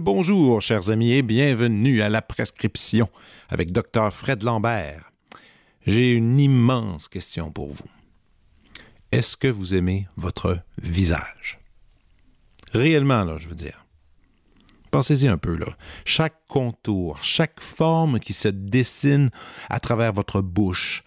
[0.00, 3.08] bonjour, chers amis, et bienvenue à la prescription
[3.48, 4.12] avec Dr.
[4.12, 5.09] Fred Lambert.
[5.86, 7.88] J'ai une immense question pour vous.
[9.12, 11.58] Est-ce que vous aimez votre visage?
[12.72, 13.86] Réellement, là, je veux dire.
[14.90, 15.66] Pensez-y un peu, là.
[16.04, 19.30] Chaque contour, chaque forme qui se dessine
[19.68, 21.04] à travers votre bouche,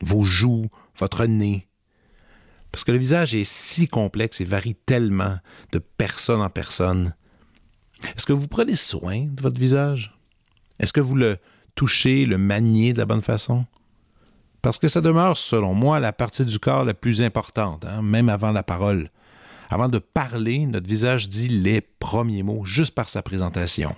[0.00, 1.68] vos joues, votre nez.
[2.70, 5.38] Parce que le visage est si complexe et varie tellement
[5.72, 7.14] de personne en personne
[8.16, 10.16] est-ce que vous prenez soin de votre visage?
[10.78, 11.38] Est-ce que vous le
[11.74, 13.66] touchez, le maniez de la bonne façon?
[14.64, 18.30] Parce que ça demeure, selon moi, la partie du corps la plus importante, hein, même
[18.30, 19.10] avant la parole.
[19.68, 23.94] Avant de parler, notre visage dit les premiers mots juste par sa présentation,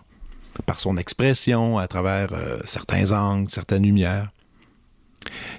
[0.67, 4.31] par son expression à travers euh, certains angles, certaines lumières.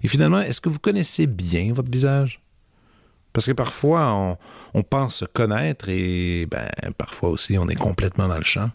[0.04, 2.42] Et finalement, est-ce que vous connaissez bien votre visage?
[3.32, 4.38] Parce que parfois,
[4.73, 6.67] on, pense se connaître et ben,
[6.98, 8.72] parfois aussi, on est complètement dans le champ.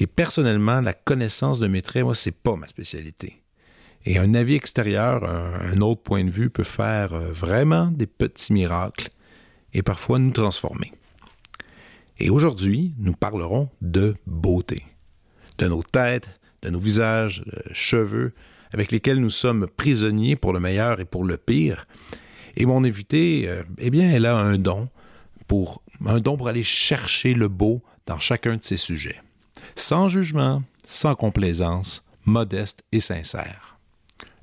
[0.00, 3.43] Et personnellement, la connaissance de mes traits, moi, c'est pas ma spécialité.
[4.06, 8.52] Et un avis extérieur, un, autre point de vue peut faire euh, vraiment des petits
[8.52, 9.08] miracles
[9.72, 10.92] et parfois nous transformer.
[12.18, 14.84] Et aujourd'hui, nous parlerons de beauté,
[15.58, 16.28] de nos têtes,
[16.62, 18.32] de nos visages, de cheveux,
[18.72, 21.86] avec lesquels nous sommes prisonniers pour le meilleur et pour le pire,
[22.56, 24.88] et mon invité, euh, eh bien, elle a un don
[25.46, 29.20] pour un don pour aller chercher le beau dans chacun de ses sujets.
[29.76, 33.73] Sans jugement, sans complaisance, modeste et sincère.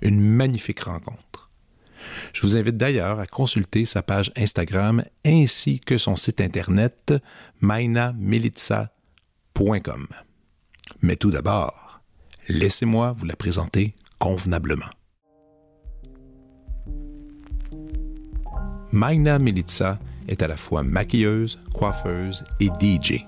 [0.02, 1.52] Une magnifique rencontre.
[2.34, 7.14] Je vous invite d'ailleurs à consulter sa page Instagram ainsi que son site internet
[7.60, 10.08] mainamilitsa.com.
[11.02, 12.02] Mais tout d'abord,
[12.48, 14.90] laissez-moi vous la présenter convenablement.
[18.92, 23.25] Magna Militsa est à la fois maquilleuse, coiffeuse et DJ.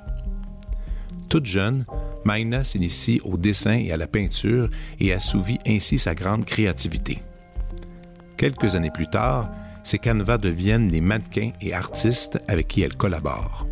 [1.30, 1.86] Toute jeune,
[2.26, 4.70] Magna s'initie au dessin et à la peinture
[5.00, 7.20] et assouvit ainsi sa grande créativité.
[8.38, 9.50] Quelques années plus tard,
[9.84, 13.68] ses canevas deviennent les mannequins et artistes avec qui elle collabore.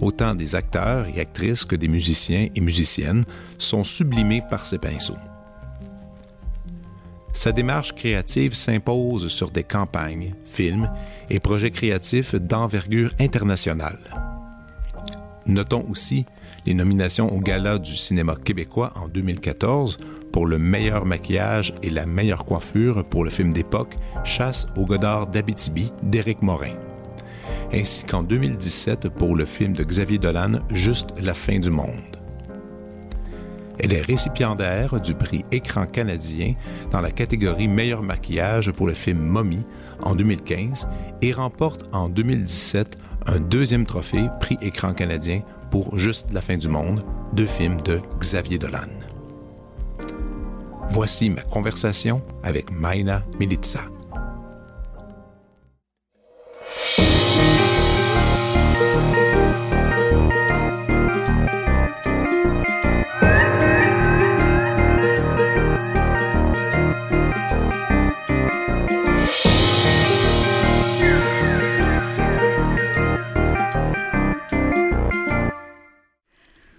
[0.00, 3.24] Autant des acteurs et actrices que des musiciens et musiciennes
[3.58, 5.18] sont sublimés par ses pinceaux
[7.38, 10.90] sa démarche créative s'impose sur des campagnes, films
[11.30, 14.00] et projets créatifs d'envergure internationale.
[15.46, 16.26] Notons aussi
[16.68, 19.96] les nominations au Gala du cinéma québécois en 2014
[20.30, 25.28] pour le meilleur maquillage et la meilleure coiffure pour le film d'époque Chasse au Godard
[25.28, 26.74] d'Abitibi d'Éric Morin,
[27.72, 32.18] ainsi qu'en 2017 pour le film de Xavier Dolan Juste la fin du monde.
[33.78, 36.52] Elle est récipiendaire du prix Écran canadien
[36.90, 39.62] dans la catégorie Meilleur maquillage pour le film Mommy
[40.02, 40.86] en 2015
[41.22, 45.40] et remporte en 2017 un deuxième trophée Prix Écran canadien
[45.70, 48.88] pour Juste la fin du monde, deux films de Xavier Dolan.
[50.90, 53.80] Voici ma conversation avec Maina Militsa.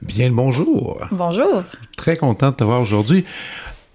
[0.09, 0.99] Bien bonjour.
[1.11, 1.63] Bonjour.
[1.95, 3.25] Très content de te voir aujourd'hui.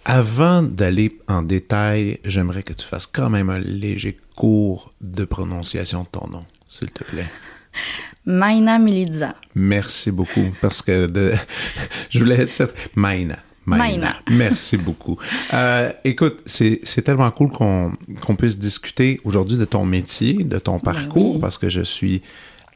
[0.05, 6.03] Avant d'aller en détail, j'aimerais que tu fasses quand même un léger cours de prononciation
[6.05, 7.27] de ton nom, s'il te plaît.
[8.27, 9.35] Maina Militza.
[9.57, 11.11] Merci beaucoup, parce que
[12.11, 12.97] je voulais être cette...
[12.97, 13.39] Maina.
[13.67, 14.15] Maina.
[14.31, 15.19] Merci beaucoup.
[15.53, 20.93] Euh, écoute, c'est tellement cool qu'on puisse discuter aujourd'hui de ton métier, de ton ben
[20.93, 22.23] parcours, parce que je suis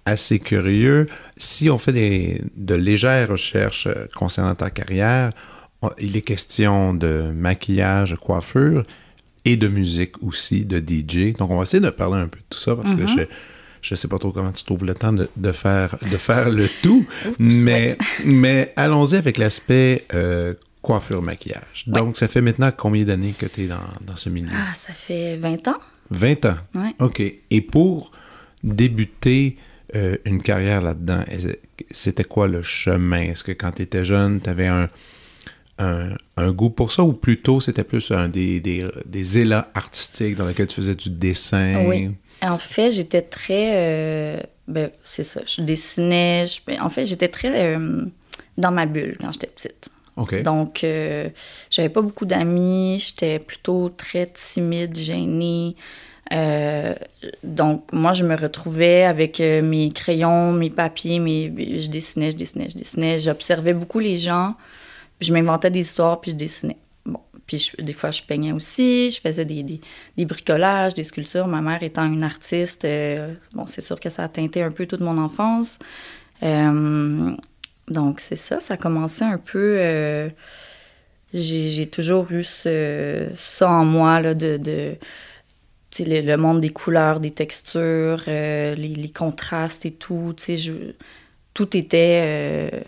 [0.09, 1.07] assez curieux.
[1.37, 5.31] Si on fait des, de légères recherches euh, concernant ta carrière,
[5.99, 8.83] il est question de maquillage, coiffure
[9.45, 11.37] et de musique aussi, de DJ.
[11.37, 13.27] Donc, on va essayer de parler un peu de tout ça parce que mm-hmm.
[13.83, 16.51] je ne sais pas trop comment tu trouves le temps de, de faire, de faire
[16.51, 17.07] le tout.
[17.39, 21.85] mais mais allons-y avec l'aspect euh, coiffure-maquillage.
[21.87, 24.51] Donc, ça fait maintenant combien d'années que tu es dans, dans, ce milieu?
[24.53, 25.79] Ah, ça fait 20 ans.
[26.11, 26.57] 20 ans?
[26.75, 26.95] Oui.
[26.99, 27.23] OK.
[27.51, 28.11] Et pour
[28.65, 29.57] débuter
[29.95, 31.25] euh, une carrière là-dedans.
[31.91, 33.23] C'était quoi le chemin?
[33.23, 34.89] Est-ce que quand tu étais jeune, tu avais un,
[35.79, 40.35] un, un goût pour ça ou plutôt c'était plus un des, des, des élans artistiques
[40.37, 41.85] dans lesquels tu faisais du dessin?
[41.87, 42.11] Oui.
[42.43, 43.71] En fait, j'étais très.
[44.39, 45.41] euh, ben, c'est ça.
[45.47, 46.45] Je dessinais.
[46.47, 48.05] je- en fait, j'étais très euh,
[48.57, 49.89] dans ma bulle quand j'étais petite.
[50.43, 51.29] Donc, euh,
[51.71, 52.99] j'avais pas beaucoup d'amis.
[53.05, 55.77] J'étais plutôt très timide, gênée.
[56.33, 56.95] Euh,
[57.43, 61.53] donc, moi, je me retrouvais avec euh, mes crayons, mes papiers, mes...
[61.79, 63.19] je dessinais, je dessinais, je dessinais.
[63.19, 64.55] J'observais beaucoup les gens.
[65.21, 66.77] Je m'inventais des histoires, puis je dessinais.
[67.07, 69.11] Bon, puis des fois, je peignais aussi.
[69.11, 71.49] Je faisais des, des, bricolages, des sculptures.
[71.49, 74.87] Ma mère étant une artiste, euh, bon, c'est sûr que ça a teinté un peu
[74.87, 75.79] toute mon enfance.
[76.43, 78.61] Donc, c'est ça.
[78.61, 80.31] Ça a commencé un peu...
[81.33, 84.99] j'ai toujours eu ce, ça en moi, là, de...
[86.05, 90.35] le, le monde des couleurs, des textures, euh, les, les contrastes et tout.
[90.39, 90.93] je-
[91.55, 92.81] tout était euh,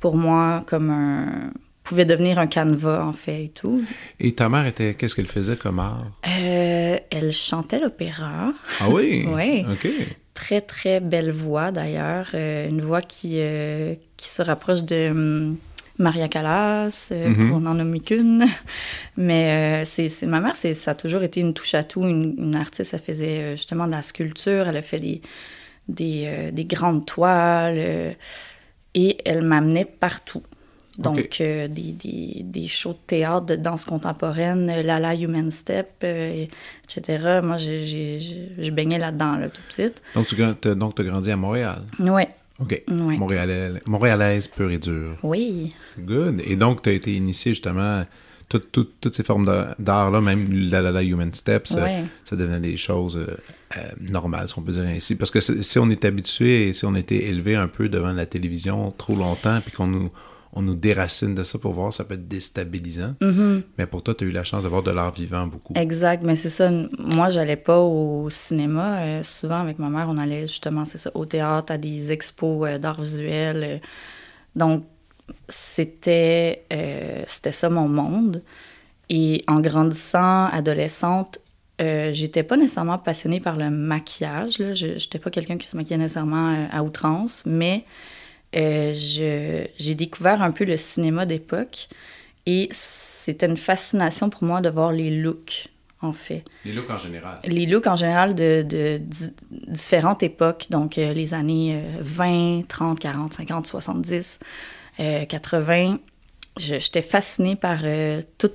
[0.00, 1.50] pour moi comme un.
[1.84, 3.82] pouvait devenir un canevas, en fait, et tout.
[4.20, 4.94] Et ta mère était.
[4.94, 6.06] Qu'est-ce qu'elle faisait comme art?
[6.28, 8.52] Euh, elle chantait l'opéra.
[8.80, 9.26] Ah oui?
[9.34, 9.64] Oui.
[9.72, 9.88] OK.
[10.34, 12.28] Très, très belle voix, d'ailleurs.
[12.34, 13.40] Une voix qui,
[14.16, 15.56] qui se rapproche de hum,
[16.00, 17.48] Maria Callas, euh, Mhm.
[17.50, 18.44] pour n'en nommer qu'une.
[19.16, 22.56] Mais euh, c'est, ma mère, ça a toujours été une touche à tout, une, une
[22.56, 22.94] artiste.
[22.94, 25.20] Elle faisait euh, justement de la sculpture, elle a fait des,
[25.88, 28.12] des, euh, des grandes toiles euh,
[28.94, 30.42] et elle m'amenait partout.
[30.98, 36.04] Donc, des, des, des shows de théâtre, de danse contemporaine, Lala Human Step,
[36.84, 37.40] etc.
[37.42, 40.02] Moi, je baignais là-dedans, là, tout petite.
[40.14, 40.34] Donc, tu
[40.76, 41.82] donc, as grandi à Montréal.
[42.00, 42.28] Ouais,
[42.60, 42.82] OK.
[42.90, 43.16] Ouais.
[43.16, 45.16] Montréalaise, Montréalaise pure et dure.
[45.22, 45.70] oui.
[45.98, 46.42] Good.
[46.46, 48.04] Et donc, tu as été initié justement.
[48.48, 49.46] Toutes, toutes, toutes ces formes
[49.78, 52.02] d'art-là, même la la la Human Steps, euh, Ouais.
[52.24, 53.36] ça devenait des choses euh,
[53.76, 53.80] euh,
[54.10, 55.14] normales, si on peut dire ainsi.
[55.14, 58.26] Parce que si on est habitué et si on était élevé un peu devant la
[58.26, 60.08] télévision trop longtemps, puis qu'on nous,
[60.52, 63.14] on nous déracine de ça pour voir, ça peut être déstabilisant.
[63.78, 65.74] Mais pour toi, tu as eu la chance d'avoir de l'art vivant beaucoup.
[65.76, 66.70] Exact, mais c'est ça.
[66.98, 68.98] Moi, j'allais pas au cinéma.
[68.98, 72.68] Euh, souvent, avec ma mère, on allait justement, c'est ça, au théâtre, à des expos
[72.68, 73.62] euh, d'art visuel.
[73.62, 73.78] euh.
[74.56, 74.84] donc,
[75.48, 76.64] c'était
[77.28, 78.42] c'était ça mon monde.
[79.08, 81.38] Et en grandissant, adolescente,
[81.78, 84.58] j'étais pas nécessairement passionnée par le maquillage.
[84.58, 84.74] Là.
[84.74, 87.84] Je n'étais pas quelqu'un qui se maquillait nécessairement à outrance, mais
[88.56, 91.88] euh, je- j'ai découvert un peu le cinéma d'époque
[92.46, 95.68] et c'était une fascination pour moi de voir les looks,
[96.00, 96.42] en fait.
[96.64, 97.38] Les looks en général.
[97.44, 99.30] Les looks en général de, de di-
[99.68, 104.38] différentes époques, donc euh, les années euh, 20, 30, 40, 50, 70,
[105.00, 105.98] euh, 80.
[106.58, 108.50] Je- J'étais fascinée par euh, tout.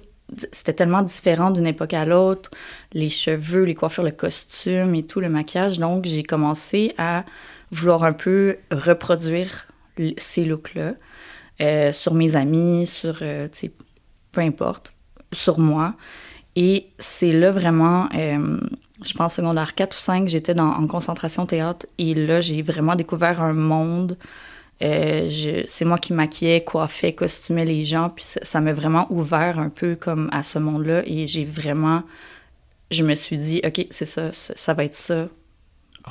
[0.52, 2.50] C'était tellement différent d'une époque à l'autre,
[2.94, 5.78] les cheveux, les coiffures, le costume et tout, le maquillage.
[5.78, 7.24] Donc, j'ai commencé à
[7.72, 9.68] vouloir un peu reproduire
[10.18, 10.94] ces looks-là
[11.62, 13.48] euh, sur mes amis, sur, euh,
[14.32, 14.94] peu importe,
[15.32, 15.96] sur moi.
[16.56, 18.60] Et c'est là vraiment, euh,
[19.04, 22.96] je pense secondaire 4 ou 5, j'étais dans- en concentration théâtre et là, j'ai vraiment
[22.96, 24.18] découvert un monde.
[24.82, 25.30] Euh,
[25.68, 29.70] c'est moi qui maquillais, coiffais, costumais les gens, puis ça ça m'a vraiment ouvert un
[29.70, 32.04] peu comme à ce monde-là et j'ai vraiment,
[32.92, 35.28] je me suis dit, OK, c'est ça, ça, ça va être ça,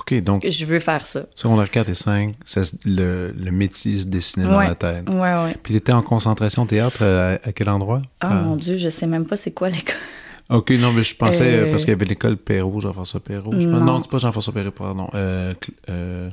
[0.01, 1.25] OK, donc, je veux faire ça.
[1.35, 5.09] secondaire 4 et 5, ça le, le métier se dessinait dans la tête.
[5.09, 5.57] Ouais, ouais.
[5.63, 8.03] Puis tu étais en concentration théâtre euh, à, à quel endroit?
[8.21, 8.35] Ah Ah.
[8.43, 9.95] mon Dieu, je sais même pas c'est quoi l'école.
[10.51, 13.53] OK, non, mais je pensais, Euh, euh, parce qu'il y avait l'école Perrault, Jean-François Perrault.
[13.53, 13.79] je pense.
[13.79, 13.85] Non.
[13.85, 15.09] Non, c'est pas Jean-François Perrault, pardon.
[15.15, 15.55] Euh,
[15.89, 16.29] euh,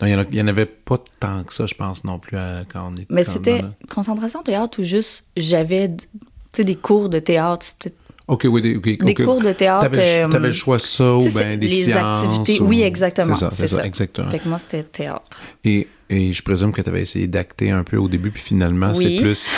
[0.00, 2.90] non, il y en avait pas tant que ça, je pense, non plus, à- quand
[2.90, 3.06] on était...
[3.10, 3.62] Mais c'était
[3.92, 6.18] concentration théâtre ou juste j'avais d- tu
[6.56, 7.66] sais, des cours de théâtre.
[7.66, 7.94] C'était
[8.30, 9.82] OK, oui, des, des cours de théâtre.
[9.90, 12.24] T'avais, euh, t'avais le choix ça ou ben des les sciences.
[12.26, 12.62] activités.
[12.62, 13.34] ou- Oui, exactement.
[13.34, 13.86] C'est ça, c'est ça, ça.
[13.86, 14.30] exactement.
[14.30, 15.24] Fait que moi, c'était théâtre.
[15.64, 18.92] Et, et je présume que tu avais essayé d'acter un peu au début, puis finalement,
[18.96, 19.16] Oui.
[19.16, 19.50] c'est plus.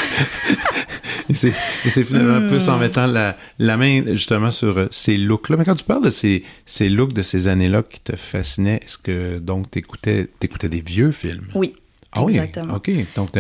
[1.29, 2.49] et c'est finalement Hmm.
[2.49, 5.57] plus en mettant la, la main justement sur euh, ces looks-là.
[5.59, 8.99] Mais quand tu parles de ces, ces looks de ces années-là qui te fascinaient, est-ce
[8.99, 10.29] que donc tu écoutais,
[10.65, 11.47] des vieux films?
[11.55, 11.75] Oui.
[12.15, 12.75] Ah oui, exactement.
[12.75, 12.91] OK.
[13.17, 13.31] Donc,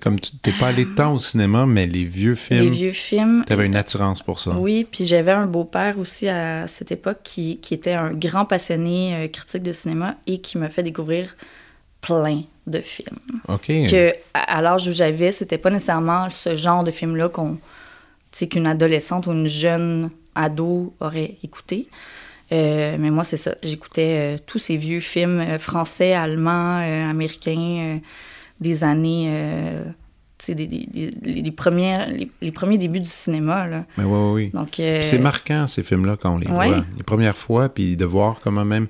[0.00, 3.44] comme tu t'es pas allé tant au cinéma, mais les vieux Les films, vieux films.
[3.46, 4.50] tu avais une attirance pour ça.
[4.50, 9.14] Oui, puis j'avais un beau-père aussi à cette époque qui, qui était un grand passionné
[9.14, 11.34] euh, critique de cinéma et qui m'a fait découvrir
[12.02, 13.16] plein de films.
[13.48, 13.66] OK.
[13.66, 17.58] Que à, à l'âge où j'avais, c'était pas nécessairement ce genre de film-là qu'on,
[18.50, 21.88] qu'une adolescente ou une jeune ado aurait écouté.
[22.54, 23.54] Euh, mais moi, c'est ça.
[23.62, 26.76] J'écoutais euh, tous ces vieux films euh, français, allemands,
[27.10, 27.98] américains
[28.60, 29.30] des années.
[30.38, 33.66] sais, des, des- des- les, premières, les, les premiers débuts du cinéma.
[33.66, 33.84] Là.
[33.98, 34.50] Mais oui, oui, oui.
[34.52, 36.68] Donc, C'est marquant, ces films-là, quand on les Ouais.
[36.68, 36.84] voit.
[36.96, 38.86] Les premières fois, puis de voir comment même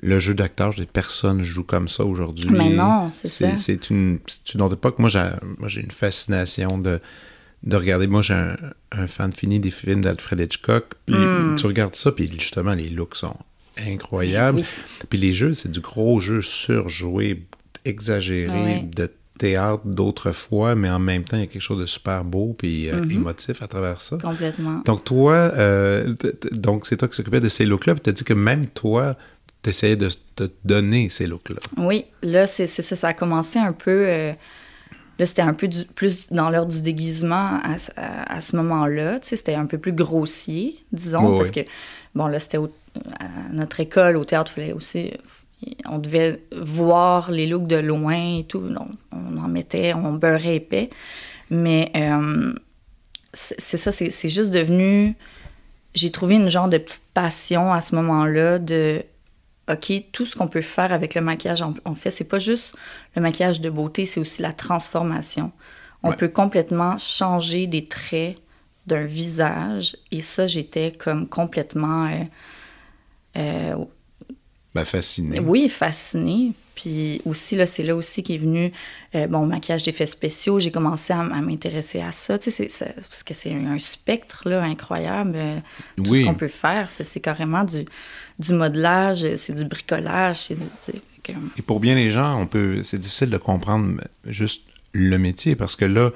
[0.00, 2.48] le jeu d'acteur, des personnes jouent comme ça aujourd'hui.
[2.50, 3.56] Mais non, c'est ça.
[3.56, 4.98] C'est une, c'est une autre époque.
[4.98, 5.08] Moi,
[5.66, 7.00] j'ai une fascination de,
[7.62, 8.06] de regarder.
[8.06, 8.56] Moi, j'ai un,
[8.92, 10.94] un fan fini des films d'Alfred Hitchcock.
[11.06, 11.54] Puis Hmm.
[11.56, 13.36] tu regardes ça, puis justement, les looks sont
[13.86, 14.58] incroyables.
[14.58, 14.66] Oui.
[15.08, 17.46] Puis les jeux, c'est du gros jeu surjoué,
[17.84, 18.88] exagéré, Ouais.
[18.94, 22.56] de théâtre d'autrefois, mais en même temps, il y a quelque chose de super beau
[22.58, 24.18] puis euh, émotif à travers ça.
[24.18, 24.82] Complètement.
[24.84, 26.12] Donc, toi, euh,
[26.50, 29.16] donc c'est toi qui s'occupais de ces looks-là, puis tu as dit que même toi,
[29.62, 31.60] tu essayais de te donner ces looks-là.
[31.76, 32.96] Oui, là, c'est c'est ça.
[32.96, 33.90] Ça a commencé un peu.
[34.08, 34.32] euh,
[35.18, 38.56] là, c'était un peu du- plus dans l'heure du déguisement à, ce- à- à ce
[38.56, 39.18] moment-là.
[39.22, 41.64] C'était un peu plus grossier, disons, Oui, parce oui.
[41.64, 41.70] que,
[42.14, 45.12] bon, là, c'était à notre école, au théâtre, fallait aussi.
[45.88, 48.62] On devait voir les looks de loin et tout.
[49.12, 50.88] On, on en mettait, on beurrait épais.
[51.50, 52.54] Mais euh,
[53.32, 55.14] c'est ça, c'est c'est juste devenu.
[55.94, 59.02] J'ai trouvé une genre de petite passion à ce moment-là de
[59.70, 62.74] OK, tout ce qu'on peut faire avec le maquillage, en, en fait, c'est pas juste
[63.16, 65.52] le maquillage de beauté, c'est aussi la transformation.
[66.02, 66.16] On Ouais.
[66.16, 68.36] peut complètement changer des traits
[68.86, 69.96] d'un visage.
[70.12, 72.24] Et ça, j'étais comme complètement, euh,
[73.36, 73.76] euh,
[74.74, 75.40] Ben, fasciné.
[75.40, 76.52] oui, fascinée.
[76.74, 78.70] Puis aussi, là, c'est là aussi qu'est venu,
[79.16, 80.60] euh, bon, maquillage d'effets spéciaux.
[80.60, 84.62] J'ai commencé à, m'intéresser à ça, tu sais, c'est- parce que c'est un spectre, là,
[84.62, 85.32] incroyable.
[85.34, 85.58] euh,
[85.96, 86.20] Tout Oui.
[86.20, 87.84] ce qu'on peut faire, c'est carrément du,
[88.38, 91.00] du modelage, c'est du bricolage, c'est du...
[91.22, 95.54] que- Et pour bien les gens, on peut, c'est difficile de comprendre juste le métier
[95.56, 96.10] parce que là,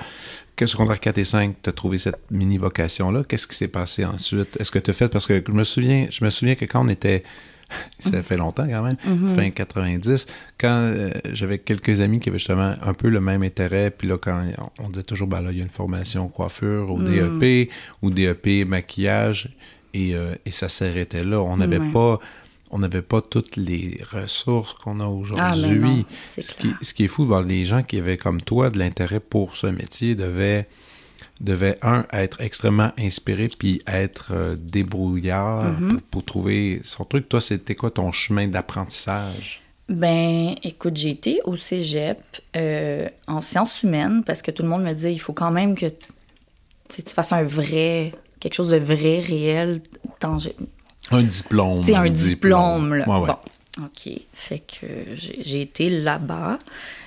[0.56, 3.22] que secondaire 4 et 5, tu as trouvé cette mini vocation-là.
[3.28, 4.56] Qu'est-ce qui s'est passé ensuite?
[4.60, 6.84] Est-ce que tu as fait, parce que je me souviens, je me souviens que quand
[6.84, 7.22] on était,
[8.00, 8.96] ça fait longtemps quand même,
[9.28, 10.26] fin 90,
[10.58, 14.18] quand euh, j'avais quelques amis qui avaient justement un peu le même intérêt, puis là,
[14.18, 14.42] quand
[14.78, 17.70] on, on disait toujours, ben là, il y a une formation coiffure au DEP
[18.02, 19.48] ou DEP maquillage,
[19.94, 21.40] et, euh, et ça s'arrêtait là.
[21.40, 21.92] On n'avait Ouais.
[21.92, 22.18] pas
[22.75, 26.06] on n'avait pas toutes les ressources qu'on a Ah, aujourd'hui.
[26.38, 29.20] ce, qui, ce qui est fou, ben, les gens qui avaient comme toi de l'intérêt
[29.20, 30.66] pour ce métier devaient,
[31.42, 35.88] devaient un, être extrêmement inspirés, puis être euh, débrouillards Mm-hmm.
[35.90, 37.28] pour, pour trouver son truc.
[37.28, 39.61] Toi, c'était quoi ton chemin d'apprentissage?
[39.90, 42.22] Ben, écoute, j'ai été au cégep
[42.56, 45.76] euh, en sciences humaines parce que tout le monde me disait il faut quand même
[45.76, 45.87] que
[46.88, 49.80] tu fasses un vrai, quelque chose de vrai, réel,
[50.18, 50.66] tangible.
[51.11, 51.82] Un diplôme.
[51.82, 53.08] Sais, un diplôme, là.
[53.08, 53.26] Ouais, ouais.
[53.28, 54.12] Bon, OK.
[54.34, 56.58] Fait que j'ai été là-bas.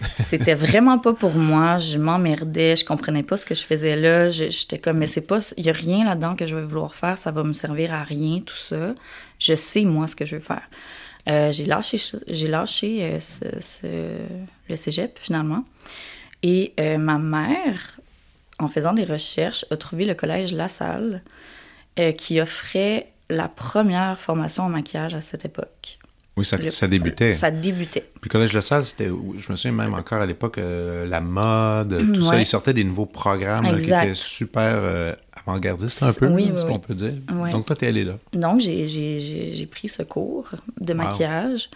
[0.10, 1.77] C'était vraiment pas pour moi.
[1.77, 2.75] Je m'emmerdais.
[2.75, 4.30] Je comprenais pas ce que je faisais là.
[4.30, 5.39] J'étais comme, mais c'est pas...
[5.58, 7.18] Il y a rien là-dedans que je vais vouloir faire.
[7.18, 8.96] Ça va me servir à rien, tout ça.
[9.38, 10.63] Je sais, moi, ce que je veux faire.
[11.27, 14.18] Euh, j'ai lâché, j'ai lâché euh, ce- ce-
[14.70, 15.63] le cégep, finalement.
[16.44, 17.95] Et euh, ma mère,
[18.60, 21.22] en faisant des recherches, a trouvé le collège La Salle
[22.00, 25.98] euh, qui offrait la première formation en maquillage à cette époque.
[26.38, 27.34] Oui, ça, Le- ça débutait.
[27.34, 28.04] Ça débutait.
[28.20, 31.98] Puis Collège La Salle, c'était, je me souviens même encore à l'époque, euh, la mode,
[32.14, 32.32] tout ça.
[32.32, 32.42] Ouais.
[32.42, 35.14] Ils sortaient des nouveaux programmes là, qui étaient super euh,
[35.46, 37.14] avant-gardistes un peu, Oui, là, oui, ce qu'on peut dire.
[37.42, 37.52] Ouais.
[37.52, 38.18] Donc toi, t'es allé là.
[38.34, 40.50] Donc, j'ai- j'ai j'ai- j'ai pris ce cours
[40.82, 40.98] de Wow.
[41.04, 41.70] maquillage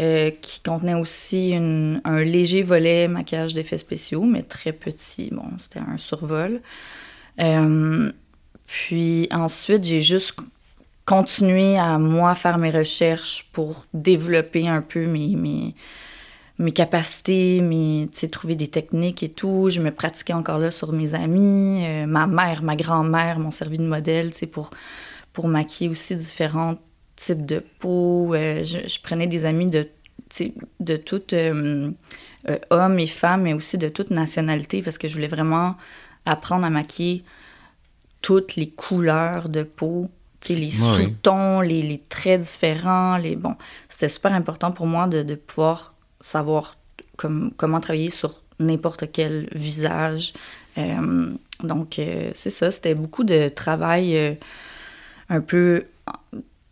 [0.00, 5.30] euh, qui contenait aussi un léger volet maquillage d'effets spéciaux, mais très petit.
[5.30, 6.60] Bon, c'était un survol.
[7.40, 8.10] Euh,
[8.66, 10.34] puis ensuite, j'ai juste
[11.04, 15.74] continué à, moi, faire mes recherches pour développer un peu mes,
[16.58, 19.68] mes, capacités, mes, trouver des techniques et tout.
[19.68, 21.84] Je me pratiquais encore là sur mes amis.
[21.84, 24.70] Euh, ma mère, ma grand-mère m'ont servi de modèle, pour,
[25.32, 26.76] pour maquiller aussi différents
[27.16, 28.34] types de peau.
[28.34, 29.88] Euh, je, je prenais des amis de,
[30.80, 31.90] de toutes, euh,
[32.48, 35.76] euh, hommes et femmes, mais aussi de toute nationalité, parce que je voulais vraiment
[36.26, 37.24] apprendre à maquiller
[38.22, 40.10] toutes les couleurs de peau,
[40.48, 40.70] les Oui.
[40.70, 43.16] sous-tons, les, les traits différents.
[43.16, 43.54] Les, bon,
[43.88, 46.76] c'était super important pour moi de, de pouvoir savoir
[47.16, 50.34] comme, comment travailler sur n'importe quel visage.
[50.76, 51.30] Euh,
[51.62, 54.34] donc, euh, c'est ça, c'était beaucoup de travail euh,
[55.28, 55.84] un peu...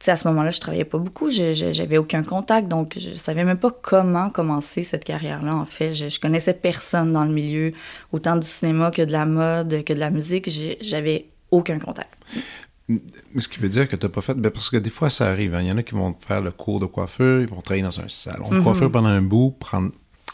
[0.04, 3.56] Sais, à ce moment-là, je travaillais pas beaucoup, j'avais aucun contact, donc je savais même
[3.58, 5.94] pas comment commencer cette carrière-là, en fait.
[5.94, 7.72] Je, je connaissais personne dans le milieu,
[8.10, 12.12] autant du cinéma que de la mode, que de la musique, j'avais aucun contact.
[13.38, 14.34] Ce qui veut dire que tu n'as pas fait.
[14.34, 15.54] ben, parce que des fois, ça arrive.
[15.54, 15.60] hein.
[15.62, 18.00] Il y en a qui vont faire le cours de coiffeur, ils vont travailler dans
[18.00, 18.64] un salon de Mhm.
[18.64, 19.92] coiffeur pendant un bout, prendre,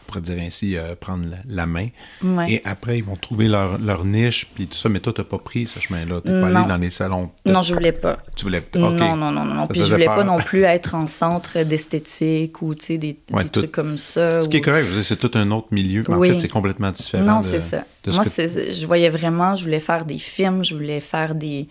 [0.09, 1.89] pourrait dire ainsi, euh, prendre la, la main.
[2.25, 2.55] Ouais.
[2.55, 4.89] Et après, ils vont trouver leur, leur niche, puis tout ça.
[4.89, 6.21] Mais toi, tu n'as pas pris ce chemin-là.
[6.25, 7.31] Tu n'es pas allé dans les salons.
[7.47, 8.19] Non, je voulais pas.
[8.35, 8.63] Tu voulais.
[8.75, 9.45] Non, non, non, non.
[9.45, 9.63] non.
[9.63, 10.17] Ça Puis je faisait voulais peur.
[10.17, 14.43] pas non plus être en centre d'esthétique ou, des, Ouais, des tout- trucs comme ça.
[14.43, 16.03] Ce qui est correct, je c'est tout un autre milieu.
[16.09, 17.25] mais En fait, c'est complètement différent.
[17.25, 17.85] Non, de- c'est ça.
[18.05, 21.69] de Moi, que- je voyais vraiment, je voulais faire des films, je voulais faire des,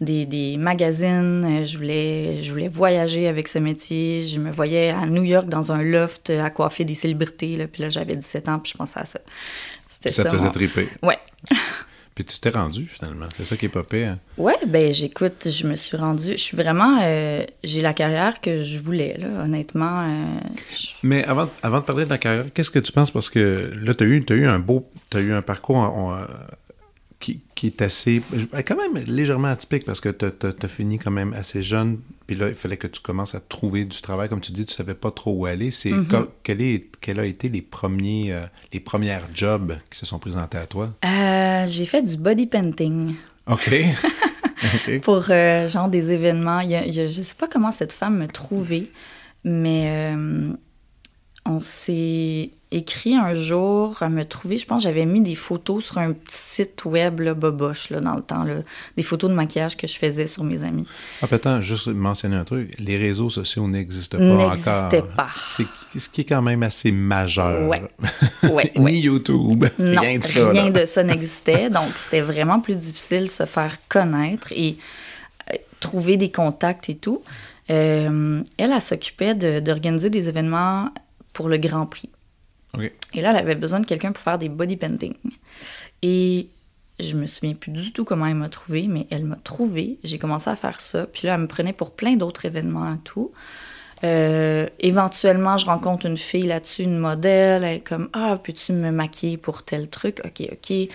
[0.00, 4.24] des, des magazines, euh, je voulais, je voulais voyager avec ce métier.
[4.24, 7.56] Je me voyais à New York dans un loft euh, à coiffer des célébrités.
[7.56, 9.20] Là, puis là, j'avais 17 ans, puis je pensais à ça.
[9.88, 10.28] C'était Ça ça.
[10.30, 10.88] te faisait mon- triper.
[11.02, 11.18] Ouais.
[12.12, 13.26] Puis tu t'es rendu finalement.
[13.34, 14.16] C'est ça qui est pas pire.
[14.36, 16.32] Ouais, ben j'écoute, je me suis rendue.
[16.32, 16.98] Je suis vraiment.
[17.02, 20.02] euh, j'ai la carrière que je voulais, là, honnêtement.
[20.02, 20.24] euh,
[20.74, 23.10] je- Mais avant, avant de parler de la carrière, qu'est-ce que tu penses?
[23.10, 24.86] Parce que là, tu as eu, t'as eu un beau.
[25.08, 26.18] Tu as eu un parcours en- en,
[27.60, 28.22] qui, est assez.
[28.66, 31.98] quand même légèrement atypique parce que tu as, fini quand même assez jeune.
[32.26, 34.28] Puis là, il fallait que tu commences à trouver du travail.
[34.30, 35.70] Comme tu dis, tu savais pas trop où aller.
[35.70, 40.06] C'est co- quel, est, quel a été les premiers euh, les premières jobs qui se
[40.06, 40.94] sont présentés à toi?
[41.04, 43.14] Euh, j'ai fait du body painting
[43.46, 43.74] OK.
[45.02, 46.60] Pour euh, genre des événements.
[46.60, 48.86] Il y a- il y a- je sais pas comment cette femme me trouvait,
[49.44, 50.14] mais
[51.44, 54.56] on s'est écrit un jour à me trouver.
[54.56, 58.14] Je pense j'avais mis des photos sur un petit site web, là, boboche, là, dans
[58.14, 58.44] le temps.
[58.44, 58.60] Là,
[58.96, 60.86] des photos de maquillage que je faisais sur mes amis.
[61.22, 62.74] Ah, attends, juste mentionner un truc.
[62.78, 65.08] Les réseaux sociaux n'existent pas N'existaient encore.
[65.16, 65.28] pas.
[65.40, 65.66] C'est
[65.98, 67.68] ce qui est quand même assez majeur.
[67.68, 67.82] Ouais.
[68.50, 68.94] Ouais, Ni ouais.
[68.94, 69.66] YouTube.
[69.78, 70.50] Non, rien de ça.
[70.50, 70.80] rien là.
[70.80, 71.70] de ça n'existait.
[71.70, 74.76] Donc, c'était vraiment plus difficile de se faire connaître et
[75.52, 77.22] euh, trouver des contacts et tout.
[77.68, 80.88] Euh, elle, elle s'occupait de- d'organiser des événements
[81.32, 82.08] pour le Grand Prix.
[82.74, 82.92] OK.
[83.14, 85.14] Et là, elle avait besoin de quelqu'un pour faire des body painting.
[86.02, 86.48] Et
[86.98, 89.98] je me souviens plus du tout comment elle m'a trouvé, mais elle m'a trouvé.
[90.04, 91.06] J'ai commencé à faire ça.
[91.06, 93.32] Puis là, elle me prenait pour plein d'autres événements et tout.
[94.02, 97.64] Euh, éventuellement, je rencontre une fille là-dessus, une modèle.
[97.64, 100.88] Elle est comme Ah, peux-tu me maquiller pour tel truc Ok, ok.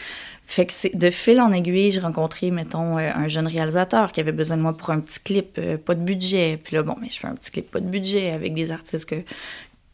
[0.48, 4.32] Fait que de fil en aiguille, j'ai rencontré, mettons, euh, un jeune réalisateur qui avait
[4.32, 6.60] besoin de moi pour un petit clip, euh, pas de budget.
[6.63, 9.05] Puis là, bon, mais je fais un petit clip, pas de budget, avec des artistes
[9.10, 9.15] que,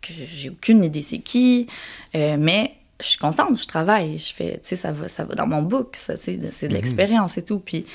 [0.02, 1.68] que j'ai aucune idée c'est qui.
[2.16, 4.18] Euh, mais je suis contente, je travaille.
[4.18, 6.68] Je fais, tu sais, ça va, ça va dans mon book, ça, tu sais, c'est
[6.68, 7.60] de l'expérience et tout.
[7.60, 7.86] Puis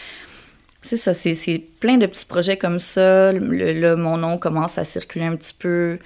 [0.82, 3.32] c'est ça, c'est c'est plein de petits projets comme ça.
[3.32, 5.98] Le- Là, mon nom commence à circuler un petit peu.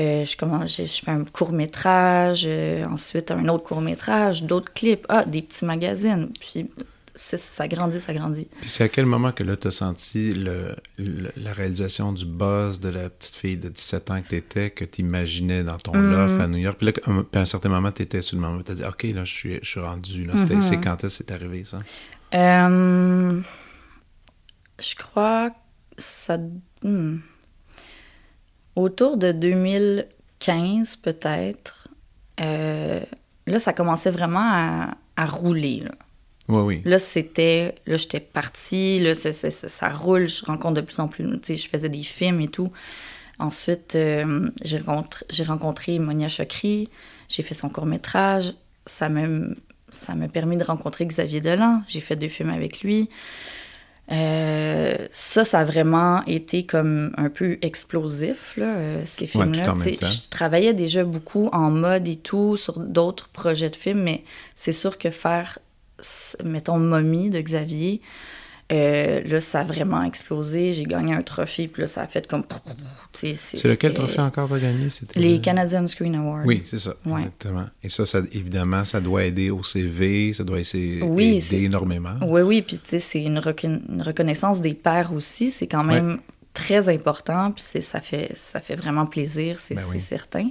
[0.00, 5.04] Euh, je, commence, je, je fais un court-métrage, euh, ensuite un autre court-métrage, d'autres clips,
[5.08, 6.28] ah, des petits magazines.
[6.38, 6.68] Puis
[7.20, 8.48] ça grandit, ça grandit.
[8.60, 12.24] Puis c'est à quel moment que là, tu as senti le, le- la réalisation du
[12.24, 15.78] buzz de la petite fille de 17 ans que tu étais, que tu imaginais dans
[15.78, 16.12] ton Mm.
[16.12, 16.76] loft à New York?
[16.78, 18.62] Puis là, à un- puis à un certain moment, tu étais sur le moment où
[18.62, 20.26] tu as dit OK, là, je suis, je suis rendu.
[20.28, 20.62] Mm-hmm.
[20.62, 21.78] C'est quand est-ce que c'est arrivé, ça?
[22.34, 23.40] Euh,
[24.80, 25.56] je crois que
[25.96, 26.38] ça.
[26.84, 27.16] hmm.
[28.76, 31.88] Autour de 2015, peut-être.
[32.40, 33.00] euh,
[33.46, 35.80] là, ça commençait vraiment à, à rouler.
[35.80, 35.90] Là,
[36.48, 36.82] Oui, oui.
[36.84, 37.74] Là, c'était.
[37.86, 39.00] Là, j'étais partie.
[39.00, 40.26] Là, c'est- c'est- ça roule.
[40.28, 41.24] Je rencontre de plus en plus.
[41.24, 42.72] Tu sais, je faisais des films et tout.
[43.38, 44.78] Ensuite, euh, j'ai
[45.44, 46.88] rencontré, Monia Chokri.
[47.28, 48.54] J'ai fait son court-métrage.
[48.86, 49.54] Ça me,
[49.90, 51.82] ça m'a permis de rencontrer Xavier Dolan.
[51.86, 53.08] J'ai fait deux films avec lui.
[54.10, 59.64] Euh, ça, ça a vraiment été comme un peu explosif, là, euh, ces Ouais, films-là.
[59.66, 59.76] temps.
[59.76, 64.72] je travaillais déjà beaucoup en mode et tout sur d'autres projets de films, mais c'est
[64.72, 65.58] sûr que faire,
[66.44, 68.00] mettons, Mommy de Xavier,
[68.70, 70.74] euh, là, ça a vraiment explosé.
[70.74, 72.44] J'ai gagné un trophée, puis là, ça a fait comme...
[73.14, 73.32] C'est
[73.64, 74.88] lequel trophée encore t'as gagné?
[75.16, 76.44] Les le- Canadian Screen Awards.
[76.44, 76.94] Oui, c'est ça.
[77.06, 77.20] Ouais.
[77.22, 77.64] Exactement.
[77.82, 82.16] Et ça, ça, évidemment, ça doit aider au CV, ça doit essayer, Oui, aider énormément.
[82.28, 85.50] Oui, oui, puis tu sais, c'est une, recon- une reconnaissance des pairs aussi.
[85.50, 86.18] C'est quand même
[86.52, 89.98] très important, puis ça fait, ça fait vraiment plaisir, c'est Ben oui.
[90.00, 90.50] certain.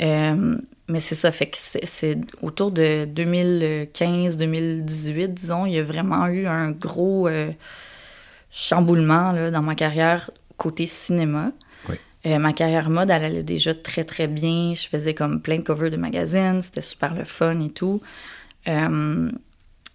[0.00, 0.56] Euh,
[0.88, 6.46] mais c'est ça, fait que c'est- autour de 2015-2018, disons, il y a vraiment eu
[6.46, 7.50] un gros euh,
[8.50, 11.52] chamboulement là, dans ma carrière côté cinéma.
[11.88, 11.96] Oui.
[12.26, 14.74] Euh, ma carrière mode, elle allait déjà très, très bien.
[14.74, 16.62] Je faisais comme plein de covers de magazines.
[16.62, 18.00] C'était super le fun et tout.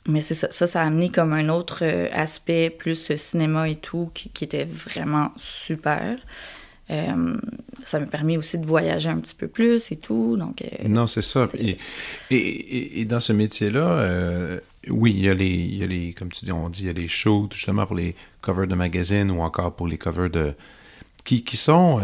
[0.10, 1.84] Mais c'est ça, ça, ça a amené comme un autre
[2.14, 6.18] aspect, plus cinéma et tout, qui, qui était vraiment super.
[6.90, 7.36] Euh,
[7.84, 10.38] ça m'a permis aussi de voyager un petit peu plus et tout.
[10.38, 11.48] Donc, euh, Non, c'est ça.
[11.58, 11.78] Et,
[12.32, 16.32] et, dans ce métier-là, euh, oui, il y, a les, il y a les, comme
[16.32, 19.30] tu dis, on dit, il y a les shoots, justement, pour les covers de magazines
[19.32, 20.54] ou encore pour les covers de...
[21.26, 22.02] qui, qui sont...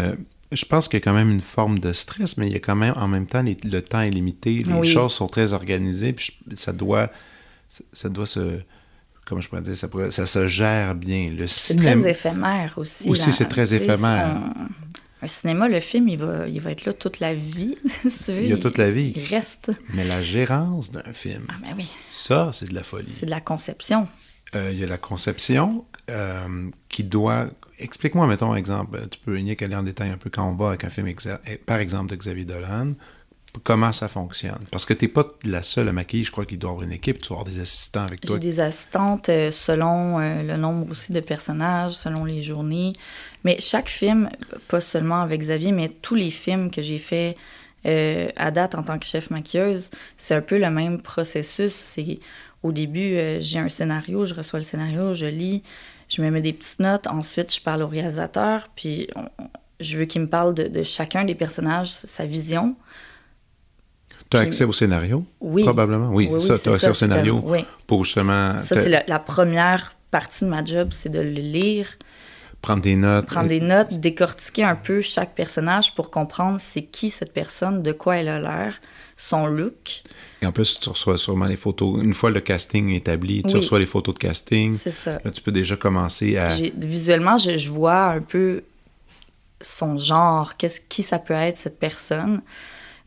[0.51, 2.59] je pense qu'il y a quand même une forme de stress, mais il y a
[2.59, 4.87] quand même, en même temps, les- le temps est limité, les Oui.
[4.89, 7.09] choses sont très organisées, puis je- ça doit...
[7.93, 8.59] Ça doit se...
[9.25, 9.77] Comment je pourrais dire?
[9.77, 11.31] Ça, pourrait- ça se gère bien.
[11.31, 12.01] Le c'est cinéma...
[12.01, 13.09] très éphémère aussi.
[13.09, 14.41] Aussi, c'est très éphémère.
[15.21, 17.75] Un cinéma, le film, il va, il va être là toute la vie.
[18.09, 18.33] si.
[18.33, 19.13] Il y a toute la vie.
[19.15, 19.71] Il reste.
[19.93, 23.09] Mais la gérance d'un film, Ah, ben oui, ça, c'est de la folie.
[23.09, 24.07] c'est de la conception.
[24.55, 27.47] Euh, il y a la conception euh, qui doit.
[27.79, 28.99] Explique-moi, mettons, un exemple.
[29.09, 31.39] Tu peux Nick, aller en détail un peu quand on va avec un film, exa-
[31.47, 32.93] eh, par exemple, de Xavier Dolan.
[33.61, 34.65] Comment ça fonctionne?
[34.71, 36.23] Parce que tu n'es pas la seule à maquiller.
[36.23, 37.19] Je crois qu'il doit y avoir une équipe.
[37.19, 38.35] Tu dois avoir des assistants avec toi.
[38.35, 42.93] J'ai des assistantes euh, selon euh, le nombre aussi de personnages, selon les journées.
[43.43, 44.29] Mais chaque film,
[44.67, 47.37] pas seulement avec Xavier, mais tous les films que j'ai faits
[47.85, 51.73] euh, à date en tant que chef maquilleuse, c'est un peu le même processus.
[51.73, 52.19] C'est
[52.63, 55.63] au début, j'ai un scénario, je reçois le scénario, je lis,
[56.07, 57.07] je me mets des petites notes.
[57.07, 59.09] Ensuite, je parle au réalisateur, puis
[59.79, 62.75] je veux qu'il me parle de, chacun des personnages, sa vision.
[64.33, 65.25] Tu as accès au scénario?
[65.39, 65.63] Oui.
[65.63, 66.09] Probablement.
[66.09, 67.65] Oui, ça, tu as accès au scénario oui.
[67.85, 68.57] pour justement.
[68.57, 71.87] Ça, c'est la, la, première partie de ma job, c'est de le lire.
[72.61, 73.27] Prendre des notes.
[73.27, 77.91] Prendre des notes, décortiquer un peu chaque personnage pour comprendre c'est qui cette personne, de
[77.91, 78.79] quoi elle a l'air,
[79.17, 80.01] son look.
[80.41, 82.01] Et en plus, tu reçois sûrement les photos.
[82.01, 84.73] Une fois le casting établi, tu reçois les photos de casting.
[84.73, 85.19] C'est ça.
[85.23, 86.47] Là, tu peux déjà commencer à.
[86.77, 88.63] Visuellement, je, je vois un peu
[89.61, 92.41] son genre, qu'est-ce qui ça peut être cette personne.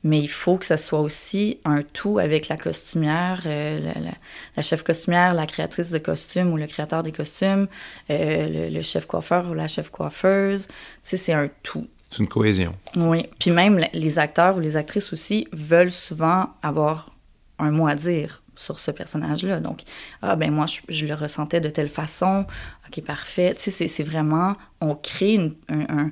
[0.09, 4.15] Mais il faut que ça soit aussi un tout avec la costumière, euh, la, la-
[4.57, 7.67] la chef costumière, la créatrice de costumes ou le créateur des costumes,
[8.11, 10.69] euh, le, le chef coiffeur ou la chef coiffeuse.
[10.69, 11.85] Tu sais, c'est un tout.
[12.11, 12.73] C'est une cohésion.
[12.95, 13.27] Oui.
[13.41, 17.11] Puis même les acteurs ou les actrices aussi veulent souvent avoir
[17.59, 19.61] un mot à dire sur ce personnage-là.
[19.61, 19.81] Donc,
[20.23, 22.47] ah ben moi, je, je le ressentais de telle façon.
[22.89, 23.55] OK, parfait.
[23.57, 26.11] Tu sais, c'est- c'est vraiment, on crée une, un- un-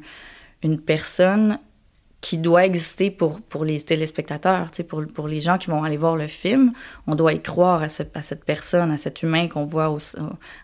[0.62, 1.58] une personne
[2.26, 6.16] qui doit exister pour, pour les téléspectateurs, pour, pour les gens qui vont aller voir
[6.16, 6.72] le film.
[7.06, 9.98] On doit y croire à, ce- à cette personne, à cet humain qu'on voit au-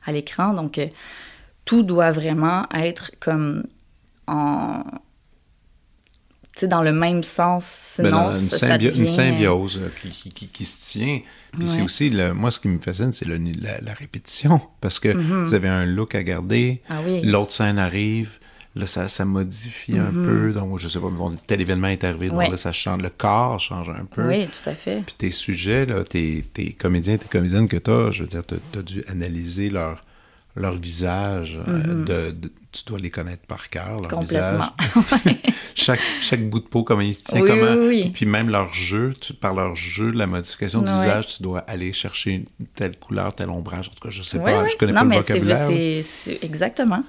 [0.07, 0.55] à l'écran.
[0.55, 0.87] Donc, euh,
[1.67, 3.65] tout doit vraiment être comme
[4.27, 4.83] en...
[6.55, 10.65] Tu sais, dans le même sens, Ben, sinon une, ça, symbiose qui, qui- qui- qui
[10.65, 11.21] se tient.
[11.53, 13.37] Puis c'est aussi, le, moi, ce qui me fascine, c'est la,
[13.83, 14.61] la répétition.
[14.81, 16.83] Parce que vous avez un look à garder.
[16.89, 17.21] Ah oui.
[17.23, 18.40] l'autre scène arrive,
[18.75, 20.53] là, ça, ça modifie un peu.
[20.53, 22.39] Donc, je sais pas, bon, tel événement est arrivé, donc.
[22.39, 22.51] Ouais.
[22.51, 24.27] là, ça change, le corps change un peu.
[24.27, 25.03] Oui, tout à fait.
[25.05, 28.43] Puis tes sujets, là, tes, tes comédiens, tes comédiennes que tu as, je veux dire,
[28.47, 30.01] tu as dû analyser leur,
[30.57, 31.59] leur visage.
[31.69, 34.61] euh, de, de- tu dois les connaître par cœur, leur visage.
[34.61, 35.37] Mm-hmm.
[35.75, 37.75] Chaque, chaque bout de peau, comment il se tient, Oui, comment.
[37.75, 38.11] oui, oui.
[38.13, 41.93] Puis même leur jeu, tu, par leur jeu, la modification du visage, tu dois aller
[41.93, 43.89] chercher une telle couleur, tel ombrage.
[43.89, 46.03] En tout cas, je sais pas, je connais non, pas le mais c'est- vocabulaire.
[46.03, 47.03] c'est exactement.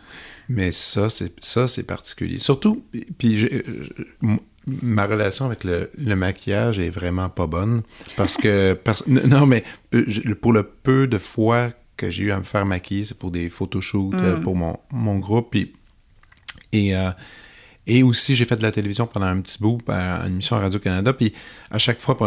[0.50, 2.40] Mais ça, c'est ça, c'est particulier.
[2.40, 2.84] Surtout,
[3.18, 3.48] puis je-
[4.24, 7.82] m- ma relation avec le, le maquillage est vraiment pas bonne
[8.18, 12.38] parce que parce- non, mais je- pour le peu de fois que j'ai eu à
[12.40, 15.52] me faire maquiller, c'est pour des photoshoots euh, pour mon, mon groupe.
[15.52, 15.74] Puis,
[16.72, 17.12] et euh,
[17.88, 20.60] et aussi, j'ai fait de la télévision pendant un petit bout, à une émission à
[20.60, 21.14] Radio-Canada.
[21.14, 21.34] Puis
[21.72, 22.26] à chaque fois, tu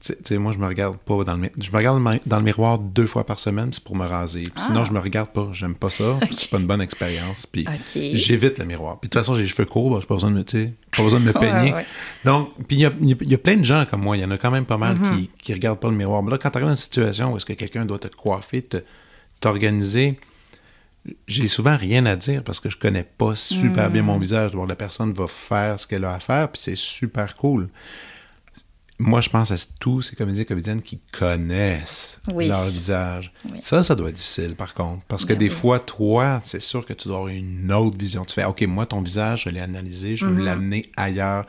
[0.00, 2.42] sais- sais, moi, je me regarde pas dans le mi- Je me regarde dans le-
[2.44, 4.42] miroir deux fois par semaine, c'est pour me raser.
[4.42, 4.86] Puis Sinon, Ah.
[4.88, 5.48] je me regarde pas.
[5.52, 6.18] J'aime pas ça.
[6.20, 7.46] puis C'est pas une bonne expérience.
[7.46, 7.64] Puis
[8.14, 9.00] j'évite le miroir.
[9.00, 11.02] Puis de toute façon, j'ai les cheveux courts, bah, j'ai pas besoin de me, pas
[11.02, 11.72] besoin de me peigner.
[11.72, 11.86] ouais.
[12.26, 14.02] Donc, puis il y a, il y a- il y a plein de gens comme
[14.02, 16.22] moi, il y en a quand même pas mal qui, qui regardent pas le miroir.
[16.22, 18.60] Mais là, quand tu arrives dans une situation où est-ce que quelqu'un doit te coiffer,
[18.62, 18.76] te,
[19.40, 20.18] t'organiser,
[21.26, 24.52] j'ai souvent rien à dire parce que je connais pas super bien mon visage.
[24.52, 27.68] Donc la personne va faire ce qu'elle a à faire, puis c'est super cool.
[28.98, 32.46] Moi, je pense à tous ces comédiens et comédiennes qui connaissent Oui.
[32.46, 33.32] leur visage.
[33.50, 33.58] Oui.
[33.60, 35.02] Ça, ça doit être difficile, par contre.
[35.08, 35.50] Parce que Ben des oui.
[35.50, 38.24] fois, toi, c'est sûr que tu dois avoir une autre vision.
[38.24, 40.44] Tu fais, OK, moi, ton visage, je l'ai analysé, je veux Mm-hmm.
[40.44, 41.46] l'amener ailleurs.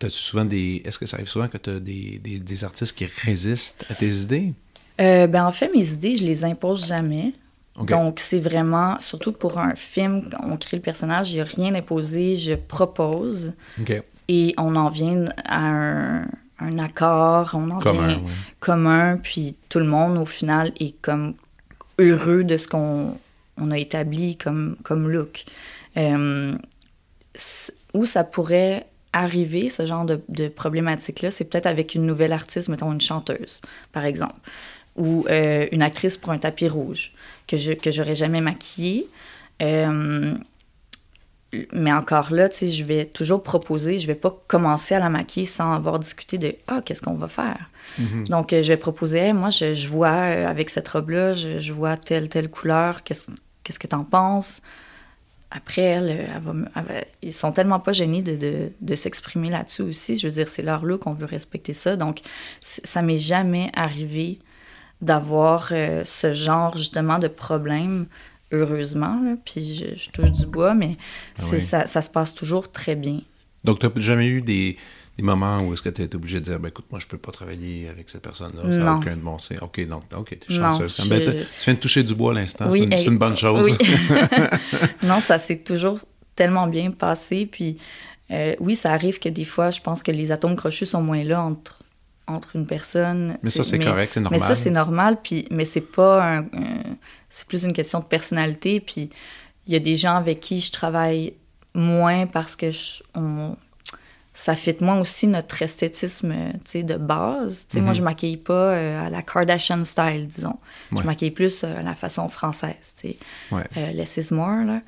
[0.00, 0.82] T'as-tu souvent des...
[0.84, 3.94] Est-ce que ça arrive souvent que tu as des, des, des artistes qui résistent à
[3.94, 4.52] tes idées?
[5.00, 7.34] Euh, ben, en fait, mes idées, je les impose jamais.
[7.86, 11.74] Donc, c'est vraiment, surtout pour un film, on crée le personnage, il n'y a rien
[11.74, 13.54] imposé, je propose
[14.28, 16.22] et on en vient à un,
[16.60, 18.32] un accord, on en Commun, vient oui.
[18.60, 21.34] commun, puis tout le monde, au final, est comme
[21.98, 23.18] heureux de ce qu'on
[23.56, 25.44] on a établi comme, comme look.
[25.96, 26.54] Euh,
[27.94, 32.68] où ça pourrait arriver, ce genre de, de problématique-là, c'est peut-être avec une nouvelle artiste,
[32.68, 33.60] mettons une chanteuse,
[33.92, 34.38] par exemple,
[34.96, 37.12] ou euh, une actrice pour un tapis rouge,
[37.50, 39.06] que je que j'aurais jamais maquillée.
[39.62, 40.34] Euh,
[41.72, 45.08] mais encore là, tu sais, je vais toujours proposer, je vais pas commencer à la
[45.10, 47.68] maquiller sans avoir discuté de ah, qu'est-ce qu'on va faire?
[48.28, 51.58] Donc, euh, je vais proposer, Hey, moi, je, je vois euh, avec cette robe-là, je,
[51.58, 53.24] je vois telle, telle couleur, qu'est-ce
[53.64, 54.60] qu'est-ce que t'en penses?
[55.50, 58.70] Après, elle, euh, elle va, me- elle va- ils sont tellement pas gênés de, de,
[58.80, 60.14] de s'exprimer là-dessus aussi.
[60.16, 61.96] Je veux dire, c'est leur look, on veut respecter ça.
[61.96, 62.20] Donc,
[62.60, 64.38] ça m'est jamais arrivé
[65.02, 68.06] d'avoir euh, ce genre, justement, de problème,
[68.52, 69.20] heureusement.
[69.24, 69.34] là.
[69.44, 70.96] Puis, je, je touche du bois, mais
[71.38, 71.62] Ah c'est- oui.
[71.62, 73.20] ça, ça se passe toujours très bien.
[73.64, 74.76] Donc, tu n'as jamais eu des,
[75.16, 77.18] des moments où est-ce que tu été obligé de dire, ben, écoute, moi, je peux
[77.18, 79.58] pas travailler avec cette personne-là, ça n'a aucun de bon sens.
[79.60, 80.96] OK, donc, OK, tu es Non, chanceuse.
[81.04, 83.36] je- Ben, tu viens de toucher du bois à l'instant, c'est une, eh, une bonne
[83.36, 83.70] chose.
[83.78, 83.86] Oui.
[85.02, 86.00] non, ça s'est toujours
[86.34, 87.46] tellement bien passé.
[87.50, 87.76] Puis
[88.30, 91.22] euh, oui, ça arrive que des fois, je pense que les atomes crochus sont moins
[91.24, 91.79] là entre,
[92.30, 93.38] entre une personne.
[93.42, 94.40] Mais ça, c'est correct, c'est Mais normal.
[94.40, 95.18] ça, c'est normal.
[95.22, 96.96] Puis, mais c'est pas un, un-
[97.28, 98.80] C'est plus une question de personnalité.
[98.80, 99.10] Puis
[99.66, 101.34] il y a des gens avec qui je travaille
[101.74, 103.56] moins parce que je- on,
[104.32, 106.34] ça fit moins aussi notre esthétisme
[106.74, 107.66] de base.
[107.68, 110.58] sais Moi, je maquille pas euh, à la Kardashian style, disons.
[110.90, 112.94] Je maquille plus euh, à la façon française.
[113.52, 113.62] Ouais.
[113.76, 114.64] Euh, less is more.
[114.64, 114.80] Là.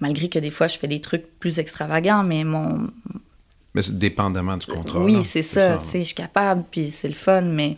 [0.00, 2.90] Malgré que des fois, je fais des trucs plus extravagants, mais mon.
[3.74, 5.00] Mais c'est dépendamment du contrat.
[5.00, 5.82] Oui, c'est ça.
[5.82, 7.76] ça je suis capable, puis c'est le fun, mais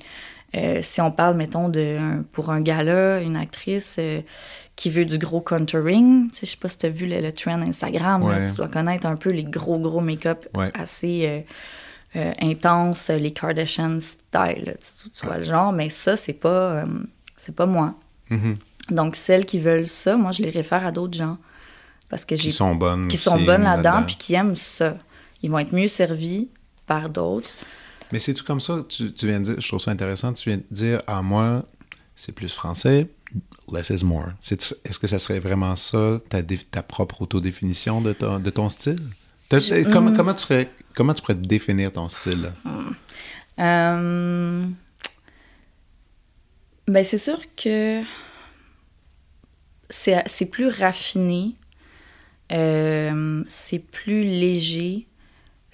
[0.82, 3.98] si on parle, mettons, de, pour un gala, une actrice
[4.76, 6.30] qui veut du gros contouring.
[6.38, 8.22] Je sais pas si tu as vu le, trend Instagram.
[8.46, 13.98] tu dois connaître un peu les gros, gros make-up assez euh, euh, intenses, les Kardashian
[13.98, 14.76] style.
[15.14, 15.72] tu, vois le genre.
[15.72, 16.84] Mais ça, c'est pas, euh,
[17.36, 17.94] c'est pas moi.
[18.30, 18.56] Mm-hmm.
[18.90, 21.38] Donc, celles qui veulent ça, moi, je les réfère à d'autres gens.
[22.08, 23.08] Parce que qui sont bonnes.
[23.08, 24.96] Qui sont bonnes là-dedans, puis qui aiment ça.
[25.46, 26.48] Ils vont être mieux servis
[26.88, 27.50] par d'autres.
[28.10, 30.50] Mais c'est tout comme ça, tu, tu, viens de dire, je trouve ça intéressant, tu
[30.50, 31.64] viens de dire, à moi,
[32.16, 33.06] c'est plus français,
[33.72, 34.30] less is more.
[34.50, 38.98] Est-ce que ça serait vraiment ça, ta, ta propre autodéfinition de, de ton style?
[39.92, 40.16] comment, mm.
[40.16, 42.52] comment, tu serais, comment tu pourrais définir ton style?
[43.60, 44.66] Euh,
[46.88, 48.02] ben c'est sûr que
[49.88, 51.54] c'est plus raffiné,
[52.50, 55.06] euh, c'est plus léger,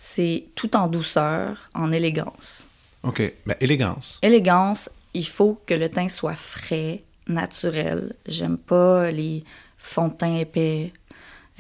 [0.05, 2.67] c'est tout en douceur, en élégance.
[3.05, 3.23] OK.
[3.47, 4.19] Ben, élégance.
[4.21, 8.17] Élégance, il faut que le teint soit frais, naturel.
[8.27, 9.45] J'aime pas les
[9.77, 10.93] fonds de teint épais.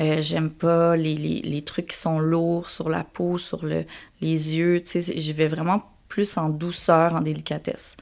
[0.01, 3.85] Euh, j'aime pas les, les, trucs qui sont lourds sur la peau, sur le,
[4.21, 4.83] les yeux.
[4.85, 7.97] Je vais vraiment plus en douceur, en délicatesse.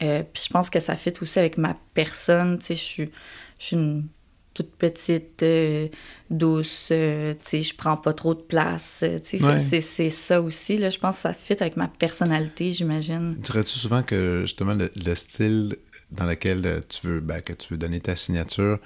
[0.00, 2.60] Euh, puis je pense que ça fait aussi avec ma personne.
[2.68, 3.10] Je suis
[3.72, 4.06] une
[4.54, 5.88] toute petite, euh,
[6.30, 9.04] douce, euh, je prends pas trop de place.
[9.22, 10.76] C'est ça aussi.
[10.76, 13.36] Là, je pense que ça fit avec ma personnalité, j'imagine.
[13.38, 15.76] Dirais-tu souvent que justement le style
[16.12, 18.78] dans lequel euh, tu veux, ben, que tu veux donner ta signature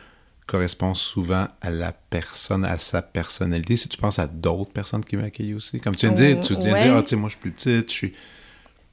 [0.47, 3.77] correspond souvent à la personne, à sa personnalité?
[3.77, 5.81] Si tu penses à d'autres personnes qui m'accueillent aussi?
[5.81, 7.41] Comme tu viens de dire, tu viens de dire, ah, tu sais, moi, je suis
[7.41, 8.15] plus petite, je suis...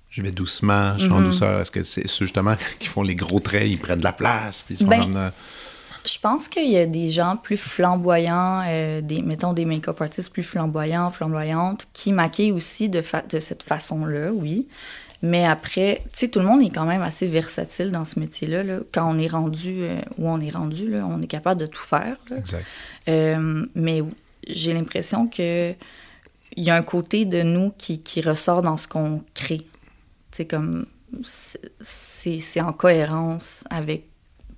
[0.09, 1.25] Je vais doucement, je suis en mm-hmm.
[1.25, 1.62] douceur.
[1.62, 4.62] Est-ce que c'est ceux justement qui font les gros traits, ils prennent de la place,
[4.62, 5.29] puis ils sont ben, euh,
[6.06, 10.32] Je pense qu'il y a des gens plus flamboyants, euh, des, mettons des make-up artistes
[10.32, 14.68] plus flamboyants, flamboyantes, qui maquillent aussi de, de cette façon-là, oui.
[15.24, 18.80] Mais après, tu sais, tout le monde est quand même assez versatile dans ce métier-là.
[18.92, 21.82] Quand on est rendu euh, où on est rendu, là, on est capable de tout
[21.82, 22.18] faire.
[22.36, 22.66] Exact.
[23.08, 24.02] Euh, mais
[24.46, 25.74] j'ai l'impression que
[26.56, 29.60] il y a un côté de nous qui, qui ressort dans ce qu'on crée.
[29.60, 29.66] Tu
[30.32, 30.86] sais, comme
[31.22, 34.10] c'est en cohérence avec.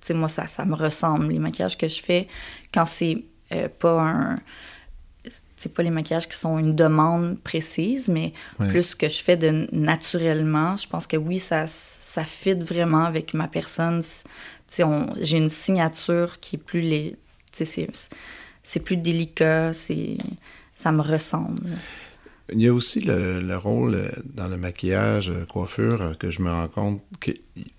[0.06, 1.32] Sais, moi, ça, ça me ressemble.
[1.32, 2.28] Les maquillages que je fais,
[2.72, 4.38] quand c'est euh, pas un
[5.56, 9.66] c'est pas les maquillages qui sont une demande précise, mais plus que je fais de
[9.72, 10.76] naturellement.
[10.76, 14.02] Je pense que oui, ça, ça fit vraiment avec ma personne.
[14.70, 16.82] J'ai une signature qui est plus...
[16.82, 17.16] Les,
[18.62, 21.70] c'est plus délicat, ça me ressemble.
[22.52, 26.42] Il y a aussi le, rôle euh, dans le maquillage, euh, coiffure, euh, que je
[26.42, 27.32] me rends compte que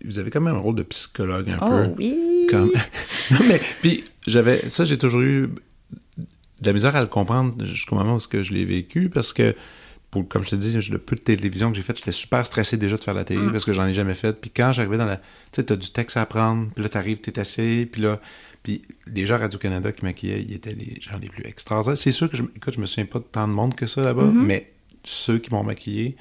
[0.03, 1.93] vous avez quand même un rôle de psychologue un oh, peu.
[1.97, 2.47] oui!
[2.51, 4.69] non, mais, puis j'avais...
[4.69, 5.49] Ça, j'ai toujours eu
[6.17, 9.55] de la misère à le comprendre jusqu'au moment où que je l'ai vécu parce que,
[10.11, 12.77] pour, comme je te dis, le peu de télévision que j'ai fait, j'étais super stressé
[12.77, 13.51] déjà de faire la télé mm.
[13.51, 14.39] parce que j'en ai jamais fait.
[14.39, 15.17] Puis quand j'arrivais dans la.
[15.17, 18.19] Tu sais, t'as du texte à apprendre, puis là, t'arrives, t'es assis, puis là.
[18.67, 18.81] Puis
[19.13, 21.97] les gens Radio-Canada qui maquillaient, ils étaient les gens les plus extraordinaires.
[21.97, 24.01] C'est sûr que, je, écoute, je me souviens pas de tant de monde que ça
[24.01, 24.45] là-bas, mm-hmm.
[24.45, 24.73] mais
[25.05, 26.17] ceux qui m'ont maquillé,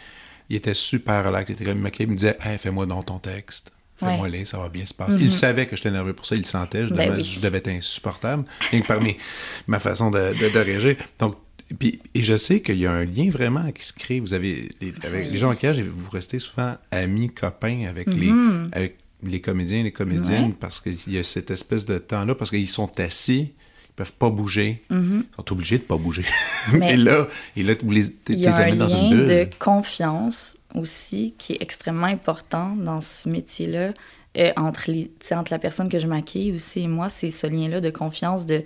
[0.49, 1.51] ils étaient super relax.
[1.51, 3.73] Ils étaient comme maquillés, ils me disaient, hey, fais-moi dans ton texte.
[3.97, 5.17] Fais-moi les, ça va bien se passer.
[5.19, 5.31] Il mhm.
[5.33, 8.81] savait que j'étais nerveux pour ça, il le sentait, je, ben devais, être insupportable, rien
[8.81, 9.01] que par
[9.67, 10.95] ma façon de, de, réagir.
[11.19, 11.35] Donc,
[11.81, 14.21] puis, et je sais qu'il y a un lien vraiment qui se crée.
[14.21, 18.31] Vous avez, les, avec les gens en maquillage, vous restez souvent amis, copains avec, les,
[18.31, 18.69] mhm.
[18.71, 22.51] avec les comédiens et les comédiennes parce qu'il y a cette espèce de temps-là, parce
[22.51, 23.53] qu'ils sont assis,
[23.89, 24.83] ils peuvent pas bouger.
[24.91, 25.25] Mhm.
[25.31, 26.25] Ils sont obligés de pas bouger.
[26.83, 27.27] et là,
[27.57, 28.37] et là, vous les, les dans une bulle.
[28.39, 33.93] Il y a un lien de confiance aussi qui est extrêmement important dans ce métier-là.
[34.37, 37.81] Euh, entre, les, entre la personne que je maquille aussi et moi, c'est ce lien-là
[37.81, 38.65] de confiance de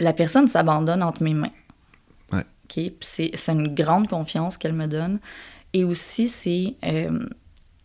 [0.00, 1.52] la personne s'abandonne entre mes mains.
[2.32, 2.44] Ouais.
[3.00, 5.20] C'est une grande confiance qu'elle me donne.
[5.74, 6.74] Et aussi, c'est.
[6.84, 7.28] Euh,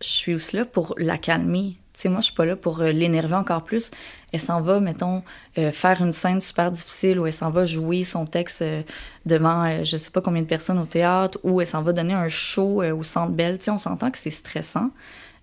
[0.03, 1.77] je suis aussi là pour la calmer.
[1.93, 3.91] Sais, moi, je suis pas là pour euh, l'énerver encore plus.
[4.31, 5.23] Elle s'en va, mettons,
[5.59, 8.81] euh, faire une scène super difficile ou elle s'en va jouer son texte euh,
[9.27, 12.27] devant je sais pas combien de personnes au théâtre ou elle s'en va donner un
[12.27, 13.61] show au Centre Belle.
[13.61, 14.89] Sais, on s'entend que c'est stressant.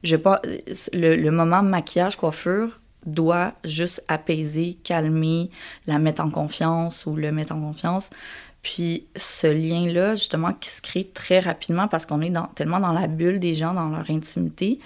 [0.02, 0.40] Je pas,
[0.92, 5.50] le, moment maquillage, coiffure doit juste apaiser, calmer,
[5.86, 8.10] la mettre en confiance ou le mettre en confiance.
[8.62, 12.92] Puis ce lien-là, justement, qui se crée très rapidement parce qu'on est dans, tellement dans
[12.92, 14.78] la bulle des gens, dans leur intimité,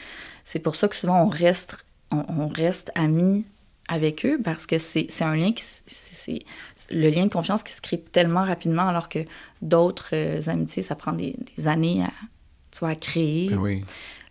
[0.45, 3.45] c'est pour ça que souvent on reste, on, reste amis
[3.89, 6.41] avec eux parce que c'est un lien qui c'est
[6.91, 9.19] le lien de confiance qui se crée tellement rapidement alors que
[9.61, 12.11] d'autres euh, amitiés ça prend des, des années à
[12.71, 13.85] tu vois, à créer Ben oui.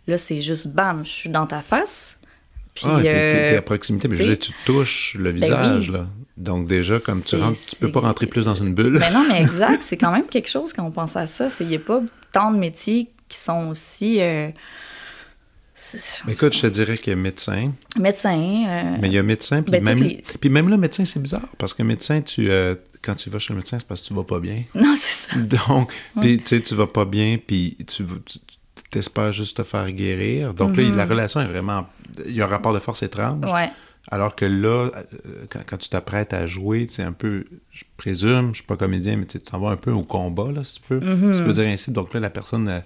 [0.08, 2.18] là c'est juste bam je suis dans ta face
[2.74, 5.90] puis ah, t'es- euh, ben à proximité, mais je veux dire, tu touches le visage,
[5.90, 5.96] oui.
[5.96, 6.06] là.
[6.36, 8.98] Donc déjà, comme tu rentres, tu peux pas rentrer plus dans une bulle.
[8.98, 9.80] Ben non, mais exact.
[9.82, 11.48] C'est quand même quelque chose quand on pense à ça.
[11.60, 14.20] Il n'y a pas tant de métiers qui sont aussi.
[14.20, 14.48] euh,
[16.26, 18.64] Mais écoute, je te dirais qu'il y a médecin, médecin.
[18.68, 21.04] euh, mais il y a médecin, puis, Ben, même, toutes les- puis même là, médecin,
[21.04, 24.00] c'est bizarre, parce que médecin, tu, euh, quand tu vas chez le médecin, c'est parce
[24.00, 24.62] que tu vas pas bien.
[24.74, 25.36] Non, c'est ça.
[25.38, 28.38] Donc, puis tu sais, tu vas pas bien, puis tu, tu
[28.90, 30.54] t'espères juste te faire guérir.
[30.54, 31.86] Donc là, la relation est vraiment...
[32.26, 33.44] Il y a un rapport de force étrange.
[33.44, 33.52] Mm-hmm.
[33.54, 33.70] Ouais.
[34.10, 38.50] Alors que là, euh, quand, quand tu t'apprêtes à jouer, c'est un peu, je présume,
[38.50, 40.82] je suis pas comédien, mais tu t'en vas un peu au combat, là, si tu
[40.82, 41.90] peux, si tu peux dire ainsi.
[41.90, 42.80] Donc là, la personne euh,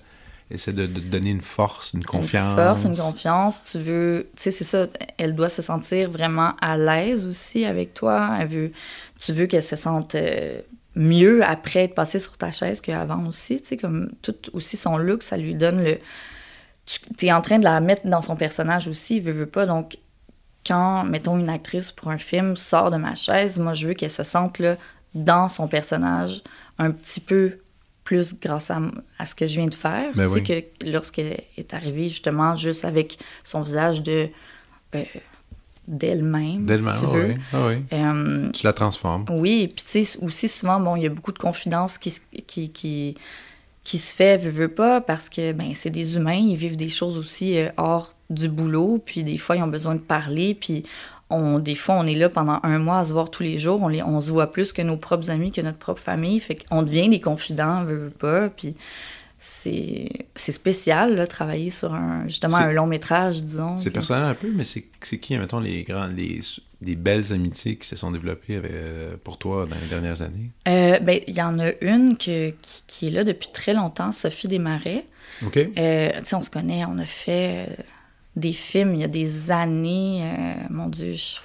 [0.51, 2.57] essaie de, donner une force, une confiance.
[2.57, 3.63] Une force, une confiance.
[3.65, 4.29] Tu veux.
[4.37, 4.87] Tu sais, c'est ça.
[5.17, 8.37] Elle doit se sentir vraiment à l'aise aussi avec toi.
[8.41, 8.73] Elle veut,
[9.19, 10.61] tu veux qu'elle se sente euh,
[10.95, 13.61] mieux après être passée sur ta chaise qu'avant aussi.
[13.61, 15.99] Tu sais, comme tout aussi son look, ça lui donne le.
[17.19, 19.67] Tu es en train de la mettre dans son personnage aussi, veut, veut pas.
[19.67, 19.99] Donc,
[20.69, 24.11] quand, mettons, une actrice pour un film sort de ma chaise, moi, je veux qu'elle
[24.11, 24.77] se sente là,
[25.15, 26.43] dans son personnage
[26.79, 27.59] un petit peu
[28.05, 28.79] plus grâce à,
[29.19, 30.11] à ce que je viens de faire.
[30.15, 30.65] Ben tu sais, oui.
[30.81, 34.29] que lorsqu'elle est arrivée, justement, juste avec son visage de
[34.95, 35.05] euh,
[35.87, 37.25] d'elle-même, D'elle-même, si tu ah veux.
[37.25, 37.85] oui, ah oui.
[37.95, 39.25] Euh, Tu la transformes.
[39.31, 42.15] oui, et puis tu sais, aussi souvent, bon, il y a beaucoup de confidences qui,
[42.47, 43.15] qui,
[43.85, 47.19] qui se fait, veut, pas, parce que, ben, c'est des humains, ils vivent des choses
[47.19, 50.83] aussi euh, hors du boulot, puis des fois, ils ont besoin de parler, puis
[51.31, 53.83] on, des fois, on est là pendant un mois à se voir tous les jours,
[53.83, 56.57] on, les, on se voit plus que nos propres amis, que notre propre famille, fait
[56.57, 58.75] qu'on devient des confidents, veut, veut pas, puis
[59.39, 63.77] c'est spécial, là, travailler sur un, justement, un long métrage, disons.
[63.77, 64.83] C'est puis- personnel un peu, mais c'est
[65.21, 66.41] qui, mettons, les, grands, les,
[66.83, 70.51] les belles amitiés qui se sont développées avec, euh, pour toi dans les dernières années?
[70.67, 74.11] Euh, ben, il y en a une que, qui, qui est là depuis très longtemps,
[74.13, 75.05] Sophie Desmarais.
[75.47, 75.57] OK?
[75.57, 77.69] Euh, tu sais, on se connaît, on a fait
[78.35, 80.23] des films il y a des années.
[80.71, 81.37] mon Dieu, je-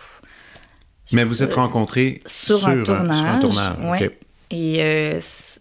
[1.16, 3.18] Mais vous êtes rencontrés sur, un tournage.
[3.18, 4.08] sur un tournage, ouais.
[4.08, 4.12] OK.
[4.52, 5.18] Et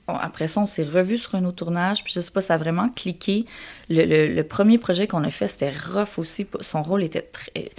[0.08, 2.02] on- après ça, on s'est revus sur un autre tournage.
[2.04, 3.46] Puis je sais pas, ça a vraiment cliqué.
[3.88, 6.46] Le, le- le premier projet qu'on a fait, c'était rough aussi.
[6.60, 7.70] Son rôle était très.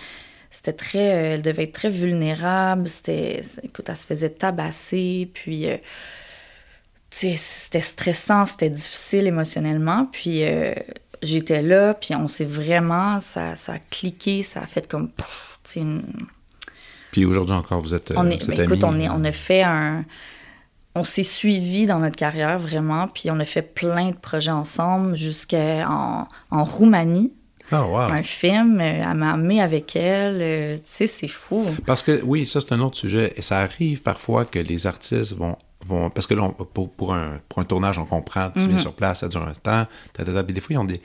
[0.52, 1.12] C'était très.
[1.14, 2.88] euh, elle devait être très vulnérable.
[2.88, 3.42] C'était.
[3.64, 5.30] Écoute, elle se faisait tabasser.
[5.34, 5.68] Puis.
[5.70, 5.78] euh,
[7.10, 10.08] c'était stressant, c'était difficile émotionnellement.
[10.12, 10.74] Puis euh,
[11.22, 13.20] j'étais là, puis on s'est vraiment.
[13.20, 15.12] Ça, ça a cliqué, ça a fait comme.
[15.76, 16.02] une-
[17.12, 19.62] Puis aujourd'hui encore, vous êtes, euh, on est, ben, écoute, on, est, on a fait
[19.64, 20.06] un.
[20.96, 25.16] On s'est suivis dans notre carrière vraiment, puis on a fait plein de projets ensemble
[25.16, 27.34] jusqu'en en Roumanie,
[27.72, 27.98] Ah, wow.
[28.12, 28.80] un film.
[28.80, 30.40] euh, Elle m'a amené avec elle.
[30.42, 31.66] euh, tu sais, c'est fou.
[31.88, 33.34] Parce que, oui, ça, c'est un autre sujet.
[33.36, 35.56] Et ça arrive parfois que les artistes vont.
[35.88, 38.78] vont parce que là, on- pour, pour, un, pour un tournage, on comprend, tu viens
[38.78, 39.88] sur place, ça dure un temps.
[40.14, 40.44] ta, ta, ta.
[40.44, 41.02] Puis des fois, ils ont des,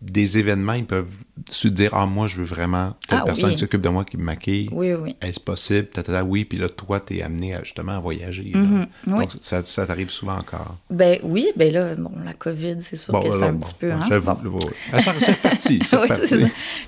[0.00, 1.06] des événements, ils peuvent
[1.50, 3.54] se dire Ah, moi, je veux vraiment telle Ah, personne oui.
[3.56, 4.68] qui s'occupe de moi, qui me maquille.
[4.72, 5.16] Oui, oui.
[5.20, 5.88] Est-ce possible?
[5.88, 6.24] Ta, ta, ta.
[6.24, 8.52] Oui, puis là, toi, t'es amené à, justement à voyager.
[8.54, 9.12] Mhm, oui.
[9.12, 10.76] Donc, ça, ça t'arrive souvent encore.
[10.90, 13.90] Ben oui, ben là, bon, la COVID, c'est sûr que c'est un bon, petit peu.
[13.90, 14.58] bon, hein, j'avoue,
[15.58, 16.04] c'est ça.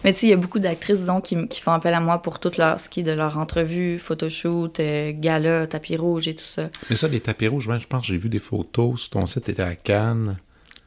[0.04, 2.22] Mais tu sais, il y a beaucoup d'actrices, disons, qui, qui font appel à moi
[2.22, 6.68] pour tout leur ski de leur entrevue, photoshoot, euh, gala, tapis rouge et tout ça.
[6.88, 9.26] Mais ça, les tapis rouges, ben, je pense que j'ai vu des photos sur ton
[9.26, 10.36] site, t'étais à Cannes.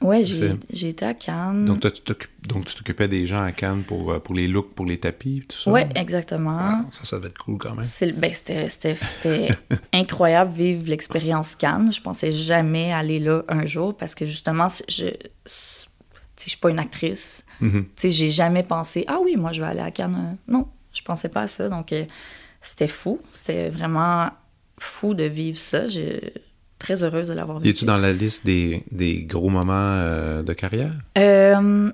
[0.01, 1.65] Ouais, j'ai été à Cannes.
[1.65, 4.47] Donc, toi, tu t'occupes- donc, tu t'occupais des gens à Cannes pour, euh, pour les
[4.47, 5.71] looks, pour les tapis, tout ça?
[5.71, 6.83] Oui, exactement.
[6.91, 7.85] Ça, ça devait être cool quand même.
[8.15, 9.49] Ben, C'était
[9.93, 11.91] incroyable vivre l'expérience Cannes.
[11.91, 15.07] Je pensais jamais aller là un jour parce que justement, je
[15.45, 17.43] je suis pas une actrice.
[17.59, 20.38] Tu sais, J'ai jamais pensé, ah oui, moi je vais aller à Cannes.
[20.49, 21.67] Euh, Non, je pensais pas à ça.
[21.67, 22.05] Donc, euh,
[22.62, 23.19] c'était fou.
[23.33, 24.29] C'était vraiment
[24.79, 25.88] fou de vivre ça.
[26.79, 27.69] Très heureuse de l'avoir vécu.
[27.75, 30.93] Es-tu dans la liste des, des gros moments euh, de carrière?
[31.17, 31.91] Euh,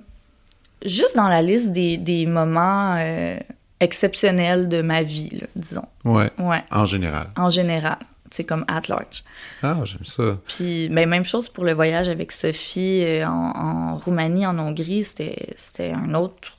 [0.84, 3.36] juste dans la liste des, des moments euh,
[3.80, 5.84] exceptionnels de ma vie, là, disons.
[6.04, 6.30] Ouais.
[6.38, 7.28] Ouais, En général.
[7.36, 7.98] en général.
[8.30, 9.22] C'est comme at large.
[9.62, 10.38] Ah, j'aime ça.
[10.48, 15.04] Puis, ben, même chose pour le voyage avec Sophie en, en Roumanie, en Hongrie.
[15.04, 16.56] C'était c'était un autre,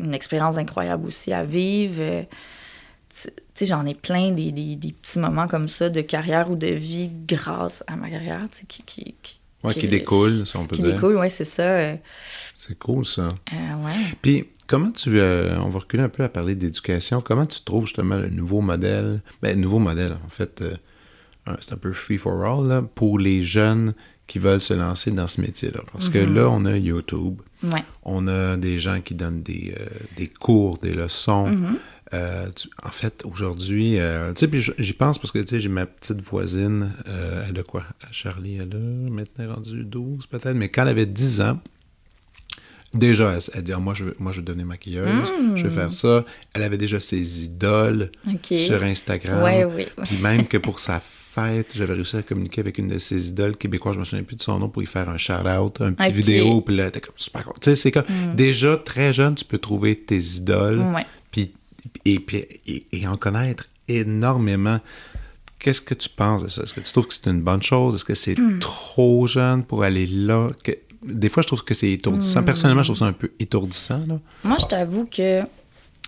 [0.00, 2.26] une expérience incroyable aussi à vivre.
[3.60, 7.10] J'en ai plein des, des, des petits moments comme ça de carrière ou de vie
[7.28, 10.76] grâce à ma carrière, tu sais, qui, qui, qui, Ouais, qui découle, si on peut
[10.76, 10.92] Qui dire.
[10.94, 11.62] découle, ouais, c'est ça.
[11.62, 11.96] euh,
[12.54, 13.34] C'est cool, ça.
[13.54, 13.94] euh, ouais.
[14.20, 15.18] Puis, comment tu...
[15.18, 17.22] euh, on va reculer un peu à parler d'éducation.
[17.22, 19.22] Comment tu trouves justement le nouveau modèle?
[19.40, 20.76] Ben, nouveau modèle, en fait, euh,
[21.60, 23.94] c'est un peu free for all, là, pour les jeunes
[24.26, 25.80] qui veulent se lancer dans ce métier-là.
[25.92, 26.34] Parce que Mm-hmm.
[26.34, 27.40] là, on a YouTube.
[27.62, 27.84] Ouais.
[28.02, 29.86] On a des gens qui donnent des, euh,
[30.18, 31.46] des cours, des leçons.
[31.48, 31.74] Mm-hmm.
[32.14, 35.60] Euh, tu- en fait, aujourd'hui, euh, tu sais, puis j'y pense parce que, tu sais,
[35.60, 37.82] j'ai ma petite voisine, euh, elle a quoi?
[38.12, 41.58] Charlie, elle a maintenant rendu 12 peut-être, mais quand elle avait 10 ans,
[42.92, 45.70] déjà, elle, elle dit, Ah, moi, je veux, moi, je veux devenir maquilleuse, je veux
[45.70, 46.24] faire ça.
[46.54, 48.10] Elle avait déjà ses idoles
[48.58, 49.42] sur Instagram.
[49.42, 50.04] Ouais, oui, oui.
[50.04, 53.56] Puis même que pour sa fête, j'avais réussi à communiquer avec une de ses idoles
[53.56, 56.12] québécoises, je me souviens plus de son nom, pour lui faire un shout-out, un petit
[56.12, 57.42] vidéo, puis là, t'es comme super.
[57.54, 58.04] Tu sais, c'est comme,
[58.36, 61.04] déjà, très jeune, tu peux trouver tes idoles, Ouais.
[62.04, 62.24] Et,
[62.66, 64.80] et, et en connaître énormément.
[65.58, 66.62] Qu'est-ce que tu penses de ça?
[66.62, 67.94] Est-ce que tu trouves que c'est une bonne chose?
[67.94, 70.46] Est-ce que c'est trop jeune pour aller là?
[70.62, 72.42] Que- Des fois, je trouve que c'est étourdissant.
[72.42, 74.04] Personnellement, je trouve ça un peu étourdissant.
[74.06, 74.18] Là.
[74.42, 75.42] Moi, je t'avoue que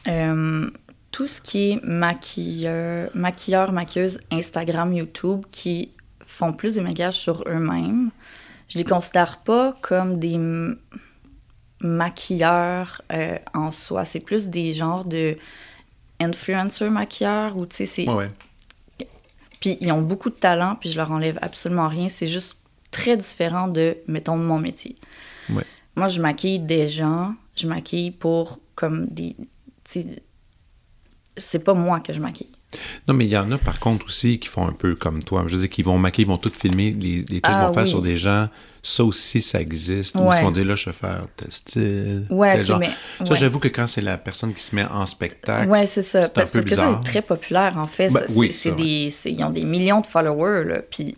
[0.08, 0.70] euh,
[1.10, 5.90] tout ce qui est maquilleur, maquilleur, maquilleuse, Instagram, YouTube, qui
[6.26, 8.10] font plus de maquillage sur eux-mêmes,
[8.68, 10.38] je les considère pas comme des
[11.80, 14.04] maquilleurs euh, en soi.
[14.04, 15.36] C'est plus des genres de
[16.20, 18.08] influencer maquilleurs ou tu sais, c'est.
[18.08, 18.30] Ouais, ouais.
[19.60, 22.08] Puis ils ont beaucoup de talent, puis je leur enlève absolument rien.
[22.08, 22.56] C'est juste
[22.90, 24.96] très différent de, mettons, mon métier.
[25.50, 25.64] Ouais.
[25.96, 29.34] Moi, je maquille des gens, je maquille pour comme des.
[29.38, 29.46] tu
[29.84, 30.22] sais,
[31.36, 32.50] C'est pas moi que je maquille.
[33.08, 35.44] Non, mais il y en a par contre aussi qui font un peu comme toi.
[35.46, 37.72] Je veux dire, qui vont maquiller, ils vont tout filmer, les, les trucs Ah, vont
[37.72, 38.48] faire sur des gens.
[38.82, 40.14] Ça aussi, ça existe.
[40.14, 42.26] Ils vont dire, là, je vais faire tel style.
[42.30, 42.78] Ouais, tel genre.
[42.78, 43.36] mais- Ça, ouais.
[43.36, 46.22] j'avoue que quand c'est la personne qui se met en spectacle, Ouais, c'est ça.
[46.22, 48.10] c'est un Parce, peu parce que ça, c'est très populaire, en fait.
[48.10, 50.82] Ben, oui, des, ils ont des millions de followers, là.
[50.88, 51.16] Puis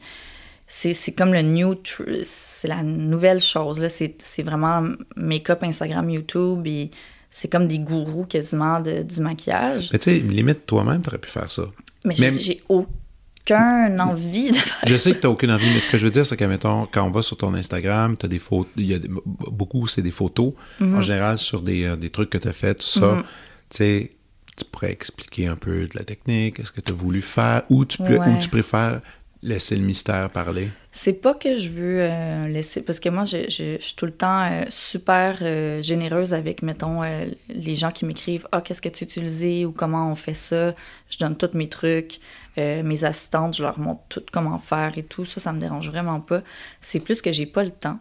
[0.66, 1.74] c'est, c'est comme le new...
[1.74, 3.88] tr- C'est la nouvelle chose, là.
[3.88, 4.86] C'est, c'est vraiment
[5.16, 6.66] make-up, Instagram, YouTube.
[6.66, 6.90] Et
[7.30, 9.90] c'est comme des gourous quasiment de- du maquillage.
[9.92, 11.62] Mais tu sais, limite, toi-même, tu aurais pu faire ça.
[12.04, 15.70] Mais Même- j'ai, j'ai aucun envie de faire Je sais que tu n'as aucune envie,
[15.72, 18.16] mais ce que je veux dire, c'est que, mettons, quand on va sur ton Instagram,
[18.16, 19.08] tu as des photos, il y a des-
[19.50, 20.96] beaucoup, c'est des photos, Mhm.
[20.96, 23.22] en général, sur des, euh, des trucs que tu as fait, tout ça.
[23.70, 24.12] Tu sais,
[24.56, 27.84] tu pourrais expliquer un peu de la technique, est-ce que tu as voulu faire, ou
[27.84, 28.28] tu, peux- Ouais.
[28.28, 29.00] ou tu préfères
[29.42, 30.70] laisser le mystère parler?
[30.90, 32.82] C'est pas que je veux euh, laisser.
[32.82, 33.48] Parce que moi, je,
[33.80, 37.02] suis tout le temps euh, super euh, généreuse avec, mettons,
[37.48, 40.74] les gens qui m'écrivent Ah, qu'est-ce que tu utilisé ou comment on fait ça.
[41.10, 42.20] Je donne tous mes trucs.
[42.56, 45.24] Mes assistantes, je leur montre tout comment faire et tout.
[45.24, 46.42] Ça, ça me dérange vraiment pas.
[46.80, 48.00] C'est plus que j'ai pas le temps.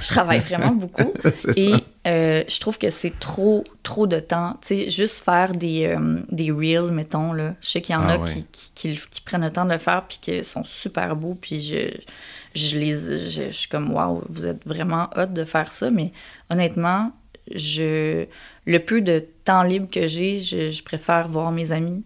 [0.00, 1.12] Je travaille vraiment beaucoup.
[1.56, 1.72] Et
[2.06, 4.56] euh, je trouve que c'est trop, trop de temps.
[4.62, 7.54] Tu sais, juste faire des, euh, des reels, mettons, là.
[7.60, 8.30] Je sais qu'il y en Ah a ouais.
[8.30, 11.16] qui, qui, qui le- qui prennent le temps de le faire puis qui sont super
[11.16, 11.34] beaux.
[11.34, 11.90] Puis je,
[12.54, 12.94] je les...
[13.30, 15.90] Je, je suis comme, waouh, vous êtes vraiment hot de faire ça.
[15.90, 16.12] Mais
[16.48, 17.12] honnêtement,
[17.54, 18.26] je...
[18.66, 22.04] Le peu de temps libre que j'ai, je, je préfère voir mes amis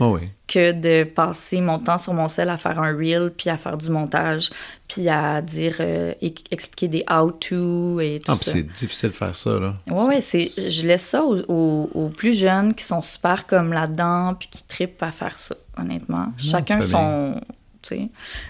[0.00, 0.28] Oh oui.
[0.48, 3.76] que de passer mon temps sur mon sel à faire un reel, puis à faire
[3.78, 4.50] du montage,
[4.88, 6.12] puis à dire, euh,
[6.50, 8.52] expliquer des how-to et tout Ah, puis ça.
[8.52, 9.74] c'est difficile de faire ça, là.
[9.88, 14.34] Ouais, c'est, je laisse ça aux, aux- aux plus jeunes qui sont super comme là-dedans,
[14.38, 16.32] puis qui trippent à faire ça, honnêtement.
[16.38, 17.40] Chacun tu fais son,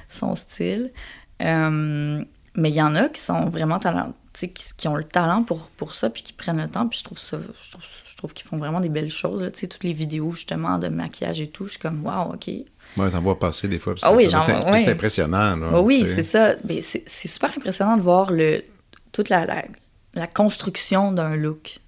[0.08, 0.90] son style.
[1.42, 2.24] Euh,
[2.56, 5.04] mais il y en a qui sont vraiment talent, tu sais, qui, qui ont le
[5.04, 7.84] talent pour, pour ça, puis qui prennent le temps, puis je trouve ça, je trouve,
[8.04, 10.88] je trouve qu'ils font vraiment des belles choses, tu sais, toutes les vidéos, justement, de
[10.88, 12.48] maquillage et tout, je suis comme, wow, OK.
[12.48, 13.94] Ouais, t'en vois passer des fois.
[13.98, 14.28] Ah ça- oui.
[14.84, 15.70] C'est impressionnant, là.
[15.72, 16.54] Ah oui, c'est ça.
[16.64, 18.62] Mais c'est super impressionnant de voir le,
[19.12, 19.64] toute la, la,
[20.14, 21.78] la construction d'un look.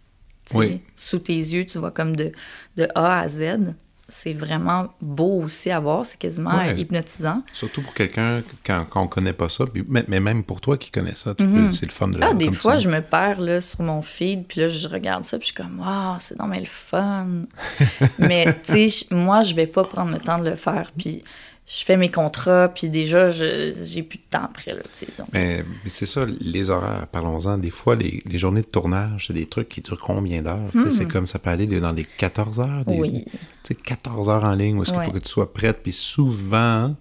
[0.55, 0.81] Oui.
[0.95, 2.33] Sous tes yeux, tu vois comme de,
[2.77, 3.75] de A à Z.
[4.09, 6.07] C'est vraiment beau aussi à voir.
[6.07, 6.79] C'est quasiment Ouais.
[6.79, 7.43] hypnotisant.
[7.53, 10.77] Surtout pour quelqu'un quand, quand on connaît pas ça, puis- mais, mais même pour toi
[10.79, 12.79] qui connais ça, peux- c'est le fun de le Ah, des fois, ça.
[12.79, 15.61] je me perds là, sur mon feed, puis là, je regarde ça, puis je suis
[15.63, 17.43] comme, waouh, c'est non, mais le fun.
[18.21, 21.25] mais, tu sais, moi, je vais pas prendre le temps de le faire, puis
[21.69, 24.81] je fais mes contrats, puis déjà, j'ai plus de temps après, là,
[25.19, 25.27] donc.
[25.33, 27.59] Mais, mais c'est ça, les horaires, parlons-en.
[27.59, 30.71] Des fois, les, les journées de tournage, c'est des trucs qui durent combien d'heures?
[30.91, 32.85] C'est comme ça peut aller dans des 14 heures.
[32.85, 33.01] Des, Hmm.
[33.01, 33.25] Oui.
[33.27, 33.39] Tu
[33.69, 35.81] sais, 14 heures en ligne où est-ce qu'il faut que tu sois prête.
[35.83, 36.95] Puis souvent,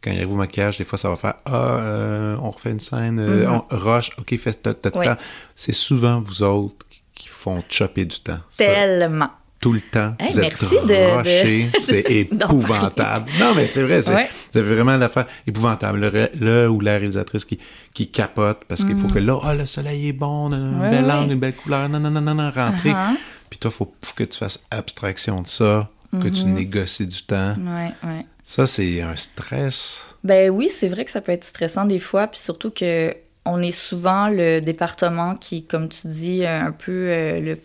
[0.00, 2.80] quand il arrive au maquillage, des fois, ça va faire Ah, euh, on refait une
[2.80, 4.98] scène, euh, on rush, OK, fais Mm-hmm.
[4.98, 5.04] Ouais.
[5.06, 5.16] temps.
[5.56, 8.38] C'est souvent vous autres qui- font chopper du temps.
[8.50, 9.30] Ça, Tellement.
[9.62, 10.14] Tout le temps.
[10.18, 11.70] Hey, vous êtes de-.
[11.80, 13.30] C'est épouvantable.
[13.40, 14.02] Non, mais c'est vrai.
[14.02, 14.28] c'est- Ouais.
[14.60, 16.00] Vraiment l'affaire épouvantable.
[16.00, 17.58] Le, le ou la réalisatrice qui,
[17.94, 20.80] qui capote parce qu'il faut que là, ah, le soleil est bon, on a un.
[20.80, 21.10] Ouais, bel ouais.
[21.12, 22.90] angle, une belle couleur, non, non, non, non, non, rentrer.
[22.90, 23.16] Uh-huh.
[23.48, 26.46] Puis toi, il faut, faut que tu fasses abstraction de ça, que tu Mm-hmm.
[26.52, 27.54] négocies du temps.
[27.58, 28.26] Ouais, ouais.
[28.44, 30.04] Ça, c'est un stress.
[30.24, 33.60] Ben oui, c'est vrai que ça peut être stressant des fois, puis surtout que on
[33.62, 37.58] est souvent le département qui, comme tu dis, euh, un peu euh, le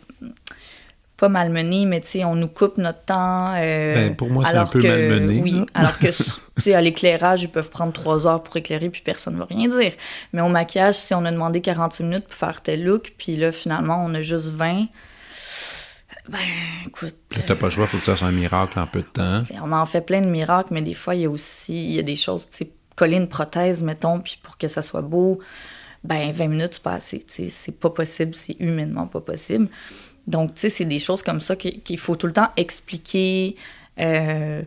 [1.18, 3.54] pas malmené, mais tu sais, on nous coupe notre temps.
[3.56, 5.66] euh, Ben, pour moi, c'est un peu que- malmené, Oui, là.
[5.74, 6.08] alors que,
[6.56, 9.46] tu sais, à l'éclairage, ils peuvent prendre trois heures pour éclairer, puis personne ne va
[9.46, 9.94] rien dire.
[10.34, 13.52] Mais au maquillage, si on a demandé 46 minutes pour faire tel look, puis là,
[13.52, 14.86] finalement, on a juste 20,
[16.30, 16.38] Ben,
[16.86, 17.16] écoute.
[17.46, 19.44] T'as pas le choix, il faut que tu fasses un miracle en peu de temps.
[19.64, 22.00] On en fait plein de miracles, mais des fois, il y a aussi il y
[22.00, 25.40] a des choses, tu sais, coller une prothèse, mettons, puis pour que ça soit beau,
[26.04, 27.24] ben 20 minutes, c'est pas assez.
[27.28, 29.70] C'est pas possible, c'est humainement pas possible.
[30.28, 33.56] Donc, tu sais, c'est des choses comme ça qu'il faut tout le temps expliquer
[34.00, 34.62] euh,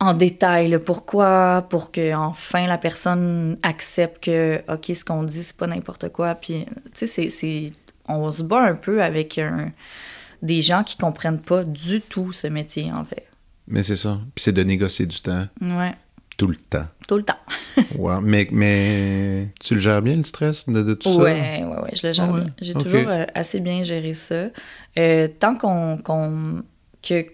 [0.00, 5.42] en détail le pourquoi, pour que enfin la personne accepte que, OK, ce qu'on dit,
[5.42, 6.34] c'est pas n'importe quoi.
[6.34, 7.70] Puis, tu sais, c'est.
[8.06, 9.40] On se bat un peu avec
[10.42, 13.26] des gens qui comprennent pas du tout ce métier, en fait.
[13.66, 14.20] Mais c'est ça.
[14.34, 15.46] Puis c'est de négocier du temps.
[15.60, 15.94] Ouais.
[16.36, 16.86] Tout le temps.
[17.06, 17.38] Tout le temps.
[17.98, 18.16] ouais.
[18.22, 21.18] Mais, mais tu le gères bien, le stress de, de tout ça?
[21.22, 22.40] Oui, oui, oui, je le gère Ah ouais?
[22.42, 22.50] bien.
[22.60, 24.46] J'ai toujours euh, assez bien géré ça.
[24.98, 26.62] Euh, tant qu'on, qu'on,
[27.02, 27.26] que,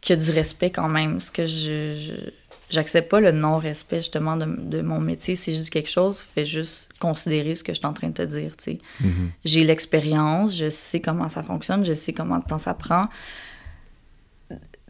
[0.00, 2.30] qu'il y a du respect quand même, parce que je, je-
[2.70, 5.34] j'accepte pas le non-respect justement de, de mon métier.
[5.36, 8.14] Si je dis quelque chose, fais juste considérer ce que je suis en train de
[8.14, 8.52] te dire.
[9.00, 9.30] Mhm.
[9.44, 13.08] J'ai l'expérience, je sais comment ça fonctionne, je sais comment de temps ça prend.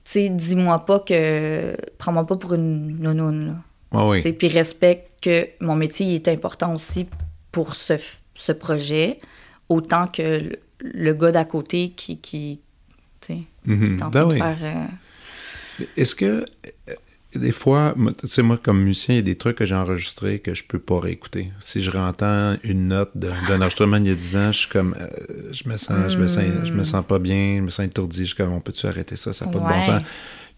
[0.05, 1.77] Tu sais, dis-moi pas que...
[1.99, 3.55] Prends-moi pas pour une nounoune, là.
[3.93, 4.33] Ah oui.
[4.33, 7.07] Puis respecte que mon métier est important aussi
[7.53, 7.95] pour ce,
[8.35, 9.19] ce projet,
[9.69, 12.61] autant que le, le gars d'à côté qui, qui,
[13.21, 13.85] tu sais, Mhm.
[13.87, 14.39] qui est en Ben de oui.
[14.39, 14.59] faire...
[14.63, 16.45] euh, Est-ce que euh,
[17.35, 20.39] des fois, tu sais, moi, comme musicien, il y a des trucs que j'ai enregistrés
[20.39, 21.51] que je peux pas réécouter.
[21.61, 24.95] Si je rentends une note d'un enregistrement il y a 10 ans, je suis comme,
[25.01, 25.09] euh,
[25.53, 28.21] je me sens, je me sens, je me sens pas bien, je me sens étourdi,
[28.21, 30.03] je suis comme, on peut-tu arrêter ça, ça n'a pas de bon sens.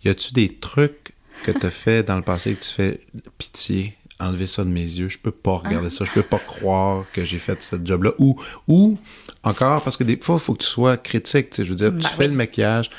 [0.04, 1.12] Y a-tu des trucs
[1.44, 3.00] que tu as fait dans le passé que tu fais
[3.38, 7.04] pitié, enlever ça de mes yeux, je peux pas regarder ça, je peux pas croire
[7.12, 8.12] que j'ai fait ce job-là.
[8.18, 8.98] Ou, ou
[9.42, 11.76] encore, parce que des fois, il faut que tu sois critique, tu sais, je veux
[11.76, 12.90] dire, tu Ben fais le maquillage,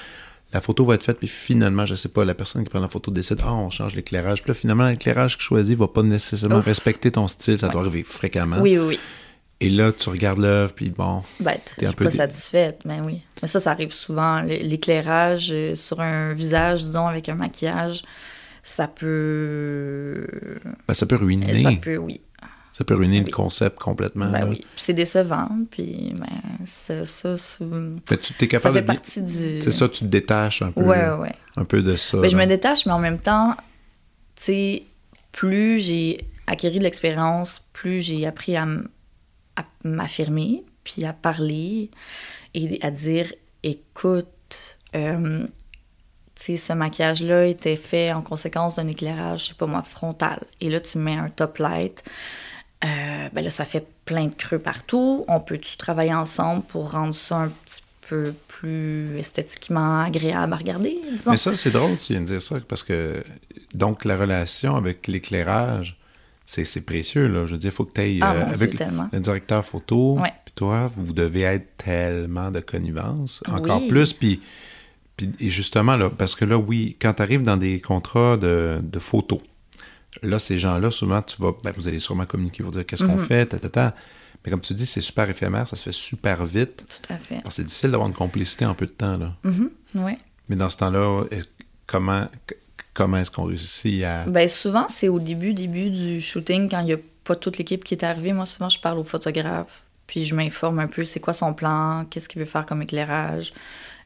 [0.54, 2.88] la photo va être faite, puis finalement, je sais pas, la personne qui prend la
[2.88, 4.42] photo décide, ah, on change l'éclairage.
[4.44, 6.66] Puis là, finalement, l'éclairage que choisis va pas nécessairement Ouf.
[6.66, 8.58] respecter ton style, ça doit arriver fréquemment.
[8.62, 9.00] Oui, oui, oui.
[9.60, 12.18] Et là, tu regardes l'œuvre, puis bon, Ben, T'es je un suis peu pas dé-
[12.18, 13.22] satisfaite, mais oui.
[13.42, 14.42] Mais ça, ça arrive souvent.
[14.44, 18.04] L'éclairage euh, sur un visage, disons, avec un maquillage,
[18.64, 20.28] ça peut...
[20.88, 21.62] ben, ça peut ruiner.
[21.64, 22.22] Ça peut, oui.
[22.78, 24.30] Ça peut ruiner le concept complètement.
[24.30, 24.46] Ben là.
[24.46, 24.58] oui.
[24.58, 28.86] Puis c'est décevant, puis ben, ça, ça, tu t'es ça capable fait de...
[28.86, 29.62] partie du...
[29.62, 32.20] C'est ça, tu te détaches un peu, Ouais, ouais, un peu de ça.
[32.20, 33.56] Ben, je me détache, mais en même temps,
[34.36, 34.84] tu sais,
[35.32, 38.68] plus j'ai acquis de l'expérience, plus j'ai appris à,
[39.84, 41.90] m'affirmer, puis à parler
[42.54, 45.48] et à dire écoute, euh,
[46.36, 50.42] tu sais, ce maquillage-là était fait en conséquence d'un éclairage, je sais pas moi, frontal.
[50.62, 52.04] Et là, tu mets un top light.
[52.84, 55.26] Euh, ben là, ça fait plein de creux partout.
[55.28, 60.98] On peut-tu travailler ensemble pour rendre ça un petit peu plus esthétiquement agréable à regarder,
[61.12, 61.32] disons?
[61.32, 63.22] Mais ça, c'est drôle, tu viens de dire ça, parce que
[63.74, 65.98] donc la relation avec l'éclairage,
[66.46, 67.46] c'est c'est précieux, là.
[67.46, 69.10] Je veux dire, il faut que tu ailles Ah, Dieu, avec le- tellement.
[69.12, 73.88] le directeur photo, puis toi, vous devez être tellement de connivence, encore Oui.
[73.90, 74.40] plus, puis,
[75.18, 78.80] puis et justement, là, parce que là, oui, quand tu arrives dans des contrats de,
[78.82, 79.40] de photos,
[80.24, 83.18] là, ces gens-là, souvent, tu vas, ben, vous allez sûrement communiquer pour dire qu'est-ce qu'on
[83.18, 83.26] Mhm.
[83.26, 83.96] fait, ta, ta, ta.
[84.46, 86.84] Mais comme tu dis, c'est super éphémère, ça se fait super vite.
[86.88, 87.36] Tout à fait.
[87.38, 89.34] Alors, c'est difficile d'avoir une complicité en peu de temps, là.
[89.44, 90.14] Mhm, oui.
[90.50, 91.24] Mais dans ce temps-là,
[91.86, 92.28] comment,
[92.94, 94.24] comment est-ce qu'on réussit à...
[94.26, 97.84] Ben souvent, c'est au début, début du shooting, quand il n'y a pas toute l'équipe
[97.84, 98.32] qui est arrivée.
[98.34, 102.06] Moi, souvent, je parle au photographe, puis je m'informe un peu c'est quoi son plan,
[102.10, 103.52] qu'est-ce qu'il veut faire comme éclairage.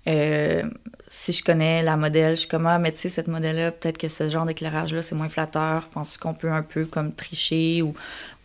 [0.08, 0.64] Euh,
[1.08, 3.98] si je connais la modèle, je suis comme, ah, mais tu sais, cette modèle-là, peut-être
[4.00, 5.88] que ce genre d'éclairage-là, c'est moins flatteur.
[5.90, 7.94] Penses-tu qu'on peut un peu comme tricher ou,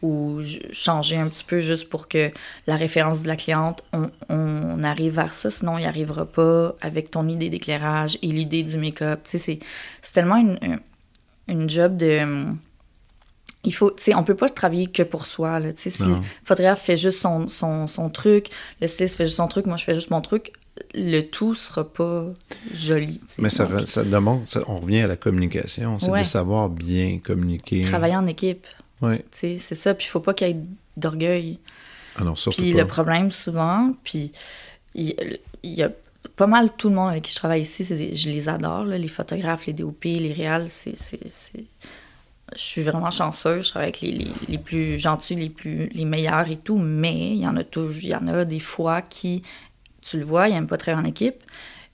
[0.03, 0.41] ou
[0.71, 2.31] changer un petit peu juste pour que
[2.67, 6.75] la référence de la cliente, on, on arrive vers ça, sinon il n'y arrivera pas
[6.83, 9.21] avec ton idée d'éclairage et l'idée du make-up.
[9.25, 9.59] Tu sais, c'est-
[10.03, 10.59] c'est tellement une,
[11.49, 12.49] une- job de.
[13.65, 15.73] Il faut, tu sais, on peut pas travailler que pour soi, là.
[15.73, 18.49] Tu sais, si le photographe fait juste son, son, son truc,
[18.81, 20.53] le styliste fait juste son truc, moi je fais juste mon truc,
[20.95, 22.27] le tout sera pas
[22.75, 23.21] joli.
[23.39, 26.21] Mais ça, Donc, re- ça demande, ça- on revient à la communication, c'est Ouais.
[26.23, 27.83] de savoir bien communiquer.
[27.83, 28.67] Travailler en équipe,
[29.03, 29.17] Oui.
[29.31, 29.95] c'est ça.
[29.95, 30.57] Puis il faut pas qu'il y ait
[30.97, 31.59] d'orgueil.
[32.17, 32.79] Ah non, surtout Puis pas.
[32.81, 34.33] le problème, souvent, puis
[34.95, 35.15] il
[35.65, 35.91] y a
[36.37, 38.99] pas mal tout le monde avec qui je travaille ici, des- je les adore, là,
[38.99, 40.95] les photographes, les DOP, les réals, c'est-
[42.55, 46.05] Je suis vraiment chanceuse, je travaille avec les, les- les plus gentils, les plus les
[46.05, 49.03] meilleurs et tout, mais il y en a toujours, il y en a des fois
[49.03, 49.43] qui,
[50.09, 51.43] tu le vois, ils n'aiment pas travailler en équipe,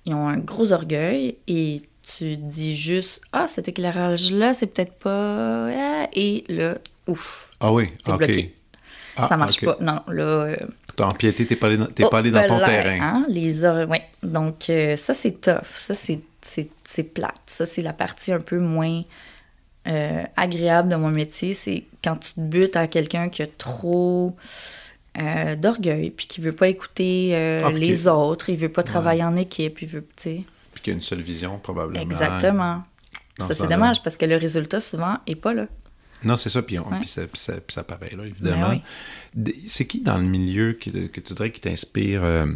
[0.05, 5.69] ils ont un gros orgueil et tu dis juste «Ah, cet éclairage-là, c'est peut-être pas...
[5.69, 8.19] ah Et là, ouf, Ah oui, ok.
[8.19, 8.55] bloqué.
[9.17, 9.77] Ah, ça marche pas.
[9.81, 10.23] Non, là...
[10.23, 10.57] euh,
[10.97, 12.99] T'as empiété, t'es pas allé dans, Oh, pas allé dans ton ben terrain.
[13.01, 14.03] hein, les or- ouais.
[14.23, 15.65] Donc, euh, ça, c'est tough.
[15.75, 17.35] Ça, c'est plate.
[17.47, 19.03] Ça, c'est la partie un peu moins
[19.89, 21.55] euh, agréable de mon métier.
[21.55, 24.37] C'est quand tu te butes à quelqu'un qui a trop
[25.19, 28.83] euh, d'orgueil, puis qui veut pas écouter euh, Ah, les qui- autres, il veut pas
[28.83, 30.45] travailler en équipe, il veut, tu sais.
[30.73, 32.01] Puis qu'il y a une seule vision, probablement.
[32.01, 32.83] Exactement.
[33.39, 35.67] dans Ça, ce c'est dommage parce que le résultat, souvent, est pas là.
[36.25, 36.99] Non, c'est ça, puis, on- Ouais.
[37.01, 38.69] puis ça, puis ça, puis ça paraît, là, évidemment.
[38.71, 38.81] Ben
[39.47, 39.65] oui.
[39.67, 42.47] C'est qui dans le milieu qui, que tu dirais qui t'inspire euh,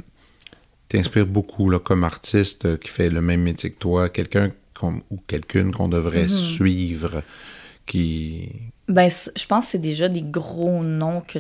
[0.88, 5.18] t'inspire beaucoup là, comme artiste qui fait le même métier que toi, quelqu'un qu'on- ou
[5.26, 6.54] quelqu'une qu'on devrait Mm-hmm.
[6.54, 7.22] suivre,
[7.86, 8.48] qui...
[8.88, 11.38] Ben, je pense que c'est déjà des gros noms que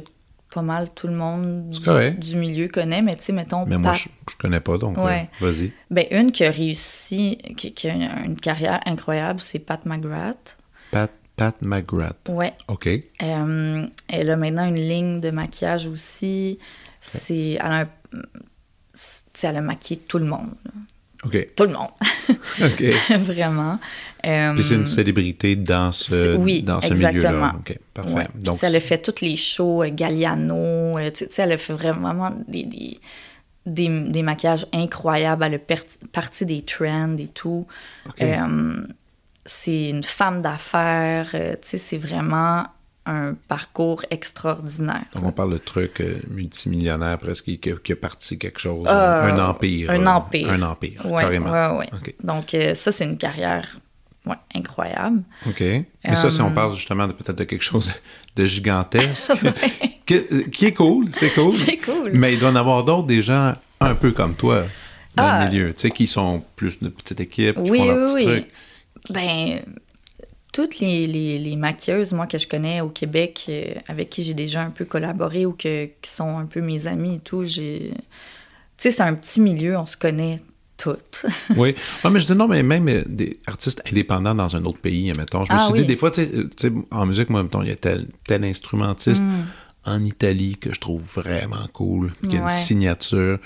[0.56, 1.78] pas mal tout le monde du,
[2.18, 4.96] du milieu connaît, mais tu sais, mettons, Mais moi, Pat- je, je connais pas, donc
[4.96, 5.28] Ouais.
[5.42, 5.72] euh, vas-y.
[5.90, 10.56] ben, une qui a réussi, qui, qui a une, une carrière incroyable, c'est Pat McGrath.
[10.90, 12.30] Pat, Pat McGrath.
[12.30, 12.54] Ouais.
[12.68, 12.86] OK.
[12.88, 16.58] Euh, elle a maintenant une ligne de maquillage aussi.
[17.00, 17.88] C'est, elle, a un-
[19.42, 20.54] elle a maquillé tout le monde.
[20.64, 20.70] là.
[21.24, 21.48] OK.
[21.56, 21.90] Tout le monde.
[22.62, 22.84] OK.
[23.18, 23.78] Vraiment.
[24.24, 27.54] Euh, Puis c'est une célébrité dans ce, oui, dans ce milieu-là.
[27.94, 28.14] Parfait.
[28.14, 28.26] Ouais.
[28.34, 31.72] Donc, elle a fait tous les shows, euh, Galliano, euh, tu sais- elle a fait
[31.74, 32.98] vraiment des, des,
[33.66, 35.76] des, des maquillages incroyables, elle a per-
[36.12, 37.66] parti des trends et tout.
[38.20, 38.86] Euh,
[39.44, 42.64] c'est une femme d'affaires, euh, tu sais, c'est vraiment
[43.08, 45.04] un parcours extraordinaire.
[45.14, 49.32] Donc, on parle de trucs euh, multimillionnaires presque, qui, qui a- parti quelque chose, Euh,
[49.32, 49.90] un empire.
[49.92, 50.50] un empire.
[50.50, 51.52] Un empire, Ouais, carrément.
[51.52, 51.88] ouais, ouais.
[51.92, 52.14] OK.
[52.24, 53.76] Donc, euh, ça, c'est une carrière
[54.26, 55.22] ouais, incroyable.
[55.46, 55.60] OK.
[55.60, 57.90] Mais ça, si Euh, on parle justement de peut-être de quelque chose
[58.36, 59.32] de gigantesque,
[60.06, 61.52] que- qui est cool, c'est cool.
[61.66, 62.10] C'est cool.
[62.12, 64.64] Mais il doit en avoir d'autres, des gens un peu comme toi,
[65.16, 65.44] dans Ah.
[65.44, 68.24] le milieu, tu sais, qui sont plus de petites équipes, qui Oui, font leurs oui,
[68.24, 68.32] petits oui.
[68.42, 68.50] trucs.
[69.10, 69.60] Ben,
[70.52, 74.32] toutes les, les, les maquilleuses, moi, que je connais au Québec, euh, avec qui j'ai
[74.34, 77.92] déjà un peu collaboré ou que, qui sont un peu mes amis et tout, j'ai...
[78.78, 80.36] Tu sais, c'est un petit milieu, on se connaît
[80.76, 81.26] toutes.
[81.56, 81.74] Oui.
[82.04, 85.12] Ouais, mais je dis non, mais même euh, des artistes indépendants dans un autre pays,
[85.16, 85.44] mettons.
[85.44, 87.42] Je me Ah suis dit, des fois, tu sais, euh, tu sais, en musique, moi,
[87.42, 89.44] mettons, il y a tel, tel instrumentiste Mm.
[89.86, 93.38] en Italie que je trouve vraiment cool, qui a une signature,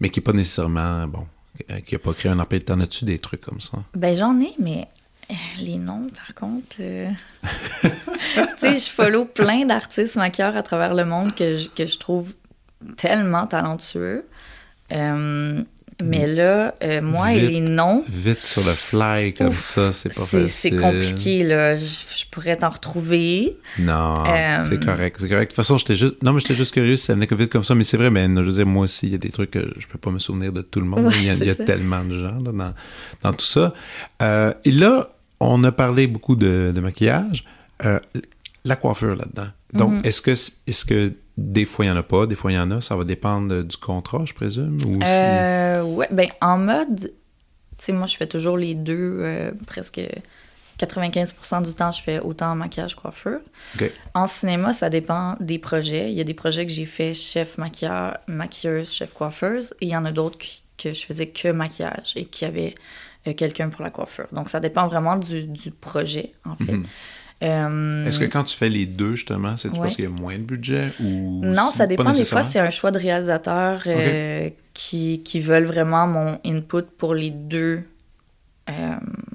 [0.00, 1.26] mais qui n'est pas nécessairement, bon,
[1.70, 2.64] euh, qui n'a pas créé un empire.
[2.64, 3.78] T'en as-tu des trucs comme ça?
[3.94, 4.88] Ben, j'en ai, mais
[5.58, 6.76] les noms, par contre...
[6.80, 7.08] euh,
[7.82, 7.88] tu
[8.58, 12.34] sais, je follow plein d'artistes maquilleurs à travers le monde que je, que je trouve
[12.96, 14.26] tellement talentueux.
[14.92, 15.62] Euh,
[16.02, 18.04] mais là, euh, moi et les noms...
[18.08, 20.48] Vite sur le fly, comme ça, c'est pas facile.
[20.48, 21.76] c'est compliqué, là.
[21.76, 23.56] Je, je pourrais t'en retrouver.
[23.78, 25.50] Non, Euh, c'est correct, c'est correct.
[25.50, 27.64] De toute façon, j'étais juste, non, mais j'étais juste curieux si ça venait vite comme
[27.64, 29.52] ça, mais c'est vrai, mais je veux dire, moi aussi, il y a des trucs
[29.52, 31.06] que je peux pas me souvenir de tout le monde.
[31.06, 31.64] Ouais, il y a, c'est il y a ça.
[31.64, 32.74] tellement de gens là, dans,
[33.22, 33.72] dans tout ça.
[34.22, 37.44] Euh, et là, on a parlé beaucoup de, de maquillage.
[38.64, 39.48] La coiffure là-dedans.
[39.74, 40.00] Donc, Mhm.
[40.04, 42.58] est-ce que est-ce que des fois il y en a pas, des fois il y
[42.58, 46.58] en a, ça va dépendre du contrat, je présume, ou si- Euh, ouais, ben en
[46.58, 47.00] mode,
[47.76, 50.00] tu sais, moi je fais toujours les deux, euh, presque
[50.78, 53.38] 95% du temps je fais autant maquillage coiffure.
[54.14, 56.10] En cinéma, ça dépend des projets.
[56.10, 59.88] Il y a des projets que j'ai fait chef maquilleur, maquilleuse, chef coiffeuse, et il
[59.90, 60.38] y en a d'autres
[60.76, 62.74] que je faisais que maquillage et qui avait
[63.28, 64.26] euh, quelqu'un pour la coiffure.
[64.32, 66.72] Donc ça dépend vraiment du, du projet, en fait.
[67.42, 68.06] Euh.
[68.06, 69.78] Est-ce que quand tu fais les deux, justement, c'est Ouais.
[69.78, 72.12] parce qu'il y a moins de budget ou Non, ça dépend.
[72.12, 77.14] Des fois, c'est un choix de réalisateur euh, qui, qui veulent vraiment mon input pour
[77.14, 77.82] les deux
[78.70, 78.72] euh,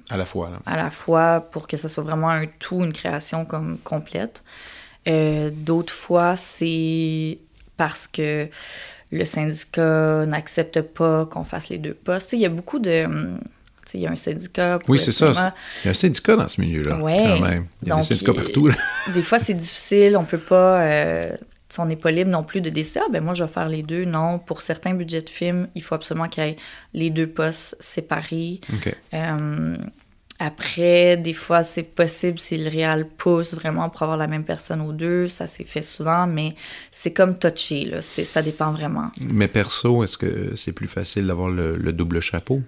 [0.10, 0.50] à la fois.
[0.50, 0.60] Là.
[0.66, 4.43] à la fois pour que ça soit vraiment un tout, une création comme complète.
[5.08, 7.38] Euh, D'autres fois, c'est
[7.78, 8.47] parce que
[9.12, 12.30] le syndicat n'accepte pas qu'on fasse les deux postes.
[12.30, 13.08] Tu sais, il y a beaucoup de...
[13.96, 15.54] Il y a un syndicat pour Oui, c'est ça.
[15.84, 17.24] Il y a un syndicat dans ce milieu-là, Ouais.
[17.40, 17.66] quand même.
[17.82, 18.68] Il y a Donc, des syndicats partout.
[18.68, 18.76] Là.
[19.14, 20.16] Des fois, c'est difficile.
[20.18, 20.82] On peut pas.
[20.82, 21.32] euh,
[21.78, 23.00] on n'est pas libre non plus de décider.
[23.04, 24.04] Ah, ben moi, je vais faire les deux.
[24.04, 26.56] Non, pour certains budgets de films, il faut absolument qu'il y ait
[26.94, 28.60] les deux postes séparés.
[28.74, 28.96] OK.
[29.14, 29.76] Euh,
[30.40, 34.80] après, des fois, c'est possible si le réal pousse vraiment pour avoir la même personne
[34.82, 35.28] aux deux.
[35.28, 36.56] Ça s'est fait souvent, mais
[36.92, 37.84] c'est comme touché.
[37.86, 38.02] Là.
[38.02, 39.12] Ça dépend vraiment.
[39.20, 42.62] Mais perso, est-ce que c'est plus facile d'avoir le, le double chapeau?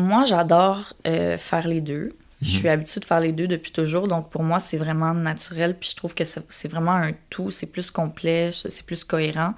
[0.00, 2.10] Moi, j'adore euh, faire les deux.
[2.42, 2.58] Je Mhm.
[2.58, 4.08] suis habituée de faire les deux depuis toujours.
[4.08, 5.76] Donc, pour moi, c'est vraiment naturel.
[5.78, 7.50] Puis, je trouve que c'est vraiment un tout.
[7.50, 9.54] C'est plus complet, c'est plus cohérent.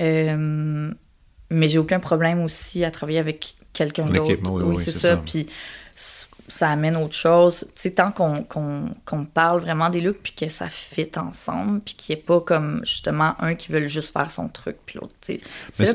[0.00, 0.90] Euh,
[1.50, 4.30] mais j'ai aucun problème aussi à travailler avec quelqu'un d'autre.
[4.30, 5.10] équipe, oui, oui, c'est ça.
[5.10, 5.16] ça.
[5.24, 5.46] Puis,
[6.48, 7.66] ça amène autre chose.
[7.74, 12.14] Tu sais, tant qu'on parle vraiment des looks, puis que ça fit ensemble, puis qu'il
[12.14, 15.14] n'y ait pas comme justement un qui veut juste faire son truc, puis l'autre.
[15.20, 15.40] tu sais.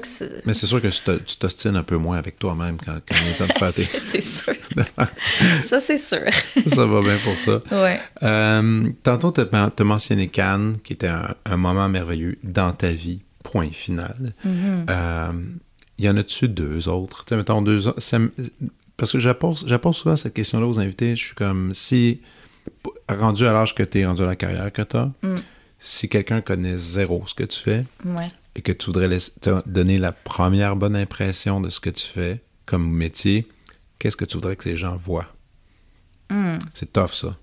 [0.04, 3.32] C'est Mais c'est- sûr que tu t'ostines un peu moins avec toi-même quand, quand il
[3.32, 3.84] est temps de faire tes...
[4.00, 4.54] c'est sûr.
[5.64, 6.26] ça, c'est sûr.
[6.68, 7.62] ça va bien pour ça.
[7.72, 8.00] Ouais.
[8.22, 13.22] Euh, tantôt, tu as, mentionné Cannes, qui était un, un moment merveilleux dans ta vie,
[13.44, 14.34] point final.
[14.46, 14.86] Mm-hmm.
[14.90, 15.30] Euh,
[16.00, 17.26] y en a-tu deux autres?
[17.26, 17.88] Tu sais, mettons deux
[18.98, 21.16] Parce que j'apporte souvent cette question-là aux invités.
[21.16, 22.22] Je suis comme, si,
[23.10, 25.36] rendu à l'âge que tu es, rendu à la carrière que tu as, Mm.
[25.80, 28.28] si quelqu'un connaît zéro ce que tu fais Ouais.
[28.56, 32.08] et que tu voudrais laisser- te donner la première bonne impression de ce que tu
[32.08, 33.48] fais comme métier,
[34.00, 35.28] qu'est-ce que tu voudrais que ces gens voient?
[36.30, 36.60] Hmm.
[36.74, 37.36] C'est tough, ça.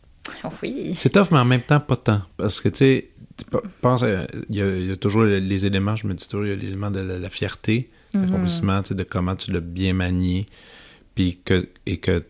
[0.63, 0.95] Oui.
[0.99, 2.23] C'est tough, mais en même temps, pas tant.
[2.37, 5.25] Parce que, tu sais, tu pe- penses, à- il y, a- il y a toujours
[5.25, 8.83] les, éléments, je me dis toujours, il y a l'élément de la, la fierté, l'accomplissement,
[8.85, 10.47] sais, de comment tu l'as bien manié,
[11.15, 12.25] puis que, et que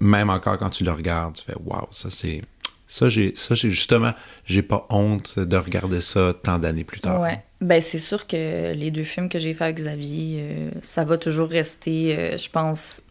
[0.00, 2.42] même encore quand tu le regardes, tu fais, waouh, ça c'est.
[2.90, 4.14] Ça, j'ai, ça, j'ai justement,
[4.46, 7.20] j'ai pas honte de regarder ça tant d'années plus tard.
[7.20, 7.42] Ouais.
[7.60, 11.18] Ben, c'est sûr que les deux films que j'ai fait avec Xavier, euh, ça va
[11.18, 13.02] toujours rester, euh, je pense,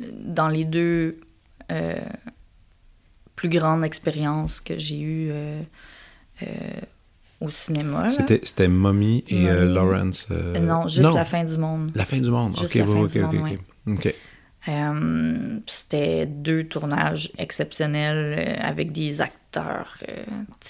[0.00, 1.20] dans les deux
[1.70, 1.94] euh,
[3.36, 5.32] plus grandes expériences que j'ai eues
[7.40, 8.10] au cinéma.
[8.10, 9.72] C'était, c'était Mommy et Mommy.
[9.72, 10.28] Lawrence.
[10.30, 11.92] non, juste La fin du monde.
[11.94, 12.58] La fin du monde.
[12.58, 13.58] Juste ok, La fin du monde.
[13.86, 14.14] Ok.
[14.68, 20.24] Euh, C'était deux tournages exceptionnels euh, avec des acteurs euh,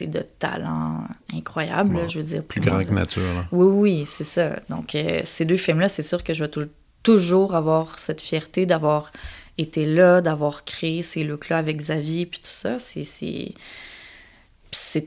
[0.07, 2.43] de talent incroyable, là, je veux dire.
[2.43, 3.47] Plus grand que nature, là.
[3.53, 4.59] Oui, oui, c'est ça.
[4.69, 6.69] Donc, euh, ces deux films-là, c'est sûr que je vais tou-
[7.03, 9.13] toujours avoir cette fierté d'avoir
[9.59, 12.79] été là, d'avoir créé ces looks-là avec Xavier, puis tout ça.
[12.81, 13.55] C'est, c'est...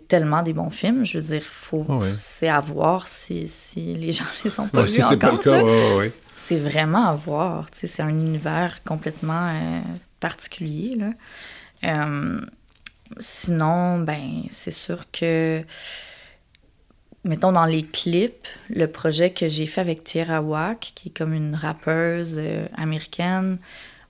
[0.07, 1.05] tellement des bons films.
[1.05, 1.83] Je veux dire, faut...
[1.89, 2.11] Ouais.
[2.15, 5.37] c'est à voir si, si les gens les ont pas Ouais, vus si pas le
[5.39, 6.11] cas, ouais, ouais.
[6.37, 7.65] C'est vraiment à voir.
[7.73, 9.81] C'est un univers complètement euh,
[10.19, 10.95] particulier.
[10.95, 11.11] Là.
[11.83, 12.39] Euh,
[13.19, 15.63] sinon, ben, c'est sûr que,
[17.23, 21.33] mettons, dans les clips, le projet que j'ai fait avec Tierra Wack, qui est comme
[21.33, 23.57] une rappeuse euh, américaine,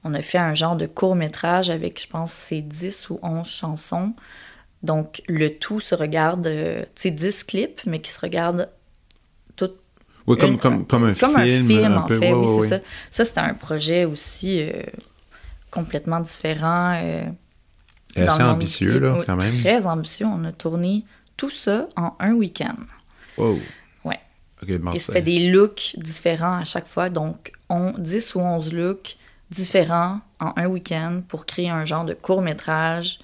[0.04, 4.14] on a fait un genre de court-métrage avec, je pense, c'est 10 ou 11 chansons.
[4.84, 6.46] Donc, le tout se regarde,
[6.96, 8.70] sais, 10 clips, mais qui se regardent
[10.28, 11.66] Oui, comme, une- comme, comme un comme film.
[11.66, 12.68] un film, un en peu, fait, ouais, oui, ouais, c'est ouais.
[12.68, 12.80] ça.
[13.12, 14.84] Ça, c'était un projet aussi euh,
[15.72, 17.00] complètement différent.
[17.02, 17.26] euh,
[18.16, 19.60] Et assez ambitieux, là, Oui, quand même.
[19.62, 20.26] Très ambitieux.
[20.26, 21.06] On a tourné
[21.38, 22.76] tout ça en un week-end.
[23.38, 23.60] Wow.
[24.04, 24.20] Ouais.
[24.62, 27.10] Ok, bon, Et c'était des looks différents à chaque fois.
[27.10, 29.18] Donc, on, 10 ou 11 looks
[29.50, 33.20] différents en un week-end pour créer un genre de court-métrage.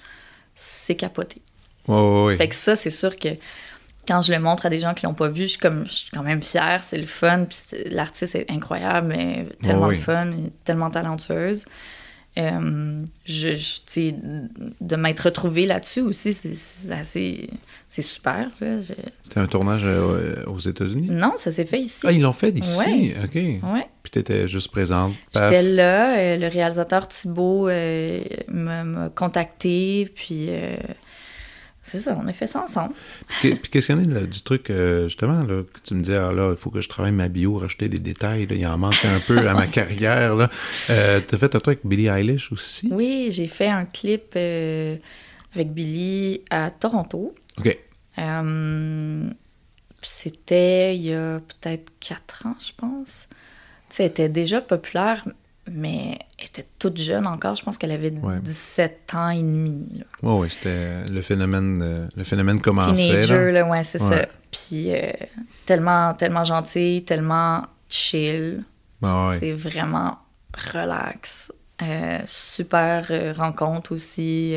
[0.54, 1.42] C'est capoté.
[1.88, 2.36] Ouais, ouais, ouais.
[2.36, 3.28] Fait que ça, c'est sûr que
[4.06, 5.92] quand je le montre à des gens qui l'ont pas vu, je suis, comme, je
[5.92, 7.46] suis quand même fière, c'est le fun,
[7.86, 9.96] l'artiste est incroyable, mais tellement oui.
[9.98, 10.32] fun,
[10.64, 11.64] tellement talentueuse.
[12.36, 14.10] Euh, je, je-
[14.80, 17.48] de m'être retrouvée là-dessus aussi, c'est assez...
[17.86, 18.50] C'est super,
[19.22, 21.06] C'était un tournage euh, aux États-Unis?
[21.12, 22.00] Non, ça s'est fait ici.
[22.04, 22.76] Ah, ils l'ont fait d'ici?
[22.80, 23.14] Ouais.
[23.22, 23.34] OK.
[23.72, 23.86] Ouais.
[24.02, 25.14] Puis t'étais juste présente.
[25.32, 30.48] J'étais là, euh, le réalisateur Thibault euh, m'a m'a contacté, puis
[31.84, 32.94] c'est ça, on a fait ça ensemble.
[33.40, 35.94] Puis puis qu'est-ce qu'il y en a là, du truc, euh, justement, là, que tu
[35.94, 38.54] me disais, ah là, il faut que je travaille ma bio, rajouter des détails, là,
[38.56, 40.34] il en manque un peu à ma carrière.
[40.34, 40.50] là.
[40.90, 42.88] Euh, T'as fait un truc avec Billie Eilish aussi?
[42.90, 44.96] Oui, j'ai fait un clip euh,
[45.54, 47.34] avec Billy à Toronto.
[47.58, 47.78] OK.
[48.18, 49.30] Euh,
[50.02, 53.28] C'était il y a peut-être quatre ans, je pense.
[53.90, 55.24] Tu sais, elle était déjà populaire,
[55.70, 57.54] mais elle était toute jeune encore.
[57.56, 58.40] Je pense qu'elle avait Ouais.
[58.40, 59.88] 17 ans et demi.
[59.98, 60.04] là.
[60.28, 62.94] Ouais, ouais, c'était le phénomène, euh, le phénomène commençait.
[62.94, 63.52] Teenager, là.
[63.52, 64.26] là, ouais, c'est ça.
[64.50, 65.10] Puis euh,
[65.66, 68.64] tellement, tellement gentille, tellement chill.
[69.02, 69.32] Ah.
[69.40, 70.18] C'est vraiment
[70.72, 71.52] relax.
[71.82, 74.54] Euh, super rencontre aussi.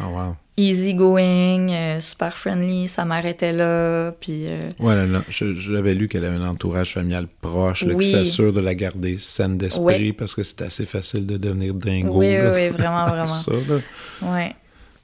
[0.00, 0.36] Ah, wow.
[0.56, 2.88] Easy going, euh, super friendly.
[2.88, 4.12] Sa mère était là.
[4.12, 4.94] Puis euh, Ouais,
[5.28, 8.04] j'avais lu qu'elle avait un entourage familial proche, là, Oui.
[8.04, 12.18] qui s'assure de la garder saine d'esprit parce que c'est assez facile de devenir dingo.
[12.18, 12.52] Oui, là.
[12.52, 13.24] oui, oui, vraiment, vraiment.
[13.24, 13.52] ça,
[14.22, 14.54] ouais.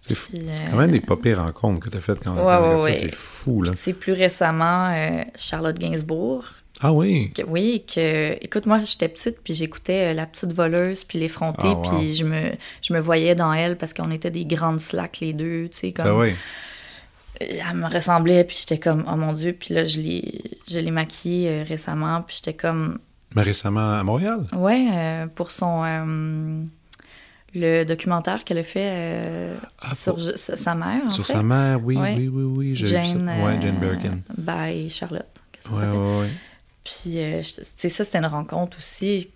[0.01, 0.41] C'est euh,
[0.71, 2.95] quand même des pas pires rencontres que tu as faites quand Ouais, ouais.
[2.95, 3.73] C'est fou, là.
[3.77, 6.45] C'est plus récemment euh, Charlotte Gainsbourg.
[6.81, 7.33] Ah oui?
[7.35, 11.63] Que- oui, que écoute, moi j'étais petite puis j'écoutais euh, La petite voleuse puis l'effronté
[11.67, 11.83] Ah, wow.
[11.97, 12.53] puis je me
[12.83, 15.93] je me voyais dans elle parce qu'on était des grandes slacks les deux, tu sais
[15.93, 16.35] comme Ah oui.
[17.41, 20.91] elle me ressemblait puis j'étais comme oh mon dieu puis là je l'ai je l'ai
[20.91, 22.99] maquillée euh, récemment puis j'étais comme
[23.35, 24.47] Mais récemment à Montréal?
[24.55, 26.63] ouais euh, pour son euh,
[27.55, 31.33] le documentaire qu'elle a fait euh, Ah, sur pour- sa sa mère en Sur fait.
[31.33, 32.15] sa mère, oui, Ouais.
[32.17, 32.77] oui, oui, oui.
[32.77, 33.03] j'ai vu ça.
[33.05, 34.19] Jane Ouais, Jane euh, Birkin.
[34.37, 35.27] by Charlotte.
[35.71, 36.29] Ouais, ouais, ouais.
[36.89, 39.31] Puis, euh, tu sais, ça, c'était une rencontre aussi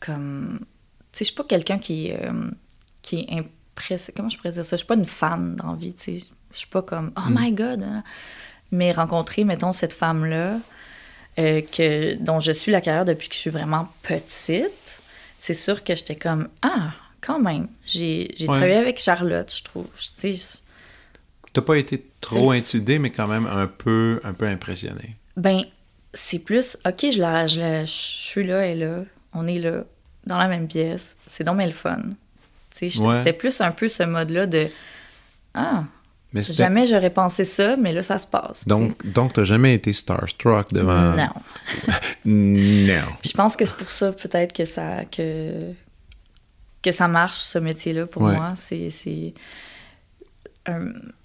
[0.00, 0.60] comme.
[1.12, 2.50] Tu sais, je suis pas quelqu'un qui, est, euh,
[3.02, 4.12] qui est impressé.
[4.14, 4.76] Comment je pourrais dire ça?
[4.76, 6.26] Je suis pas une fan d'envie, tu sais.
[6.52, 7.34] Je suis pas comme, oh Mm.
[7.38, 7.82] my god!
[7.82, 8.04] hein.
[8.70, 10.58] Mais rencontrer, mettons, cette femme-là,
[11.38, 15.00] euh, que, dont je suis la carrière depuis que je suis vraiment petite,
[15.38, 17.68] c'est sûr que j'étais comme, ah, quand même.
[17.84, 18.46] J'ai Ouais.
[18.46, 19.86] travaillé avec Charlotte, je trouve.
[20.20, 20.58] Tu sais,
[21.52, 25.16] T'as pas été trop intimidé, mais quand même un peu, un peu impressionné.
[25.38, 25.62] Ben,
[26.16, 29.04] c'est plus, OK, je, la, je, la- je suis là, elle est là,
[29.34, 29.84] on est là,
[30.26, 32.00] dans la même pièce, c'est donc bien le fun.
[32.82, 32.88] Ouais.
[32.90, 34.68] C'était plus un peu ce mode-là de,
[35.54, 35.84] ah,
[36.32, 38.66] Mais Jamais j'aurais pensé ça, mais là, ça se passe.
[38.68, 41.12] Donc, donc tu n'as jamais été starstruck devant.
[41.16, 41.28] Non.
[42.24, 43.04] Non.
[43.22, 45.70] Puis je pense que c'est pour ça, peut-être, que ça, que,
[46.82, 48.34] que ça marche, ce métier-là, pour Ouais.
[48.34, 48.54] moi.
[48.56, 48.88] C'est.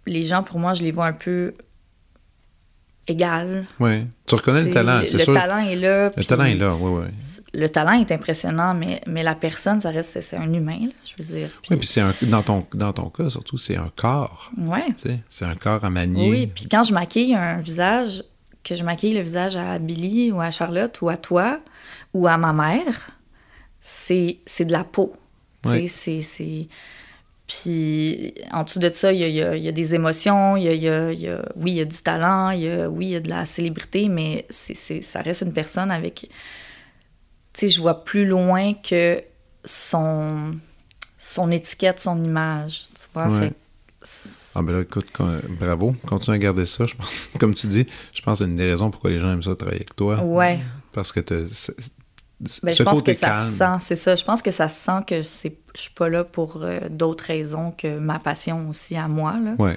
[0.06, 1.54] les gens, pour moi, je les vois un peu
[3.08, 3.66] égales.
[3.80, 4.06] Oui.
[4.28, 5.34] Tu reconnais le talent, c'est le sûr.
[5.34, 6.12] talent est là.
[6.16, 7.34] Le talent est là, oui, oui.
[7.54, 11.22] Le talent est impressionnant, mais, mais la personne, ça reste, c'est- un humain, là, je
[11.22, 11.50] veux dire.
[11.62, 14.52] Puis- Oui, puis c'est un, dans, ton, dans ton cas, surtout, c'est un corps.
[14.58, 14.86] ouais.
[14.96, 16.30] Tu sais, c'est un corps à manier.
[16.30, 18.24] Oui, puis quand je maquille un visage,
[18.64, 21.60] que je maquille le visage à Billy ou à Charlotte ou à toi
[22.14, 23.10] ou à ma mère,
[23.82, 25.14] c'est c'est de la peau.
[25.64, 26.68] Tu sais, c'est- c'est...
[27.54, 29.94] Puis en dessous de ça, il y a, il y a- il y a des
[29.94, 32.70] émotions, il y a, il y a- oui, il y a du talent, il y
[32.72, 36.30] a, oui, il y a de la célébrité, mais c'est ça reste une personne avec...
[37.54, 39.22] Tu sais, je vois plus loin que
[39.66, 40.52] son,
[41.18, 43.28] son étiquette, son image, tu vois?
[43.28, 43.52] Ouais.
[44.02, 45.08] Fait Ah ben là, écoute,
[45.60, 45.94] bravo.
[46.08, 47.28] Continue à garder ça, je pense.
[47.40, 49.56] Comme tu dis, je pense que c'est une des raisons pourquoi les gens aiment ça
[49.56, 50.24] travailler avec toi.
[50.24, 50.60] Ouais.
[50.94, 53.52] Parce que Ben, ce je pense côté que ça calme.
[53.52, 54.16] se sent, c'est ça.
[54.16, 57.26] Je pense que ça se sent que c'est, je suis pas là pour euh, d'autres
[57.26, 59.38] raisons que ma passion aussi à moi.
[59.44, 59.56] Là.
[59.60, 59.76] Ouais,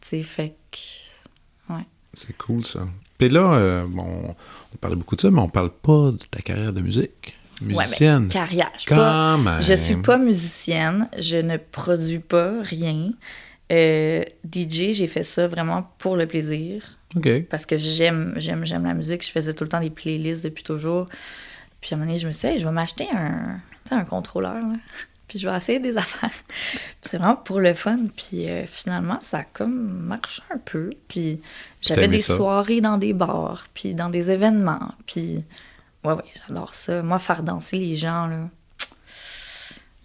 [0.00, 1.72] Tu sais, fait que.
[1.74, 1.84] Ouais.
[2.14, 2.80] c'est cool ça.
[3.18, 4.34] Puis là, euh, bon,
[4.72, 7.36] on parlait beaucoup de ça, mais on parle pas de ta carrière de musique.
[7.62, 8.22] Ouais, Musicienne.
[8.22, 8.70] ben, carrière.
[8.74, 9.60] Je, suis Quand pas- même.
[9.62, 11.08] je suis pas musicienne.
[11.18, 13.12] Je ne produis pas rien.
[13.70, 16.82] Euh, DJ, j'ai fait ça vraiment pour le plaisir.
[17.16, 17.28] OK.
[17.50, 19.26] parce que j'aime, j'aime, j'aime la musique.
[19.26, 21.06] Je faisais tout le temps des playlists depuis toujours.
[21.80, 23.56] Puis à un moment donné, je me suis dit, Hey, je vais m'acheter un,
[23.90, 24.54] un contrôleur.
[24.54, 24.74] là.
[25.30, 26.28] Puis je vais essayer des affaires.
[27.02, 27.98] C'est vraiment pour le fun.
[28.16, 30.90] Puis euh, finalement, ça a comme marché un peu.
[31.06, 31.40] Puis
[31.80, 32.34] j'avais des ça?
[32.34, 34.92] soirées dans des bars, puis dans des événements.
[35.06, 35.44] Puis
[36.04, 37.00] ouais, ouais, j'adore ça.
[37.02, 38.48] Moi, faire danser les gens, là.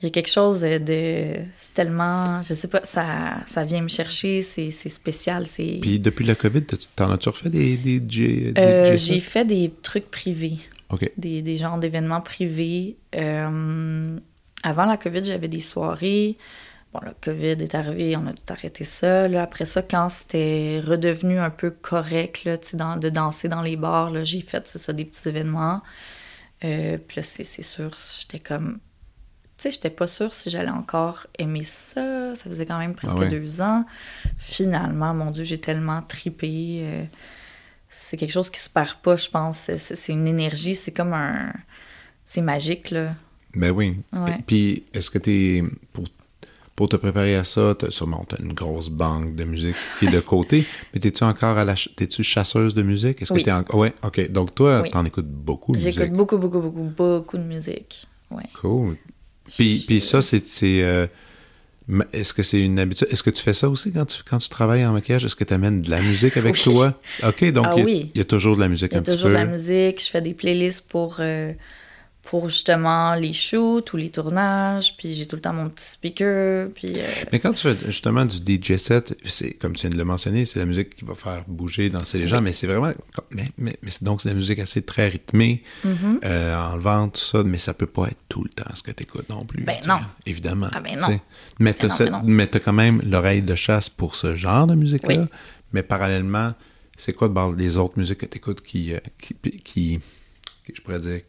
[0.01, 1.33] Il y a quelque chose de.
[1.57, 2.43] c'est tellement.
[2.43, 5.45] Je sais pas, ça, ça vient me chercher, c'est, spécial.
[5.47, 6.61] Puis depuis la COVID,
[6.95, 9.07] t'en as-tu refait des, des, J- des Euh, J7?
[9.07, 10.57] j'ai fait des trucs privés,
[10.89, 11.09] OK.
[11.17, 12.97] des, des genres d'événements privés.
[13.15, 14.17] Euh,
[14.65, 16.37] avant la COVID, j'avais des soirées.
[16.93, 19.27] Bon, la COVID est arrivé, on a tout arrêté ça.
[19.27, 23.75] Là, après ça, quand c'était redevenu un peu correct là, dans- de danser dans les
[23.75, 25.81] bars, j'ai fait ça, des petits événements.
[26.63, 28.79] Euh, puis là, c'est sûr, j'étais comme.
[29.57, 32.33] Tu sais, j'étais pas sûre si j'allais encore aimer ça.
[32.35, 33.29] Ça faisait quand même presque Ah ouais.
[33.29, 33.85] deux ans.
[34.37, 36.79] Finalement, mon Dieu, j'ai tellement tripé.
[36.81, 37.03] euh,
[37.89, 39.69] c'est quelque chose qui se perd pas, je pense.
[39.77, 41.53] C'est une énergie, c'est comme un.
[42.25, 43.13] C'est magique, là.
[43.55, 43.95] Ben oui.
[44.13, 44.37] Ouais.
[44.45, 45.63] Puis est-ce que t'es.
[45.93, 46.05] Pour,
[46.75, 50.11] pour te préparer à ça, t'as sûrement t'as une grosse banque de musique qui est
[50.11, 50.65] de côté.
[50.93, 51.75] mais t'es-tu encore à la.
[51.95, 53.21] T'es-tu chasseuse de musique?
[53.21, 53.39] Est-ce Oui.
[53.41, 53.63] que t'es en...
[53.77, 54.29] Ouais, OK.
[54.29, 54.91] Donc toi, Oui.
[54.91, 56.13] t'en écoutes beaucoup de J'écoute musique.
[56.13, 58.05] beaucoup, beaucoup, beaucoup, beaucoup de musique.
[58.29, 58.43] Ouais.
[58.59, 58.97] Cool.
[59.55, 60.43] Puis, puis ça, c'est.
[60.83, 61.07] euh,
[62.11, 63.07] Est-ce que c'est une habitude?
[63.11, 65.23] Est-ce que tu fais ça aussi quand tu, quand tu travailles en maquillage?
[65.23, 66.61] Est-ce que tu amènes de la musique avec Oui.
[66.63, 66.99] toi?
[67.23, 68.11] OK, donc Ah il y, a- oui.
[68.15, 69.45] il y a toujours de la musique Il y a un petit toujours de la
[69.45, 70.03] musique.
[70.03, 71.53] Je fais des playlists pour, euh,
[72.25, 74.97] pour justement les shoots ou les tournages.
[74.97, 76.69] Puis j'ai tout le temps mon petit speaker.
[76.73, 79.97] Puis euh, Mais quand tu fais justement du DJ set, c'est comme tu viens de
[79.97, 82.91] le mentionner, c'est la musique qui va faire bouger, danser les gens, mais c'est vraiment.
[83.31, 86.19] Mais, mais, donc c'est de la musique assez très rythmée, Mm-hmm.
[86.25, 89.03] euh, enlevant tout ça, mais ça peut pas être tout le temps ce que tu
[89.03, 89.63] écoutes non plus.
[89.63, 89.99] Ben tu non.
[90.25, 90.67] Évidemment.
[90.73, 91.07] Ah ben tu non.
[91.07, 91.21] sais.
[91.59, 92.21] Mais tu Ben non, ben non.
[92.25, 95.15] mais t'as quand même l'oreille de chasse pour ce genre de musique-là.
[95.21, 95.27] Oui.
[95.73, 96.53] Mais parallèlement,
[96.97, 99.99] c'est quoi les autres musiques que tu écoutes qui, euh, qui, qui, qui-
[100.73, 101.21] je pourrais dire,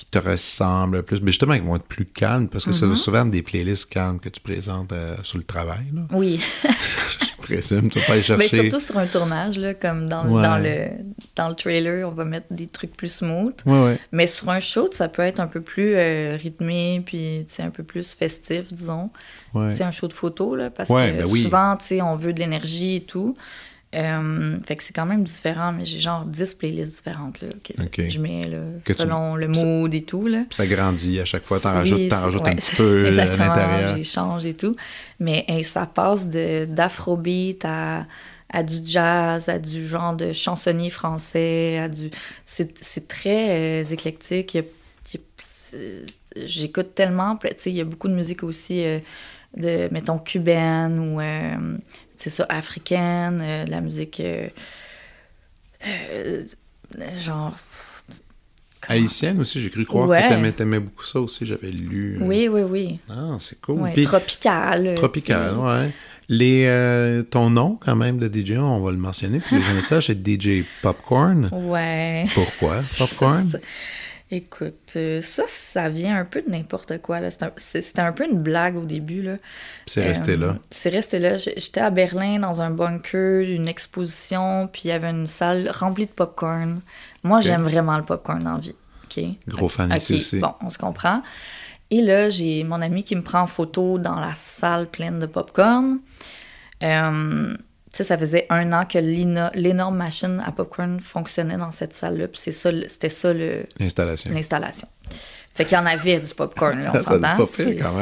[0.00, 1.20] qui te ressemblent plus?
[1.20, 2.90] Mais justement, qui vont être plus calmes, parce que Mm-hmm.
[2.94, 5.86] c'est souvent des playlists calmes que tu présentes euh, sur le travail.
[5.94, 6.02] Là.
[6.12, 6.40] oui.
[6.64, 8.62] je présume, tu vas pas Mais chercher.
[8.70, 10.42] surtout sur un tournage, là, comme dans, Ouais.
[10.42, 10.88] dans, le,
[11.36, 13.54] dans le trailer, on va mettre des trucs plus smooth.
[13.66, 13.98] Ouais, ouais.
[14.12, 17.82] Mais sur un shoot, ça peut être un peu plus euh, rythmé, puis un peu
[17.82, 19.10] plus festif, disons.
[19.54, 19.72] ouais.
[19.72, 21.42] C'est un show de photo, là, parce que ben oui.
[21.42, 23.34] souvent, sais, on veut de l'énergie et tout.
[23.94, 27.48] Euh, fait que c'est quand même différent, mais j'ai genre 10 playlists différentes, là,
[27.90, 30.40] que je mets, là, Que tu- selon le mood et tout, là.
[30.48, 32.50] Puis ça grandit à chaque fois, t'en rajoutes, t'en rajoutes ouais.
[32.50, 33.96] un petit peu euh, à Exactement, l'intérieur.
[33.96, 34.76] j'échange et tout.
[35.20, 38.06] Mais ça passe de d'afrobeat à,
[38.52, 42.10] à du jazz, à du genre de chansonnier français, à du...
[42.44, 44.52] C'est c'est très euh, éclectique.
[44.52, 44.64] Il y a-
[45.14, 46.04] il y a- c'est-
[46.46, 48.98] J'écoute tellement, il y a beaucoup de musique aussi euh,
[49.56, 51.78] de, mettons, cubaine ou, euh,
[52.18, 54.20] c'est ça, africaine, euh, la musique...
[54.20, 54.48] euh,
[55.86, 56.44] euh,
[57.18, 57.56] genre...
[58.80, 60.22] comment- Haïtienne aussi, j'ai cru croire Ouais.
[60.22, 62.18] que t'aimais, t'aimais beaucoup ça aussi, j'avais lu.
[62.20, 62.98] Oui, oui, oui.
[63.10, 63.80] Ah, c'est cool.
[63.80, 64.94] Ouais, Puis- tropical.
[64.96, 65.90] Tropical, ouais.
[66.30, 69.74] Les, euh, ton nom, quand même, de DJ, on va le mentionner, puis les gens
[69.74, 71.48] le c'est DJ Popcorn.
[71.52, 72.26] Ouais.
[72.34, 72.82] Pourquoi?
[72.98, 73.50] Popcorn?
[74.30, 77.16] Écoute, euh, ça, ça vient un peu de n'importe quoi.
[77.16, 79.22] un- C'était un, peu une blague au début.
[79.22, 79.36] là.
[79.86, 80.58] C'est resté Euh, là.
[80.70, 81.38] C'est resté là.
[81.38, 86.04] J'étais à Berlin dans un bunker, une exposition, puis il y avait une salle remplie
[86.06, 86.82] de popcorn.
[87.24, 88.74] Moi, j'aime vraiment le popcorn en vie.
[89.48, 90.38] Gros fan Ok, ici aussi.
[90.38, 91.22] Bon, on se comprend.
[91.90, 95.26] Et là, j'ai mon ami qui me prend en photo dans la salle pleine de
[95.26, 96.00] popcorn.
[96.82, 97.56] Euh,
[98.04, 102.28] ça faisait un an que l'énorme machine à popcorn fonctionnait dans cette salle-là.
[102.28, 104.30] Puis c'est ça, le- c'était ça le, L'installation.
[104.32, 104.88] l'installation.
[105.54, 107.46] Fait qu'il y en avait du popcorn, là, on s'entend.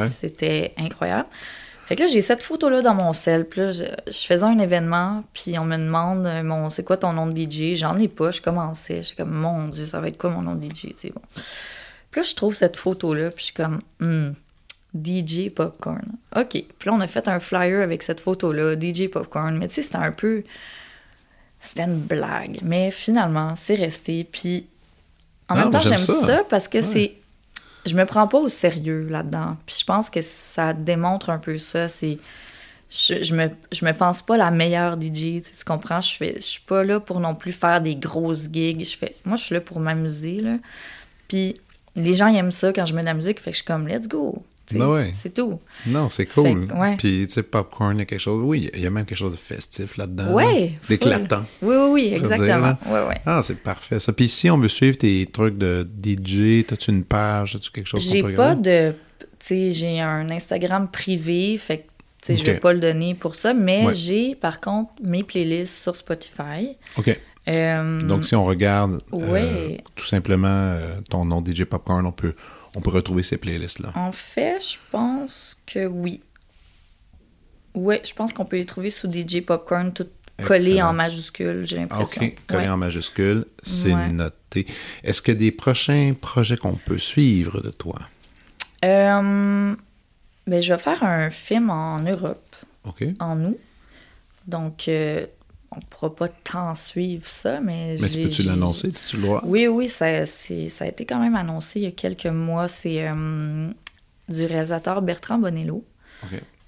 [0.09, 1.27] C'était incroyable.
[1.85, 3.45] Fait que là, j'ai cette photo-là dans mon sel.
[3.47, 6.97] Puis là, je, je faisais un événement, puis on me demande, euh, mon, c'est quoi
[6.97, 7.75] ton nom de DJ?
[7.77, 8.97] J'en ai pas, je commençais.
[8.97, 10.87] Je suis comme, mon Dieu, ça va être quoi mon nom de DJ?
[10.95, 11.21] C'est bon.
[12.11, 14.31] Puis là, je trouve cette photo-là, puis je suis comme, hmm,
[15.03, 16.05] DJ Popcorn.
[16.35, 16.49] OK.
[16.51, 19.57] Puis là, on a fait un flyer avec cette photo-là, DJ Popcorn.
[19.57, 20.43] Mais tu sais, c'était un peu.
[21.59, 22.59] C'était une blague.
[22.61, 24.23] Mais finalement, c'est resté.
[24.29, 24.67] Puis
[25.49, 26.13] en Non, même temps, j'aime ça.
[26.25, 26.43] ça.
[26.49, 27.13] parce que c'est.
[27.85, 29.55] Je me prends pas au sérieux là-dedans.
[29.65, 31.87] Puis je pense que ça démontre un peu ça.
[31.87, 32.17] C'est.
[32.89, 35.99] Je, je me, je me pense pas la meilleure DJ, tu, comprends?
[35.99, 38.85] Je, fais, je suis pas là pour non plus faire des grosses gigs.
[38.85, 40.55] Je fais, moi, je suis là pour m'amuser, là.
[41.27, 41.59] Puis
[41.97, 43.65] les gens ils aiment ça quand je mets de la musique, fait que je suis
[43.65, 44.41] comme, let's go.
[44.79, 45.13] Ah ouais.
[45.15, 45.59] C'est tout.
[45.85, 46.61] Non, c'est cool.
[46.61, 46.95] Fait que, ouais.
[46.97, 48.41] Puis, tu sais, popcorn, il y a quelque chose.
[48.43, 50.35] Oui, il y a même quelque chose de festif là-dedans.
[50.35, 50.67] Là.
[50.89, 51.43] D'éclatant.
[51.61, 52.47] Oui, oui, oui, dire, exactement.
[52.67, 52.79] là.
[52.87, 53.21] Ouais, ouais.
[53.25, 54.11] Ah, c'est parfait ça.
[54.11, 58.09] Puis, si on veut suivre tes trucs de DJ, as-tu une page, as-tu quelque chose
[58.11, 58.93] J'ai pas de.
[59.19, 61.83] Tu sais, j'ai un Instagram privé, fait que
[62.21, 62.45] tu sais, je Ok.
[62.47, 63.93] vais pas le donner pour ça, mais Ouais.
[63.93, 66.71] j'ai par contre mes playlists sur Spotify.
[66.97, 67.17] OK.
[67.49, 72.33] Euh, Donc, si on regarde euh, tout simplement euh, ton nom DJ Popcorn, on peut,
[72.77, 73.91] on peut retrouver ces playlists-là.
[73.95, 76.21] En fait, je pense que oui.
[77.73, 80.07] Ouais, je pense qu'on peut les trouver sous DJ Popcorn, tout
[80.45, 82.21] collé en majuscule, j'ai Ah, l'impression.
[82.23, 82.69] OK, collé Ouais.
[82.69, 84.09] en majuscule, c'est Ouais.
[84.09, 84.67] noté.
[85.03, 87.99] Est-ce que des prochains projets qu'on peut suivre de toi?
[88.85, 89.75] Euh,
[90.45, 92.43] ben, je vais faire un film en Europe.
[92.85, 93.03] OK.
[93.19, 93.57] en août.
[94.45, 95.25] Donc, euh,
[95.71, 98.91] on pourra pas tant suivre ça, mais Mais peux-tu l'annoncer?
[99.09, 99.41] Tu le droit?
[99.45, 102.67] Oui, oui, ça, c'est- ça a été quand même annoncé il y a quelques mois.
[102.67, 103.69] C'est euh,
[104.29, 105.83] du réalisateur Bertrand Bonello,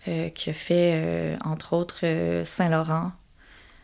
[0.08, 2.06] euh, qui a fait, euh, entre autres,
[2.46, 3.12] Saint-Laurent.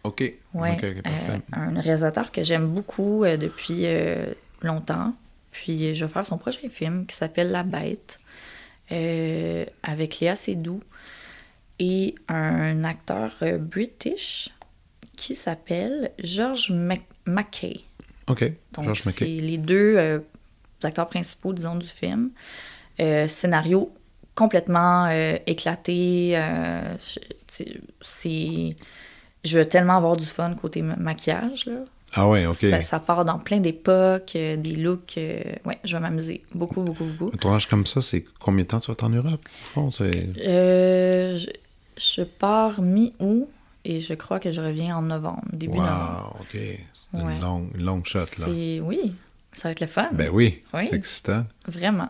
[0.03, 0.21] OK.
[0.53, 1.41] Ouais, parfait.
[1.53, 3.85] un réalisateur que j'aime beaucoup depuis
[4.61, 5.13] longtemps.
[5.51, 8.19] Puis je vais faire son prochain film qui s'appelle La Bête
[9.83, 10.79] avec Léa Seydoux
[11.79, 14.49] et un acteur british
[15.15, 16.71] qui s'appelle George
[17.25, 17.81] Mackay.
[18.27, 18.43] OK.
[18.73, 19.25] Donc, c'est McKay.
[19.41, 20.19] les deux euh,
[20.83, 22.31] acteurs principaux, disons, du film.
[22.99, 23.91] Euh, scénario
[24.35, 26.31] complètement euh, éclaté.
[26.37, 27.19] je-
[28.01, 28.75] c'est-.
[29.43, 31.85] Je veux tellement avoir du fun côté ma- maquillage, là.
[32.17, 32.55] Ah ouais, OK.
[32.55, 35.15] Ça, ça part dans plein d'époques, des looks.
[35.17, 36.43] Ouais, je vais m'amuser.
[36.53, 37.31] Beaucoup, beaucoup, beaucoup.
[37.33, 39.41] Un tournage comme ça, c'est combien de temps tu vas être en Europe?
[39.45, 41.49] Au fond, je,
[41.97, 43.49] je pars mi-août
[43.85, 46.33] et je crois que je reviens en novembre, début novembre.
[46.35, 46.51] Wow, OK.
[46.51, 47.33] C'est une, Ouais.
[47.41, 48.25] longue, une longue shot, là.
[48.47, 48.79] C'est...
[48.81, 49.13] Oui,
[49.53, 50.09] ça va être le fun.
[50.13, 50.87] Ben oui, Oui.
[50.89, 51.45] c'est excitant.
[51.67, 52.09] Vraiment.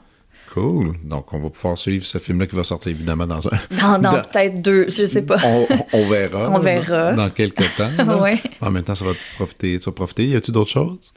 [0.54, 0.96] Cool.
[1.04, 3.52] Donc, on va pouvoir suivre ce film-là qui va sortir évidemment dans un...
[3.72, 5.38] Dans, dans Dans- peut-être deux, je sais pas.
[5.44, 6.50] on, on verra.
[6.56, 7.14] On verra.
[7.14, 7.90] Dans, dans quelques temps.
[8.22, 8.40] Ouais.
[8.62, 9.78] En même temps, ça va te profiter.
[9.80, 10.28] Tu vas profiter.
[10.28, 11.14] Y a-tu d'autres choses?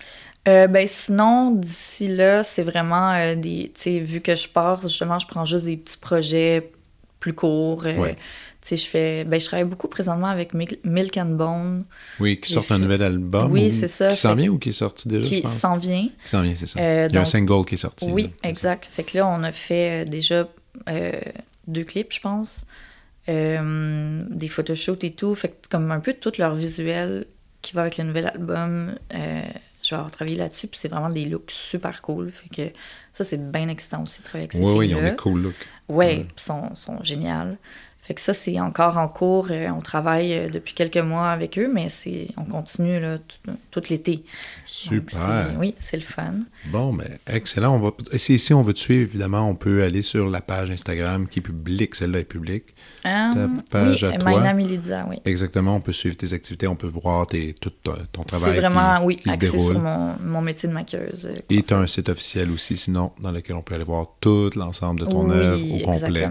[0.48, 3.70] Euh, ben sinon, d'ici là, c'est vraiment euh, des.
[3.74, 6.70] Tu sais, vu que je pars, justement, je prends juste des petits projets
[7.20, 7.82] plus courts.
[7.84, 8.16] euh, Ouais.
[8.76, 9.24] Je fais.
[9.24, 11.84] Ben, je travaille beaucoup présentement avec Mil- Milk and Bone,
[12.20, 13.50] Oui, qui sort un nouvel album.
[13.52, 14.10] Oui, ou- c'est ça.
[14.10, 16.08] Qui s'en vient ou qui est sorti déjà, qui s'en vient.
[16.22, 16.80] Qui s'en vient, c'est ça.
[16.80, 18.06] Euh, Il y a un single qui est sorti.
[18.10, 18.48] Oui, là.
[18.50, 18.86] exact.
[18.86, 20.48] Fait que là, on a fait euh, déjà
[20.88, 21.12] euh,
[21.66, 22.64] deux clips, je pense.
[23.28, 25.34] Euh, des photoshoots et tout.
[25.34, 27.26] Fait que comme un peu tout leur visuel
[27.60, 28.94] qui va avec le nouvel album.
[29.10, 30.66] je vais avoir travaillé là-dessus.
[30.68, 32.30] Puis c'est vraiment des looks super cool.
[32.30, 32.72] Fait que
[33.12, 35.42] ça, c'est bien excitant aussi de travailler avec ces Oui, oui, ils ont des cool
[35.42, 35.66] looks.
[35.88, 36.24] Ouais, Mm.
[36.34, 37.56] puis sont, sont géniales.
[38.08, 39.48] Fait que ça, c'est encore en cours.
[39.50, 43.52] Euh, on travaille euh, depuis quelques mois avec eux, mais c'est on continue là, tout,
[43.70, 44.24] tout l'été.
[44.64, 45.18] Super.
[45.50, 46.34] c'est- Oui, c'est le fun.
[46.72, 47.76] Bon, mais excellent.
[47.76, 47.90] On va...
[48.16, 51.40] Si, si on veut te suivre, évidemment, on peut aller sur la page Instagram qui
[51.40, 51.94] est publique.
[51.94, 52.74] Celle-là est publique.
[53.04, 54.30] Hum, page oui, à toi.
[54.32, 55.16] Maïna Milidza, oui.
[55.26, 55.76] Exactement.
[55.76, 56.66] On peut suivre tes activités.
[56.66, 59.50] On peut voir tes, tout ton, ton C'est travail vraiment, qui, oui, qui se axé
[59.52, 59.72] déroule.
[59.72, 61.26] sur mon, mon métier de maquilleuse.
[61.26, 64.06] euh, Et tu as un site officiel aussi, sinon, dans lequel on peut aller voir
[64.20, 66.28] tout l'ensemble de ton oui, œuvre au complet.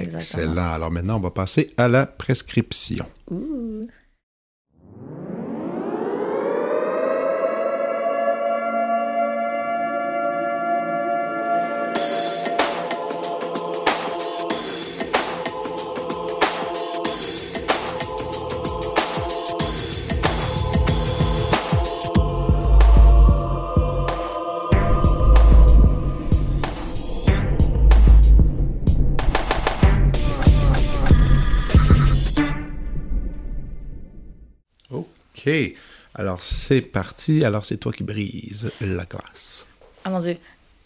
[0.00, 0.42] Exactement.
[0.42, 0.72] Excellent.
[0.72, 3.04] Alors maintenant, on va passer à la prescription.
[3.30, 3.88] Ouh.
[36.14, 37.44] Alors, c'est parti.
[37.44, 39.66] Alors, c'est toi qui brise la glace.
[40.04, 40.36] Ah mon Dieu.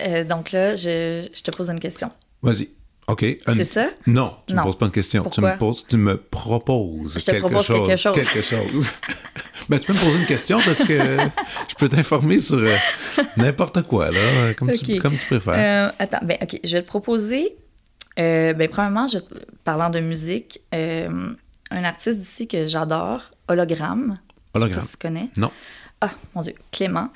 [0.00, 2.10] Euh, donc là, je, je te pose une question.
[2.42, 2.68] Vas-y.
[3.06, 3.24] OK.
[3.46, 3.88] Un- C'est ça?
[4.06, 5.22] Non, tu ne me poses pas une question.
[5.22, 5.52] Tu Pourquoi?
[5.52, 8.14] me, poses, tu me proposes Je te quelque, propose chose, quelque chose.
[8.14, 8.90] quelque chose.
[9.68, 10.98] ben, tu peux me poser une question parce que
[11.68, 12.74] je peux t'informer sur euh,
[13.36, 15.54] n'importe quoi, là, comme, tu, comme tu préfères.
[15.90, 17.56] Euh, attends, ben ok, je vais te proposer.
[18.16, 19.18] ben premièrement, je,
[19.64, 21.34] parlant de musique, un
[21.70, 24.16] artiste d'ici que j'adore, Hologramme.
[24.54, 24.86] Hologramme.
[24.88, 25.28] tu connais.
[25.36, 25.50] Non.
[26.00, 27.08] Ah, mon Dieu, Clément.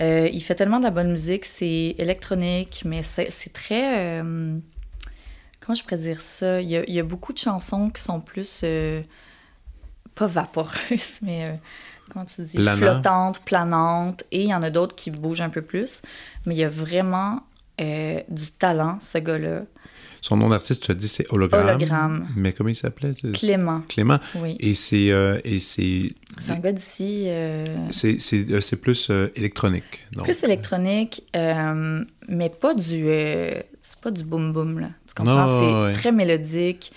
[0.00, 4.20] Euh, il fait tellement de la bonne musique, c'est électronique, mais c'est très...
[4.20, 4.56] euh,
[5.60, 6.60] comment je pourrais dire ça?
[6.60, 8.60] Il y, a, il y a beaucoup de chansons qui sont plus...
[8.64, 9.02] euh,
[10.14, 11.46] pas vaporeuses, mais...
[11.46, 11.54] euh,
[12.12, 12.58] comment tu dis?
[12.58, 12.76] Planant.
[12.76, 14.24] Flottantes, planantes.
[14.30, 16.02] Et il y en a d'autres qui bougent un peu plus.
[16.46, 17.42] Mais il y a vraiment
[17.78, 19.62] du talent, ce gars-là.
[20.20, 21.68] Son nom d'artiste, tu as dit, c'est Hologramme.
[21.68, 22.28] Hologramme.
[22.36, 23.12] Mais comment il s'appelait?
[23.32, 24.18] Clément, Clément?
[24.36, 24.56] oui.
[24.60, 26.12] Et c'est euh, c'est
[26.48, 27.24] un gars d'ici...
[27.26, 28.18] euh, c'est
[28.50, 30.06] euh, c'est plus euh, électronique.
[30.12, 30.24] donc.
[30.24, 33.04] Plus électronique, euh, mais pas du.
[33.06, 34.90] euh, c'est pas du boom boom, là.
[35.06, 35.46] Tu comprends?
[35.46, 35.92] C'est ouais.
[35.92, 36.92] très mélodique.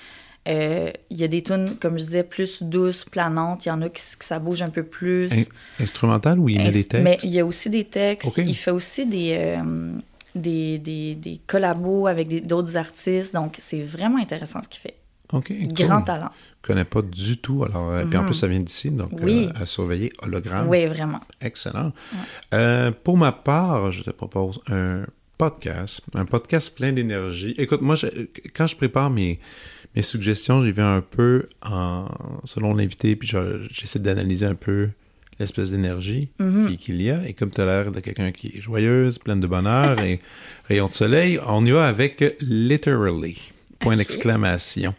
[0.47, 3.65] Euh, Il y a des tunes, comme je disais, plus douces, planantes.
[3.65, 5.31] Il y en a qui, que ça bouge un peu plus.
[5.31, 7.03] In- instrumental ou il met des textes?
[7.03, 8.37] Mais il y a aussi des textes.
[8.37, 9.91] Il fait aussi des, euh,
[10.35, 13.33] des, des, des collabos avec d'autres artistes.
[13.33, 14.97] Donc, c'est vraiment intéressant ce qu'il fait.
[15.33, 15.67] OK, cool.
[15.73, 16.29] Grand talent.
[16.61, 17.63] Je connais pas du tout.
[17.63, 19.47] Alors, euh, Puis en plus, ça vient d'ici, donc Oui.
[19.55, 20.67] euh, à surveiller Hologramme.
[20.67, 21.21] Oui, vraiment.
[21.39, 21.93] Excellent.
[22.53, 25.05] Euh, pour ma part, je te propose un
[25.37, 27.55] podcast, un podcast plein d'énergie.
[27.57, 28.07] Écoute, moi, je-
[28.53, 29.39] quand je prépare mes,
[29.95, 32.05] mes suggestions, j'y vais un peu en,
[32.43, 34.89] selon l'invité, puis je- j'essaie d'analyser un peu
[35.41, 36.29] l'espèce d'énergie
[36.67, 37.27] qui- qu'il y a.
[37.27, 40.19] Et comme tu as l'air de quelqu'un qui est joyeuse, pleine de bonheur et
[40.69, 43.51] rayon de soleil, on y va avec Literally.
[43.79, 44.93] Point d'exclamation.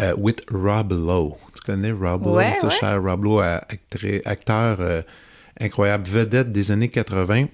[0.00, 1.36] Euh, with Rob Lowe.
[1.54, 2.36] Tu connais Rob Lowe?
[2.36, 2.72] Ouais, ce ouais.
[2.72, 3.40] cher Rob Lowe,
[4.24, 5.02] acteur euh,
[5.60, 7.46] incroyable, vedette des années 80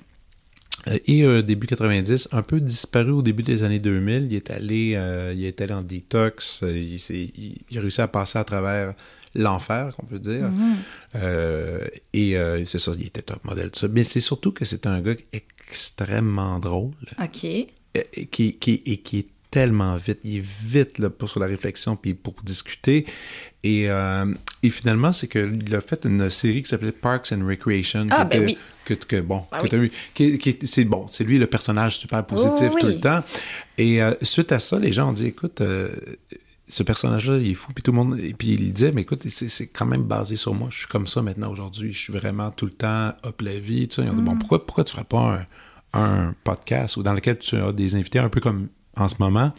[0.89, 4.29] euh, et euh, début 90, un peu disparu au début des années 2000.
[4.31, 6.61] Il est allé, euh, il est allé en détox.
[6.63, 8.93] il, s'est- il- il a réussi à passer à travers
[9.39, 10.51] l'enfer, qu'on peut dire.
[11.15, 13.71] Euh, et euh, c'est ça, il était top modèle.
[13.71, 13.89] tout ça.
[13.89, 17.47] Mais c'est surtout que c'est un gars extrêmement drôle OK.
[18.31, 20.19] qui, qui, et qui est tellement vite.
[20.25, 23.07] Il est vite là, pour sur la réflexion puis pour discuter.
[23.65, 24.27] Et, euh,
[24.63, 28.07] et finalement, c'est qu'il a fait une série qui s'appelait Parks and Recreation.
[28.11, 28.59] Ah, que ben t'as- oui.
[28.85, 29.69] Que, que, bon, Ben que oui.
[29.71, 29.93] t'as vu.
[30.15, 32.81] Qui, qui- c'est bon, c'est lui le personnage super positif Oh, oui.
[32.81, 33.23] tout le temps.
[33.79, 35.95] Et euh, suite à ça, les gens ont dit, écoute, euh,
[36.69, 37.73] ce personnage-là, il est fou.
[37.75, 40.55] Puis tout le monde, et puis il disait, mais écoute, c'est, quand même basé sur
[40.55, 40.69] moi.
[40.71, 41.93] Je suis comme ça maintenant aujourd'hui.
[41.93, 43.89] Je suis vraiment tout le temps up la vie.
[43.91, 44.39] Ils ont dit, bon, Mm.
[44.39, 45.47] pourquoi, pourquoi tu ferais pas
[45.95, 49.15] un, un podcast ou dans lequel tu as des invités un peu comme en ce
[49.19, 49.53] moment?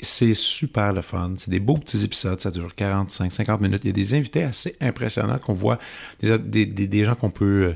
[0.00, 1.32] C'est super le fun.
[1.36, 2.38] C'est des beaux petits épisodes.
[2.40, 3.82] Ça dure 45, 50 minutes.
[3.84, 5.78] Il y a des invités assez impressionnants qu'on voit,
[6.20, 7.74] des, des, des- des gens qu'on peut euh,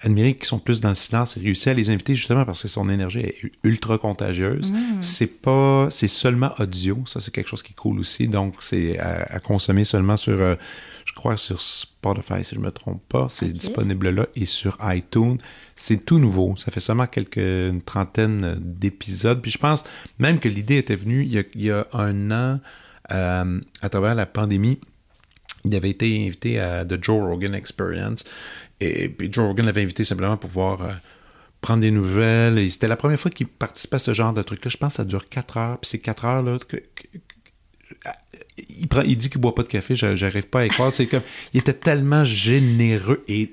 [0.00, 2.68] admirer qui sont plus dans le silence et réussi à les inviter justement parce que
[2.68, 4.72] son énergie est ultra contagieuse.
[5.00, 7.02] C'est pas, c'est seulement audio.
[7.06, 8.28] Ça, c'est quelque chose qui est cool aussi.
[8.28, 10.54] Donc, c'est à, à consommer seulement sur, euh,
[11.04, 13.26] je crois, sur Spotify, si je me trompe pas.
[13.28, 15.38] C'est disponible là et sur iTunes.
[15.74, 16.54] C'est tout nouveau.
[16.56, 19.40] Ça fait seulement quelques, une trentaine d'épisodes.
[19.42, 19.84] Puis je pense
[20.18, 22.60] même que l'idée était venue il y a, il y a un an,
[23.10, 24.78] euh, à travers la pandémie.
[25.68, 28.24] Il avait été invité à The Joe Rogan Experience.
[28.80, 30.88] Et puis Joe Rogan l'avait invité simplement pour voir euh,
[31.60, 32.58] prendre des nouvelles.
[32.58, 34.70] Et c'était la première fois qu'il participait à ce genre de truc-là.
[34.70, 35.78] Je pense que ça dure 4 heures.
[35.78, 37.18] Puis ces 4 heures-là, que- que- que-
[38.68, 39.94] il, prend, il dit qu'il boit pas de café.
[39.94, 40.92] j'a- J'arrive pas à y croire.
[40.92, 41.22] C'est comme,
[41.54, 43.52] il était tellement généreux et,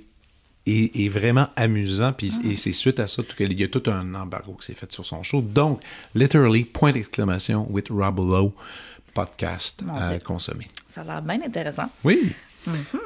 [1.10, 2.12] vraiment amusant.
[2.14, 4.92] Puis et c'est suite à ça qu'il y a tout un embargo qui s'est fait
[4.92, 5.42] sur son show.
[5.42, 5.82] Donc,
[6.16, 8.54] literally, point d'exclamation with Rob Lowe,
[9.16, 10.68] podcast à consommer.
[10.88, 11.90] Ça a l'air bien intéressant.
[12.04, 12.34] Oui.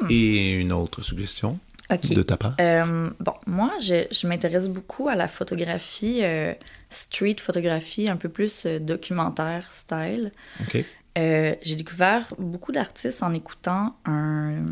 [0.09, 1.59] Et une autre suggestion
[1.89, 2.55] de ta part?
[2.59, 6.53] Euh, bon, moi, je, je m'intéresse beaucoup à la photographie, euh,
[6.89, 10.31] street photographie, un peu plus euh, documentaire style.
[10.61, 10.83] OK.
[11.15, 14.63] J'ai découvert beaucoup d'artistes en écoutant un,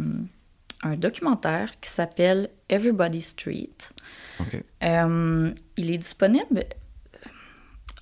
[0.84, 3.78] un documentaire qui s'appelle Everybody Street.
[4.40, 4.64] OK.
[4.84, 6.64] Euh, il est disponible.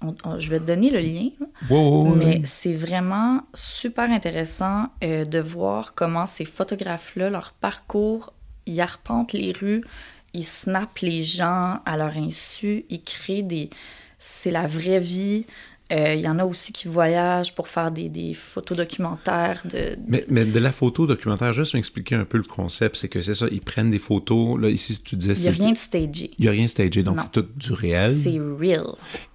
[0.08, 1.30] On- on- je vais te donner le lien.
[1.70, 8.34] Wow, Mais c'est vraiment super intéressant euh, de voir comment ces photographes-là, leur parcours,
[8.66, 9.84] ils arpentent les rues,
[10.34, 13.70] ils snappent les gens à leur insu, ils créent des...
[14.20, 15.46] C'est la vraie vie.
[15.92, 19.98] Euh, Il y en a aussi qui voyagent pour faire des, des photos documentaires de,
[20.08, 23.36] Mais, mais de la photo documentaire, juste m'expliquer un peu le concept, c'est que c'est
[23.36, 24.60] ça, ils prennent des photos.
[24.60, 25.34] Là, ici, si tu disais.
[25.34, 26.32] Il n'y a rien de stagé.
[26.40, 28.16] Il n'y a rien stagé, donc c'est tout du réel.
[28.16, 28.88] C'est real.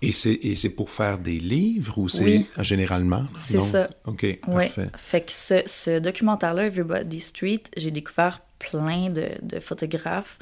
[0.02, 2.46] Et c'est, et c'est pour faire des livres ou c'est Oui.
[2.58, 3.24] généralement?
[3.36, 3.88] C'est ça.
[4.06, 4.38] OK, Oui.
[4.48, 4.90] parfait.
[4.96, 10.38] Fait que ce, ce documentaire-là, Everybody Street, j'ai découvert plein de, de photographes,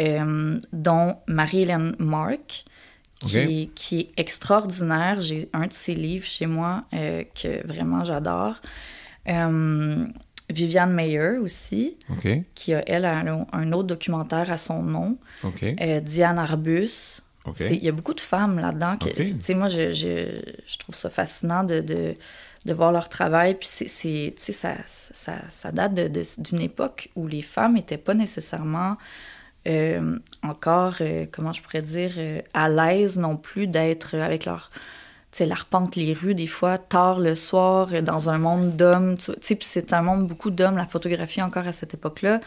[0.00, 2.64] euh, dont Marie-Hélène Mark,
[3.20, 5.20] qui, est, qui est extraordinaire.
[5.20, 8.56] J'ai un de ses livres chez moi euh, que vraiment j'adore.
[9.28, 10.06] Euh,
[10.50, 11.96] Viviane Mayer aussi,
[12.54, 15.18] qui a, elle, un, un autre documentaire à son nom.
[15.80, 17.20] Euh, Diane Arbus.
[17.70, 18.96] Il y a beaucoup de femmes là-dedans.
[18.98, 19.14] que- OK.
[19.16, 22.14] tu sais, Moi, je, je, je trouve ça fascinant de, de,
[22.64, 23.54] de voir leur travail.
[23.54, 27.96] Puis c'est, c'est- tu sais, ça, ça, ça date d'une époque où les femmes n'étaient
[27.98, 28.96] pas nécessairement
[29.66, 34.70] euh, encore, euh, comment je pourrais dire, euh, à l'aise non plus d'être avec leur...
[35.30, 39.18] Tu sais, elle arpente les rues des fois tard le soir dans un monde d'hommes.
[39.18, 42.40] Tu sais, puis c'est un monde beaucoup d'hommes, la photographie encore à cette époque-là.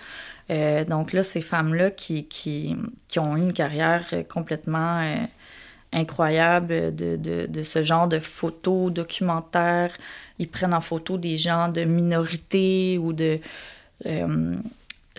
[0.85, 2.75] Donc là, ces femmes-là qui, qui,
[3.07, 5.15] qui ont eu une carrière complètement
[5.93, 9.95] incroyable de, de, de ce genre de photos, documentaires.
[10.39, 13.39] Ils prennent en photo des gens de minorités ou de...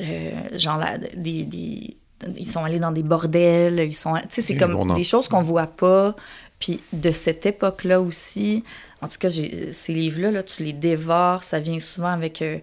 [0.00, 1.96] euh, genre, la- des, des-
[2.36, 4.14] ils sont allés dans des bordels, ils sont...
[4.14, 6.14] Tu sais, c'est Et comme des choses qu'on voit pas.
[6.58, 8.62] Puis de cette époque-là aussi,
[9.00, 12.58] en tout cas, ces livres-là, là, tu les dévores, ça vient souvent avec euh,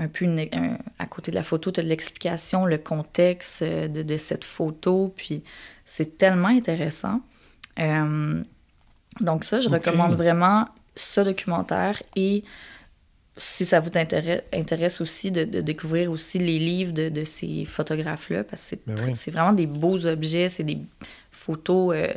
[0.00, 3.86] un peu une- un- à côté de la photo, tu as l'explication, le contexte euh,
[3.86, 5.44] de, de cette photo, puis
[5.84, 7.20] c'est tellement intéressant.
[7.78, 8.42] Euh,
[9.20, 10.66] donc ça, je recommande vraiment
[10.96, 12.42] ce documentaire et
[13.36, 17.64] si ça vous intéresse, intéresse aussi de, de découvrir aussi les livres de, de ces
[17.66, 19.14] photographes-là, parce que c'est Ben oui.
[19.14, 20.78] c'est vraiment des beaux objets, c'est des
[21.30, 21.94] photos...
[21.96, 22.12] euh,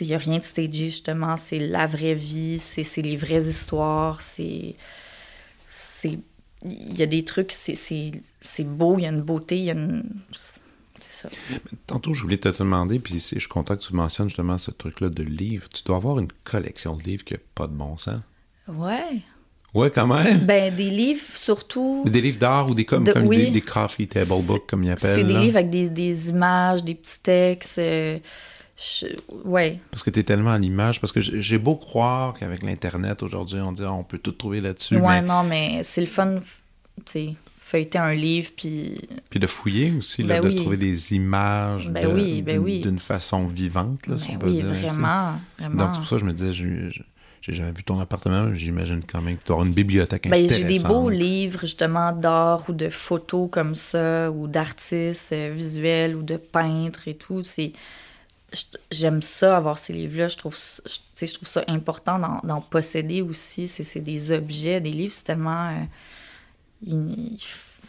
[0.00, 1.36] il n'y a rien de stagé, justement.
[1.36, 4.74] C'est la vraie vie, c'est c'est les vraies histoires, c'est...
[5.66, 6.18] c'est
[6.64, 9.64] Il y a des trucs, c'est- c'est c'est beau, il y a une beauté, il
[9.64, 10.04] y a une...
[10.32, 10.60] C'est
[11.28, 11.28] ça.
[11.86, 15.08] Tantôt, je voulais te demander, puis je suis content que tu mentionnes justement ce truc-là
[15.08, 15.68] de livres.
[15.70, 18.20] Tu dois avoir une collection de livres qui n'a pas de bon sens.
[18.68, 19.22] Ouais.
[19.74, 20.38] Ouais, quand même.
[20.40, 22.04] Ben, des livres, surtout...
[22.06, 23.36] Des livres d'art ou des comme, De- comme oui.
[23.46, 25.14] des, des coffee table books, comme ils appellent.
[25.16, 25.40] C'est des là.
[25.40, 27.78] livres avec des, des images, des petits textes.
[27.78, 28.18] euh,
[28.76, 29.06] je-
[29.44, 29.78] Ouais.
[29.90, 31.00] Parce que tu es tellement à l'image.
[31.00, 34.60] Parce que j'ai beau croire qu'avec l'Internet, aujourd'hui, on dit ah, on peut tout trouver
[34.60, 34.96] là-dessus.
[34.96, 39.00] Ouais, mais- non, mais c'est le fun, tu sais, feuilleter un livre, puis...
[39.28, 42.64] Puis de fouiller aussi, là, Ben de trouver des images Ben de- oui, ben d'une-
[42.64, 42.80] oui.
[42.80, 44.86] d'une façon vivante, là, si Ben on peut oui, dire ainsi.
[44.86, 45.74] vraiment, vraiment.
[45.76, 47.02] Donc, c'est pour ça que je me disais, je- je-
[47.40, 50.68] j'ai jamais vu ton appartement, j'imagine quand même que tu auras une bibliothèque Ben, intéressante.
[50.68, 56.14] j'ai des beaux livres, justement, d'art ou de photos comme ça, ou d'artistes euh, visuels
[56.16, 57.42] ou de peintres et tout.
[57.44, 57.72] C'est...
[58.90, 60.26] J'aime ça, avoir ces livres-là.
[60.28, 63.68] Je trouve, ça- je, je trouve ça important d'en, posséder aussi.
[63.68, 64.80] C'est, c'est des objets.
[64.80, 65.70] Des livres, c'est tellement...
[66.88, 66.94] euh,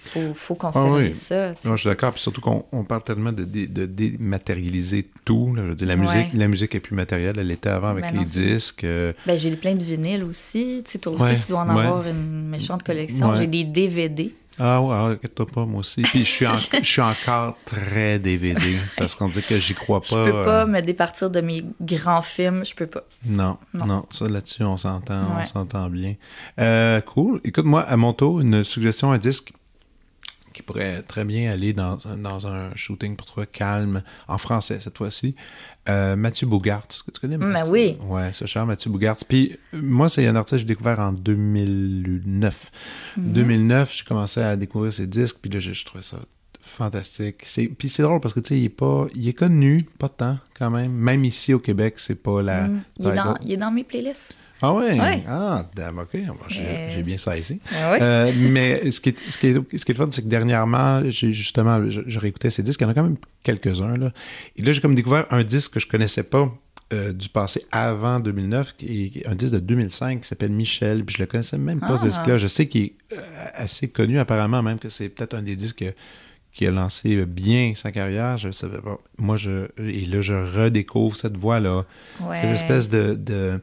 [0.03, 1.13] faut, faut conserver Ah oui.
[1.13, 1.51] ça.
[1.65, 5.53] Non, je suis d'accord, puis surtout qu'on on parle tellement de, dé- de dématérialiser tout.
[5.55, 5.63] là.
[5.63, 6.01] Je veux dire, la, Ouais.
[6.01, 8.83] musique, la musique est plus matérielle, elle était avant avec Ben les non, disques.
[8.83, 10.81] euh, Ben, j'ai plein de vinyles aussi.
[10.85, 11.85] Tu sais, toi aussi, tu dois en ouais.
[11.85, 13.33] avoir une méchante collection.
[13.35, 14.33] J'ai des DVD.
[14.59, 16.01] Ah ouais, ah, inquiète-toi pas, moi aussi.
[16.01, 20.01] Puis je suis, en- je suis encore très DVD, parce qu'on dit que j'y crois
[20.01, 20.07] pas.
[20.09, 22.63] Je peux pas euh, me départir de mes grands films.
[22.65, 23.03] Je peux pas.
[23.25, 24.05] Non, non, Non.
[24.09, 26.15] ça là-dessus, on s'entend, on s'entend bien.
[26.59, 27.39] Euh, cool.
[27.45, 29.53] Écoute-moi, à mon tour, une suggestion, un disque
[30.61, 34.79] qui pourrait très bien aller dans, un- dans un shooting pour toi calme, en français
[34.79, 35.35] cette fois-ci.
[35.89, 37.71] Euh, Mathieu Bougart, est-ce que tu connais Ben Mathieu?
[37.71, 37.97] oui.
[38.07, 39.17] Ouais, ce cher Mathieu Bougart.
[39.27, 42.71] Puis moi, c'est un artiste que j'ai découvert en 2009.
[43.17, 43.33] Mhm.
[43.33, 46.17] 2009, j'ai commencé à découvrir ses disques, puis là, je, je trouvais ça
[46.59, 47.37] fantastique.
[47.45, 49.07] C'est, puis c'est drôle parce que, tu sais, il est pas...
[49.15, 50.91] Il est connu, pas tant, quand même.
[50.91, 52.67] Même ici, au Québec, c'est pas la...
[52.67, 52.83] Mm.
[52.99, 54.35] Il, est dans, il est dans mes playlists.
[54.61, 54.99] Ah ouais?
[54.99, 55.23] Ouais.
[55.27, 55.65] Ah,
[55.97, 56.25] OK.
[56.27, 57.59] Bon, j'ai, bien saisi.
[57.75, 57.97] Ah ouais?
[58.01, 60.27] Euh, mais ce qui, est, ce, qui est, ce qui est le fun, c'est que
[60.27, 62.79] dernièrement, j'ai justement, je, je réécoutais ces disques.
[62.81, 63.97] Il y en a quand même quelques-uns.
[63.97, 64.11] Là.
[64.55, 66.53] Et là, j'ai comme découvert un disque que je connaissais pas
[66.93, 71.05] euh, du passé avant 2009, qui est un disque de 2005 qui s'appelle Michel.
[71.05, 72.09] Puis je le connaissais même pas, ce Ah.
[72.09, 72.37] disque-là.
[72.37, 73.21] Je sais qu'il est euh,
[73.55, 75.85] assez connu, apparemment, même que c'est peut-être un des disques
[76.53, 78.37] qui a lancé bien sa carrière.
[78.37, 78.99] Je savais pas.
[79.17, 81.85] Moi, je, et là, je redécouvre cette voix-là.
[82.19, 82.35] Ouais.
[82.35, 83.61] Cette espèce de, de,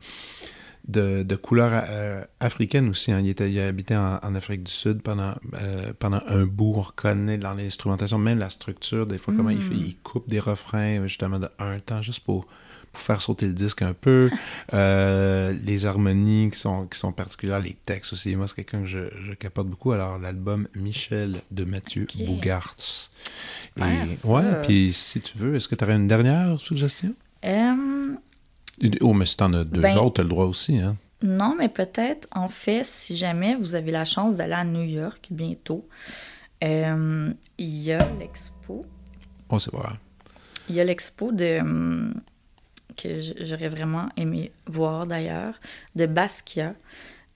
[0.89, 3.13] de, de couleur euh, africaine aussi.
[3.13, 3.21] hein.
[3.21, 6.73] Il, était, il a habité en, en Afrique du Sud pendant, euh, pendant un bout.
[6.77, 9.75] On reconnaît dans l'instrumentation, même la structure, des fois, comment il fait.
[9.75, 12.47] Il coupe des refrains, justement, de un temps, juste pour,
[12.93, 14.31] pour faire sauter le disque un peu.
[14.75, 18.37] Euh, les harmonies qui sont, qui sont particulières, les textes aussi.
[18.37, 19.93] Moi, c'est quelqu'un que je, je capote beaucoup.
[19.93, 22.23] Alors, l'album Michel de Mathieu Ok.
[22.27, 22.75] Bougarts.
[22.77, 27.15] Super, Et, ouais, puis si tu veux, est-ce que tu aurais une dernière suggestion?
[29.01, 30.97] Oh, mais si t'en as deux Ben- autres, t'as le droit aussi, hein?
[31.23, 35.29] Non, mais peut-être, en fait, si jamais vous avez la chance d'aller à New York
[35.31, 35.89] bientôt,
[36.63, 38.85] euh, il y a l'expo.
[39.49, 39.97] Oh, c'est pas grave.
[40.69, 41.61] Il y a l'expo de.
[41.61, 42.15] hum,
[42.97, 45.55] que j'aurais vraiment aimé voir d'ailleurs,
[45.95, 46.75] de Basquiat.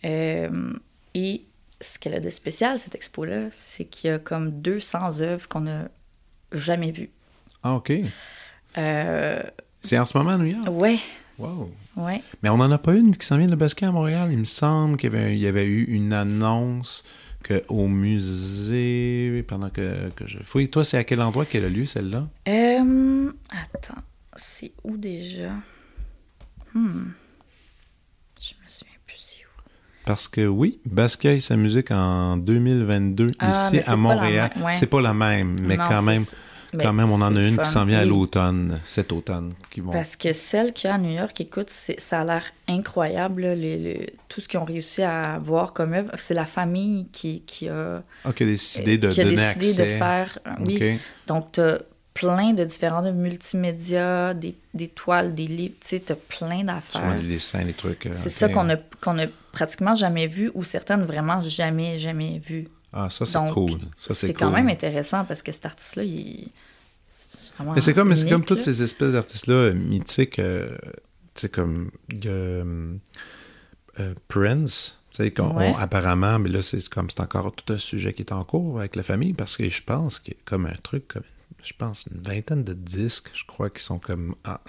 [0.05, 0.73] Euh,
[1.15, 1.45] et
[1.81, 5.61] ce qu'elle a de spécial, cette expo-là, c'est qu'il y a comme 200 œuvres qu'on
[5.61, 5.89] n'a
[6.51, 7.11] jamais vues.
[7.63, 7.93] Ah, OK.
[8.77, 9.43] Euh,
[9.83, 10.67] C'est en ce moment à New York?
[10.71, 10.99] ouais,
[11.39, 11.73] Wow.
[11.97, 12.23] ouais.
[12.43, 14.29] Mais on n'en a pas une qui s'en vient de Basquiat à Montréal.
[14.33, 17.05] Il me semble qu'il y avait, il y avait eu une annonce
[17.43, 20.69] que au musée, pendant que, que je fouille.
[20.69, 22.29] Toi, c'est à quel endroit qu'elle a lieu, celle-là?
[22.49, 24.01] Euh, attends,
[24.37, 25.51] c'est où déjà?
[26.75, 27.11] Hmm.
[28.41, 29.63] Je me souviens plus c'est où.
[30.05, 34.51] Parce que oui, Basquiat et sa musique en 2022, Ah, ici à Montréal.
[34.65, 34.75] ouais.
[34.75, 36.23] C'est pas la même, mais Non, quand même,
[36.75, 37.63] mais quand même, on en a une fun.
[37.63, 39.93] qui s'en vient à l'automne, cet automne, qui vont.
[39.93, 43.95] Parce que celle qu'il y a à New York, écoute, ça a l'air incroyable, là,
[44.29, 46.11] tout ce qu'ils ont réussi à voir comme œuvre.
[46.17, 49.83] C'est la famille qui, qui a, Ah, qui a décidé de qui a donner décidé
[49.83, 49.93] accès.
[49.93, 50.39] de faire.
[50.67, 50.77] Oui.
[50.77, 51.01] OK.
[51.27, 51.79] Donc, tu as
[52.15, 56.65] plein de différents de multimédia, des, des toiles, des livres, tu sais, tu as plein
[56.65, 57.15] d'affaires.
[57.21, 58.07] des dessins, des trucs.
[58.07, 62.41] euh, C'est ça qu'on a, qu'on a pratiquement jamais vu ou certaines vraiment jamais, jamais
[62.45, 62.65] vu.
[62.93, 63.81] Ah, ça, c'est cool.
[63.99, 64.37] Ça, c'est cool.
[64.37, 66.49] quand même intéressant parce que cet artiste-là, il.
[67.75, 70.39] Mais c'est comme, unique, comme toutes ces espèces d'artistes-là euh, mythiques.
[70.39, 70.77] euh,
[71.35, 71.91] tu sais, comme
[72.27, 72.95] euh,
[74.01, 74.99] euh, Prince.
[75.11, 75.75] Tu sais, qu'on- Ouais.
[75.79, 78.97] apparemment, mais là, c'est comme c'est encore tout un sujet qui est en cours avec
[78.97, 81.23] la famille parce que je pense qu'il y a comme un truc, comme,
[81.63, 84.35] je pense, une vingtaine de disques, je crois, qui sont comme.
[84.45, 84.61] ah,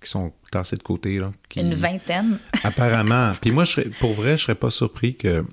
[0.00, 1.18] qui sont tassés de côté.
[1.18, 2.38] Là, qui- Une vingtaine?
[2.62, 3.32] Apparemment.
[3.40, 5.44] Puis moi, je serais, pour vrai, je serais pas surpris que.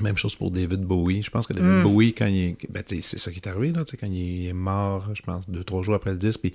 [0.00, 1.22] Même chose pour David Bowie.
[1.22, 1.82] Je pense que David Mm.
[1.84, 2.56] Bowie, quand il est.
[2.70, 3.84] Ben, c'est ça qui est arrivé, là.
[3.98, 6.40] Quand il est mort, je pense, deux, trois jours après le disque.
[6.40, 6.52] Puis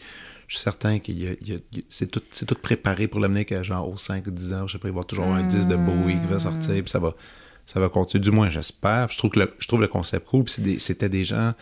[0.47, 0.99] je suis certain
[1.55, 1.59] a-
[1.89, 4.67] c'est tout, tout préparé pour l'amener qu'à genre aux 5 ou 10 ans.
[4.67, 6.73] Je sais pas, il va y avoir toujours un disque de Bowie qui va sortir.
[6.83, 7.15] Puis ça va,
[7.65, 8.21] ça va continuer.
[8.23, 9.09] Du moins, j'espère.
[9.09, 10.43] Je trouve, que le, je trouve le concept cool.
[10.43, 11.53] Puis des- c'était des gens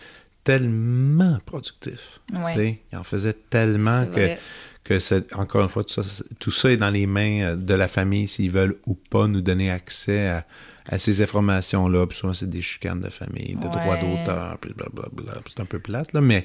[0.44, 2.20] tellement productifs.
[2.28, 2.54] tu Ouais.
[2.54, 2.80] sais.
[2.92, 4.36] Ils en faisaient tellement que
[4.82, 7.54] que c'est encore une fois tout ça, c'est- tout ça est dans les mains euh,
[7.56, 10.46] de la famille s'ils veulent ou pas nous donner accès à,
[10.90, 14.72] à ces informations là puis souvent c'est des chicanes de famille de droits d'auteur puis
[14.74, 15.40] blablabla.
[15.46, 16.44] C'est un peu plate là mais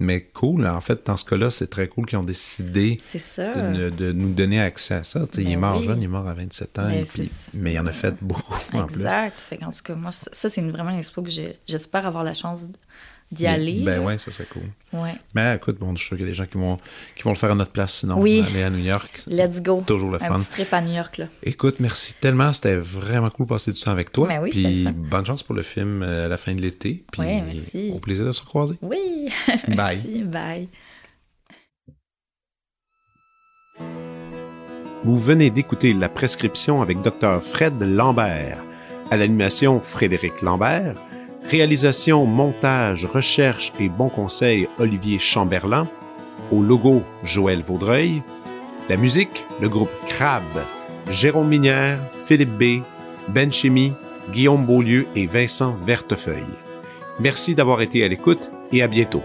[0.00, 2.98] mais cool en fait dans ce cas-là c'est très cool qu'ils ont décidé
[3.36, 5.26] de, nous donner accès à ça.
[5.32, 5.86] Sais, il Ben est mort oui.
[5.86, 7.92] jeune il est mort à 27 ans Mais et puis- c'est- mais il en a
[7.92, 8.98] fait beaucoup en plus.
[8.98, 9.40] Exact.
[9.40, 11.30] Fait en tout cas, moi, ça, c'est vraiment une expo que
[11.66, 12.66] j'espère avoir la chance
[13.30, 13.82] d'y aller.
[13.84, 15.12] ben ouais ça serait cool Ouais.
[15.34, 16.78] mais écoute bon je suis sûr qu'il y a des gens qui vont
[17.14, 18.42] qui vont le faire à notre place sinon Oui.
[18.46, 19.82] aller à New York Let's go.
[19.86, 21.26] toujours le Un fun petit trip à New York, là.
[21.42, 22.52] Écoute, merci tellement.
[22.54, 24.28] C'était vraiment cool de passer du temps avec toi.
[24.28, 27.04] Ben oui, Puis bonne chance pour le film euh, à la fin de l'été.
[27.12, 27.90] Puis Ouais, merci.
[27.94, 28.76] au plaisir de se recroiser.
[28.80, 29.28] Oui.
[29.68, 29.98] Bye.
[30.02, 30.22] Merci.
[30.24, 30.68] Bye.
[35.04, 37.42] Vous venez d'écouter La Prescription avec Dr.
[37.42, 38.58] Fred Lambert.
[39.10, 40.96] À l'animation, Frédéric Lambert.
[41.50, 45.88] Réalisation, montage, recherche et bons conseils, Olivier Chamberlain.
[46.52, 48.22] Au logo, Joël Vaudreuil.
[48.90, 50.42] La musique, le groupe Crab.
[51.08, 52.82] Jérôme Minière, Philippe B.,
[53.28, 53.94] Ben Chimie,
[54.30, 56.44] Guillaume Beaulieu et Vincent Vertefeuille.
[57.18, 59.22] Merci d'avoir été à l'écoute et à bientôt.